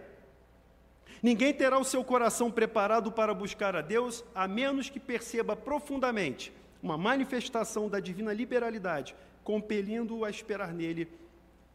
Ninguém 1.21 1.53
terá 1.53 1.77
o 1.77 1.85
seu 1.85 2.03
coração 2.03 2.51
preparado 2.51 3.11
para 3.11 3.33
buscar 3.33 3.75
a 3.75 3.81
Deus, 3.81 4.25
a 4.35 4.47
menos 4.47 4.89
que 4.89 4.99
perceba 4.99 5.55
profundamente 5.55 6.51
uma 6.83 6.97
manifestação 6.97 7.87
da 7.87 8.01
divina 8.01 8.33
liberalidade, 8.33 9.15
compelindo-o 9.41 10.25
a 10.25 10.29
esperar 10.29 10.73
nele 10.73 11.07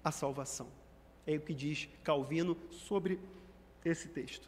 a 0.04 0.12
salvação. 0.12 0.68
É 1.26 1.34
o 1.34 1.40
que 1.40 1.54
diz 1.54 1.88
Calvino 2.04 2.59
sobre 2.70 3.18
esse 3.82 4.09
texto. 4.09 4.46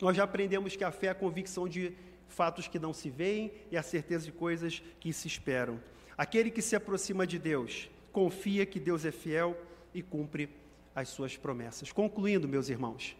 Nós 0.00 0.14
já 0.14 0.24
aprendemos 0.24 0.76
que 0.76 0.84
a 0.84 0.92
fé 0.92 1.06
é 1.06 1.10
a 1.10 1.14
convicção 1.14 1.66
de 1.66 1.94
fatos 2.28 2.68
que 2.68 2.78
não 2.78 2.92
se 2.92 3.08
veem 3.08 3.50
e 3.70 3.76
a 3.76 3.82
certeza 3.82 4.26
de 4.26 4.32
coisas 4.32 4.82
que 5.00 5.12
se 5.14 5.26
esperam. 5.26 5.80
Aquele 6.16 6.50
que 6.50 6.60
se 6.60 6.76
aproxima 6.76 7.26
de 7.26 7.38
Deus 7.38 7.90
confia 8.12 8.66
que 8.66 8.78
Deus 8.78 9.06
é 9.06 9.10
fiel 9.10 9.56
e 9.94 10.02
cumpre 10.02 10.50
as 10.94 11.08
suas 11.08 11.38
promessas. 11.38 11.90
Concluindo, 11.90 12.46
meus 12.46 12.68
irmãos, 12.68 13.16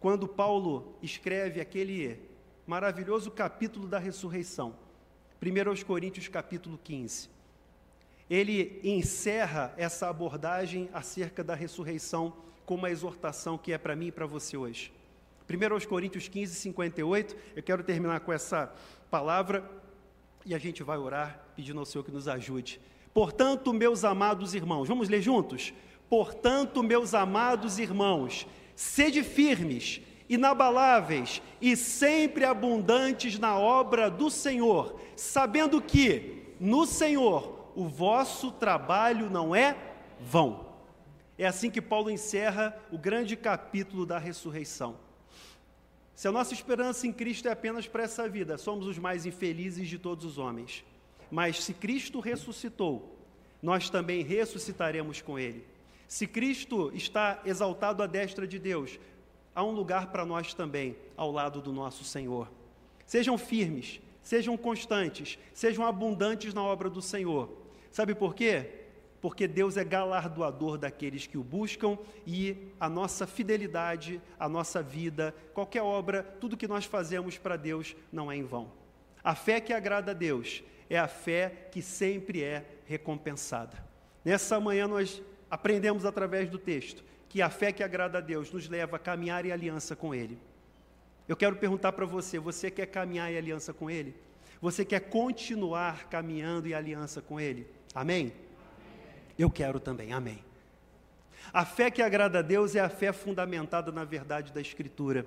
quando 0.00 0.26
Paulo 0.26 0.96
escreve 1.02 1.60
aquele 1.60 2.18
maravilhoso 2.66 3.30
capítulo 3.30 3.86
da 3.86 3.98
ressurreição, 3.98 4.74
1 5.40 5.84
Coríntios 5.84 6.26
capítulo 6.26 6.78
15, 6.82 7.28
ele 8.28 8.80
encerra 8.82 9.72
essa 9.76 10.08
abordagem 10.08 10.90
acerca 10.92 11.44
da 11.44 11.54
ressurreição 11.54 12.34
com 12.66 12.74
uma 12.74 12.90
exortação 12.90 13.56
que 13.56 13.72
é 13.72 13.78
para 13.78 13.96
mim 13.96 14.08
e 14.08 14.12
para 14.12 14.26
você 14.26 14.56
hoje. 14.56 14.92
1 15.48 15.88
Coríntios 15.88 16.28
15, 16.28 16.54
58, 16.54 17.36
eu 17.56 17.62
quero 17.62 17.82
terminar 17.82 18.20
com 18.20 18.32
essa 18.32 18.70
palavra 19.10 19.64
e 20.44 20.54
a 20.54 20.58
gente 20.58 20.82
vai 20.82 20.98
orar 20.98 21.40
pedindo 21.56 21.78
ao 21.78 21.86
Senhor 21.86 22.04
que 22.04 22.10
nos 22.10 22.28
ajude. 22.28 22.80
Portanto, 23.14 23.72
meus 23.72 24.04
amados 24.04 24.54
irmãos, 24.54 24.88
vamos 24.88 25.08
ler 25.08 25.22
juntos? 25.22 25.72
Portanto, 26.10 26.82
meus 26.82 27.14
amados 27.14 27.78
irmãos, 27.78 28.46
sede 28.74 29.22
firmes, 29.22 30.00
inabaláveis 30.28 31.40
e 31.60 31.76
sempre 31.76 32.44
abundantes 32.44 33.38
na 33.38 33.58
obra 33.58 34.10
do 34.10 34.30
Senhor, 34.30 35.00
sabendo 35.16 35.80
que 35.80 36.54
no 36.60 36.86
Senhor 36.86 37.70
o 37.74 37.86
vosso 37.86 38.50
trabalho 38.50 39.30
não 39.30 39.54
é 39.54 39.76
vão. 40.20 40.66
É 41.38 41.46
assim 41.46 41.70
que 41.70 41.80
Paulo 41.80 42.10
encerra 42.10 42.76
o 42.90 42.98
grande 42.98 43.36
capítulo 43.36 44.04
da 44.04 44.18
ressurreição. 44.18 44.96
Se 46.14 46.26
a 46.26 46.32
nossa 46.32 46.52
esperança 46.52 47.06
em 47.06 47.12
Cristo 47.12 47.46
é 47.46 47.52
apenas 47.52 47.86
para 47.86 48.02
essa 48.02 48.28
vida, 48.28 48.58
somos 48.58 48.88
os 48.88 48.98
mais 48.98 49.24
infelizes 49.24 49.88
de 49.88 49.98
todos 49.98 50.24
os 50.24 50.36
homens. 50.36 50.84
Mas 51.30 51.62
se 51.62 51.72
Cristo 51.72 52.18
ressuscitou, 52.18 53.16
nós 53.62 53.88
também 53.88 54.24
ressuscitaremos 54.24 55.20
com 55.20 55.38
Ele. 55.38 55.64
Se 56.08 56.26
Cristo 56.26 56.90
está 56.92 57.40
exaltado 57.44 58.02
à 58.02 58.06
destra 58.06 58.48
de 58.48 58.58
Deus, 58.58 58.98
há 59.58 59.64
um 59.64 59.72
lugar 59.72 60.12
para 60.12 60.24
nós 60.24 60.54
também, 60.54 60.96
ao 61.16 61.32
lado 61.32 61.60
do 61.60 61.72
nosso 61.72 62.04
Senhor. 62.04 62.48
Sejam 63.04 63.36
firmes, 63.36 64.00
sejam 64.22 64.56
constantes, 64.56 65.36
sejam 65.52 65.84
abundantes 65.84 66.54
na 66.54 66.62
obra 66.62 66.88
do 66.88 67.02
Senhor. 67.02 67.50
Sabe 67.90 68.14
por 68.14 68.36
quê? 68.36 68.70
Porque 69.20 69.48
Deus 69.48 69.76
é 69.76 69.82
galardoador 69.82 70.78
daqueles 70.78 71.26
que 71.26 71.36
o 71.36 71.42
buscam 71.42 71.98
e 72.24 72.68
a 72.78 72.88
nossa 72.88 73.26
fidelidade, 73.26 74.22
a 74.38 74.48
nossa 74.48 74.80
vida, 74.80 75.34
qualquer 75.52 75.82
obra, 75.82 76.22
tudo 76.22 76.56
que 76.56 76.68
nós 76.68 76.84
fazemos 76.84 77.36
para 77.36 77.56
Deus 77.56 77.96
não 78.12 78.30
é 78.30 78.36
em 78.36 78.44
vão. 78.44 78.70
A 79.24 79.34
fé 79.34 79.60
que 79.60 79.72
agrada 79.72 80.12
a 80.12 80.14
Deus 80.14 80.62
é 80.88 80.96
a 80.96 81.08
fé 81.08 81.68
que 81.72 81.82
sempre 81.82 82.44
é 82.44 82.64
recompensada. 82.86 83.84
Nessa 84.24 84.60
manhã 84.60 84.86
nós 84.86 85.20
aprendemos 85.50 86.04
através 86.04 86.48
do 86.48 86.58
texto 86.58 87.07
que 87.28 87.42
a 87.42 87.50
fé 87.50 87.72
que 87.72 87.82
agrada 87.82 88.18
a 88.18 88.20
Deus 88.20 88.50
nos 88.50 88.68
leva 88.68 88.96
a 88.96 88.98
caminhar 88.98 89.44
em 89.44 89.52
aliança 89.52 89.94
com 89.94 90.14
Ele. 90.14 90.38
Eu 91.28 91.36
quero 91.36 91.56
perguntar 91.56 91.92
para 91.92 92.06
você: 92.06 92.38
você 92.38 92.70
quer 92.70 92.86
caminhar 92.86 93.30
em 93.30 93.36
aliança 93.36 93.72
com 93.72 93.90
Ele? 93.90 94.14
Você 94.60 94.84
quer 94.84 95.00
continuar 95.00 96.08
caminhando 96.08 96.66
em 96.66 96.74
aliança 96.74 97.20
com 97.20 97.38
Ele? 97.38 97.66
Amém? 97.94 98.32
Eu 99.38 99.50
quero 99.50 99.78
também, 99.78 100.12
amém. 100.12 100.42
A 101.52 101.64
fé 101.64 101.90
que 101.90 102.02
agrada 102.02 102.40
a 102.40 102.42
Deus 102.42 102.74
é 102.74 102.80
a 102.80 102.88
fé 102.88 103.12
fundamentada 103.12 103.92
na 103.92 104.04
verdade 104.04 104.52
da 104.52 104.60
Escritura. 104.60 105.24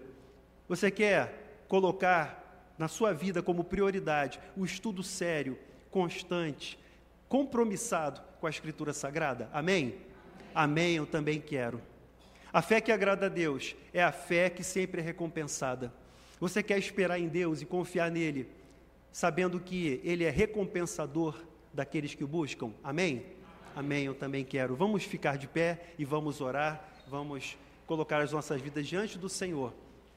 Você 0.67 0.91
quer 0.91 1.63
colocar 1.67 2.73
na 2.77 2.87
sua 2.87 3.13
vida 3.13 3.41
como 3.41 3.63
prioridade 3.63 4.39
o 4.57 4.65
estudo 4.65 5.03
sério, 5.03 5.57
constante, 5.89 6.77
compromissado 7.29 8.21
com 8.39 8.47
a 8.47 8.49
Escritura 8.49 8.91
Sagrada? 8.91 9.49
Amém? 9.53 9.95
Amém, 10.53 10.95
eu 10.95 11.05
também 11.05 11.39
quero. 11.39 11.81
A 12.53 12.61
fé 12.61 12.81
que 12.81 12.91
agrada 12.91 13.27
a 13.27 13.29
Deus 13.29 13.75
é 13.93 14.03
a 14.03 14.11
fé 14.11 14.49
que 14.49 14.63
sempre 14.63 14.99
é 14.99 15.03
recompensada. 15.03 15.93
Você 16.39 16.61
quer 16.61 16.77
esperar 16.77 17.17
em 17.17 17.27
Deus 17.27 17.61
e 17.61 17.65
confiar 17.65 18.11
nele, 18.11 18.49
sabendo 19.11 19.59
que 19.59 20.01
ele 20.03 20.25
é 20.25 20.29
recompensador 20.29 21.41
daqueles 21.73 22.13
que 22.13 22.23
o 22.23 22.27
buscam? 22.27 22.73
Amém? 22.83 23.25
Amém, 23.75 24.05
eu 24.05 24.13
também 24.13 24.43
quero. 24.43 24.75
Vamos 24.75 25.03
ficar 25.03 25.37
de 25.37 25.47
pé 25.47 25.93
e 25.97 26.03
vamos 26.03 26.41
orar, 26.41 26.83
vamos 27.07 27.57
colocar 27.87 28.21
as 28.21 28.33
nossas 28.33 28.61
vidas 28.61 28.85
diante 28.85 29.17
do 29.17 29.29
Senhor, 29.29 29.73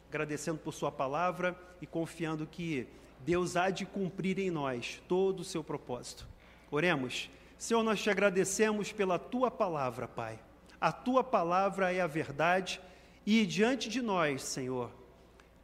agradecendo 0.09 0.59
por 0.59 0.72
Sua 0.72 0.91
palavra 0.91 1.57
e 1.80 1.87
confiando 1.87 2.47
que 2.47 2.89
Deus 3.20 3.57
há 3.57 3.70
de 3.70 3.87
cumprir 3.87 4.41
em 4.41 4.51
nós 4.51 5.01
todo 5.07 5.41
o 5.41 5.45
seu 5.45 5.62
propósito. 5.62 6.26
Oremos. 6.68 7.30
Senhor, 7.57 7.82
nós 7.85 8.03
te 8.03 8.11
agradecemos 8.11 8.91
pela 8.91 9.18
tua 9.18 9.51
palavra, 9.51 10.09
Pai. 10.09 10.39
A 10.81 10.93
tua 10.93 11.25
palavra 11.25 11.93
é 11.93 12.01
a 12.01 12.07
verdade 12.07 12.81
e 13.27 13.47
diante 13.47 13.89
de 13.89 14.03
nós, 14.03 14.43
Senhor, 14.43 14.91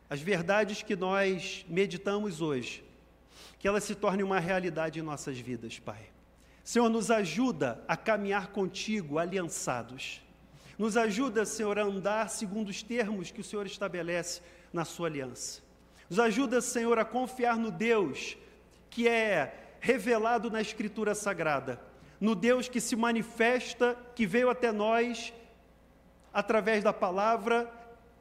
as 0.08 0.20
verdades 0.20 0.82
que 0.82 0.96
nós 0.96 1.64
meditamos 1.68 2.40
hoje, 2.40 2.82
que 3.58 3.68
elas 3.68 3.84
se 3.84 3.94
tornem 3.94 4.24
uma 4.24 4.40
realidade 4.40 4.98
em 4.98 5.02
nossas 5.02 5.38
vidas, 5.38 5.78
Pai. 5.78 6.08
Senhor, 6.64 6.88
nos 6.88 7.10
ajuda 7.10 7.82
a 7.86 7.96
caminhar 7.96 8.48
contigo 8.48 9.18
aliançados. 9.18 10.22
Nos 10.78 10.96
ajuda, 10.96 11.44
Senhor, 11.44 11.78
a 11.78 11.82
andar 11.82 12.30
segundo 12.30 12.68
os 12.68 12.82
termos 12.82 13.30
que 13.30 13.40
o 13.40 13.44
Senhor 13.44 13.66
estabelece 13.66 14.40
na 14.72 14.84
sua 14.84 15.08
aliança. 15.08 15.62
Nos 16.08 16.18
ajuda, 16.18 16.60
Senhor, 16.60 16.98
a 16.98 17.04
confiar 17.04 17.56
no 17.56 17.70
Deus 17.70 18.36
que 18.88 19.06
é 19.06 19.76
revelado 19.80 20.50
na 20.50 20.60
Escritura 20.60 21.14
Sagrada, 21.14 21.80
no 22.20 22.34
Deus 22.34 22.68
que 22.68 22.80
se 22.80 22.94
manifesta, 22.94 23.96
que 24.14 24.26
veio 24.26 24.50
até 24.50 24.70
nós 24.70 25.32
através 26.32 26.84
da 26.84 26.92
palavra 26.92 27.70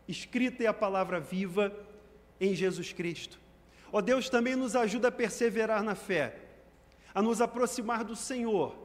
escrita 0.07 0.63
e 0.63 0.67
a 0.67 0.73
palavra 0.73 1.19
viva 1.19 1.71
em 2.39 2.55
Jesus 2.55 2.93
Cristo. 2.93 3.39
Ó 3.91 4.01
Deus, 4.01 4.29
também 4.29 4.55
nos 4.55 4.75
ajuda 4.75 5.09
a 5.09 5.11
perseverar 5.11 5.83
na 5.83 5.95
fé, 5.95 6.35
a 7.13 7.21
nos 7.21 7.41
aproximar 7.41 8.03
do 8.03 8.15
Senhor, 8.15 8.75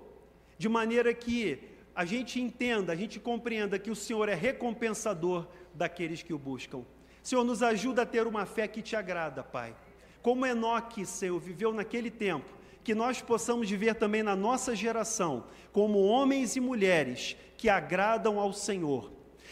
de 0.59 0.69
maneira 0.69 1.15
que 1.15 1.59
a 1.95 2.05
gente 2.05 2.41
entenda, 2.41 2.93
a 2.93 2.97
gente 2.97 3.21
compreenda 3.21 3.79
que 3.79 3.91
o 3.91 3.97
Senhor 3.97 4.29
é 4.29 4.35
recompensador 4.35 5.47
daqueles 5.73 6.23
que 6.23 6.35
o 6.35 6.39
buscam. 6.39 6.85
Senhor, 7.23 7.45
nos 7.45 7.62
ajuda 7.62 8.03
a 8.03 8.07
ter 8.07 8.27
uma 8.27 8.45
fé 8.45 8.67
que 8.67 8.83
te 8.83 8.97
agrada, 8.97 9.43
Pai. 9.43 9.75
Como 10.21 10.45
Enoque, 10.45 11.07
Senhor, 11.07 11.39
viveu 11.39 11.73
naquele 11.73 12.11
tempo, 12.11 12.51
que 12.85 12.95
nós 12.95 13.22
possamos 13.22 13.68
viver 13.68 13.95
também 13.95 14.22
na 14.22 14.37
nossa 14.37 14.76
geração 14.76 15.45
como 15.72 16.05
homens 16.05 16.55
e 16.55 16.61
mulheres 16.61 17.35
que 17.57 17.68
agradam 17.68 18.39
ao 18.39 18.53
Senhor. 18.53 19.11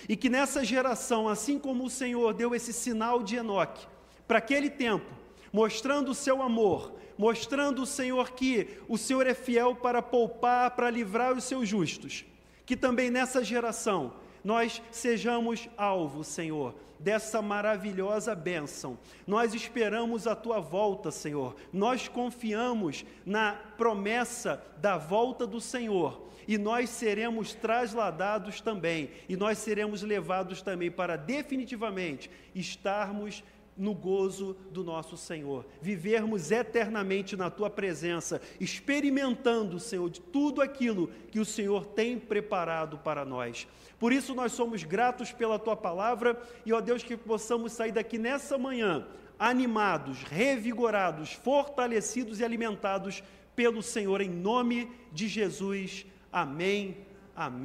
E 0.08 0.16
que 0.16 0.28
nessa 0.28 0.62
geração, 0.62 1.28
assim 1.28 1.58
como 1.58 1.84
o 1.84 1.90
Senhor 1.90 2.34
deu 2.34 2.54
esse 2.54 2.72
sinal 2.72 3.22
de 3.22 3.36
Enoque, 3.36 3.86
para 4.28 4.38
aquele 4.38 4.68
tempo, 4.68 5.10
mostrando 5.52 6.10
o 6.10 6.14
seu 6.14 6.42
amor, 6.42 6.92
mostrando 7.16 7.82
o 7.82 7.86
Senhor 7.86 8.32
que 8.32 8.78
o 8.88 8.98
Senhor 8.98 9.26
é 9.26 9.34
fiel 9.34 9.74
para 9.76 10.02
poupar, 10.02 10.72
para 10.72 10.90
livrar 10.90 11.32
os 11.32 11.44
seus 11.44 11.68
justos, 11.68 12.24
que 12.66 12.76
também 12.76 13.10
nessa 13.10 13.42
geração 13.42 14.12
nós 14.44 14.82
sejamos 14.90 15.68
alvo, 15.76 16.24
Senhor, 16.24 16.74
dessa 16.98 17.42
maravilhosa 17.42 18.34
bênção. 18.34 18.98
Nós 19.26 19.54
esperamos 19.54 20.26
a 20.26 20.34
tua 20.34 20.60
volta, 20.60 21.10
Senhor. 21.10 21.56
Nós 21.72 22.08
confiamos 22.08 23.04
na 23.26 23.52
promessa 23.76 24.62
da 24.78 24.96
volta 24.96 25.46
do 25.46 25.60
Senhor. 25.60 26.28
E 26.46 26.58
nós 26.58 26.90
seremos 26.90 27.54
trasladados 27.54 28.60
também, 28.60 29.10
e 29.28 29.36
nós 29.36 29.58
seremos 29.58 30.02
levados 30.02 30.60
também 30.60 30.90
para 30.90 31.14
definitivamente 31.16 32.28
estarmos 32.52 33.44
no 33.82 33.94
gozo 33.94 34.56
do 34.70 34.84
nosso 34.84 35.16
Senhor, 35.16 35.66
vivermos 35.80 36.52
eternamente 36.52 37.36
na 37.36 37.50
tua 37.50 37.68
presença, 37.68 38.40
experimentando, 38.60 39.80
Senhor, 39.80 40.08
de 40.08 40.20
tudo 40.20 40.62
aquilo 40.62 41.08
que 41.32 41.40
o 41.40 41.44
Senhor 41.44 41.84
tem 41.86 42.16
preparado 42.16 42.96
para 42.98 43.24
nós. 43.24 43.66
Por 43.98 44.12
isso 44.12 44.36
nós 44.36 44.52
somos 44.52 44.84
gratos 44.84 45.32
pela 45.32 45.58
tua 45.58 45.76
palavra 45.76 46.40
e, 46.64 46.72
ó 46.72 46.80
Deus, 46.80 47.02
que 47.02 47.16
possamos 47.16 47.72
sair 47.72 47.90
daqui 47.90 48.18
nessa 48.18 48.56
manhã 48.56 49.04
animados, 49.36 50.22
revigorados, 50.22 51.32
fortalecidos 51.32 52.38
e 52.38 52.44
alimentados 52.44 53.20
pelo 53.56 53.82
Senhor, 53.82 54.20
em 54.20 54.30
nome 54.30 54.88
de 55.12 55.26
Jesus. 55.26 56.06
Amém. 56.32 56.98
Amém. 57.34 57.60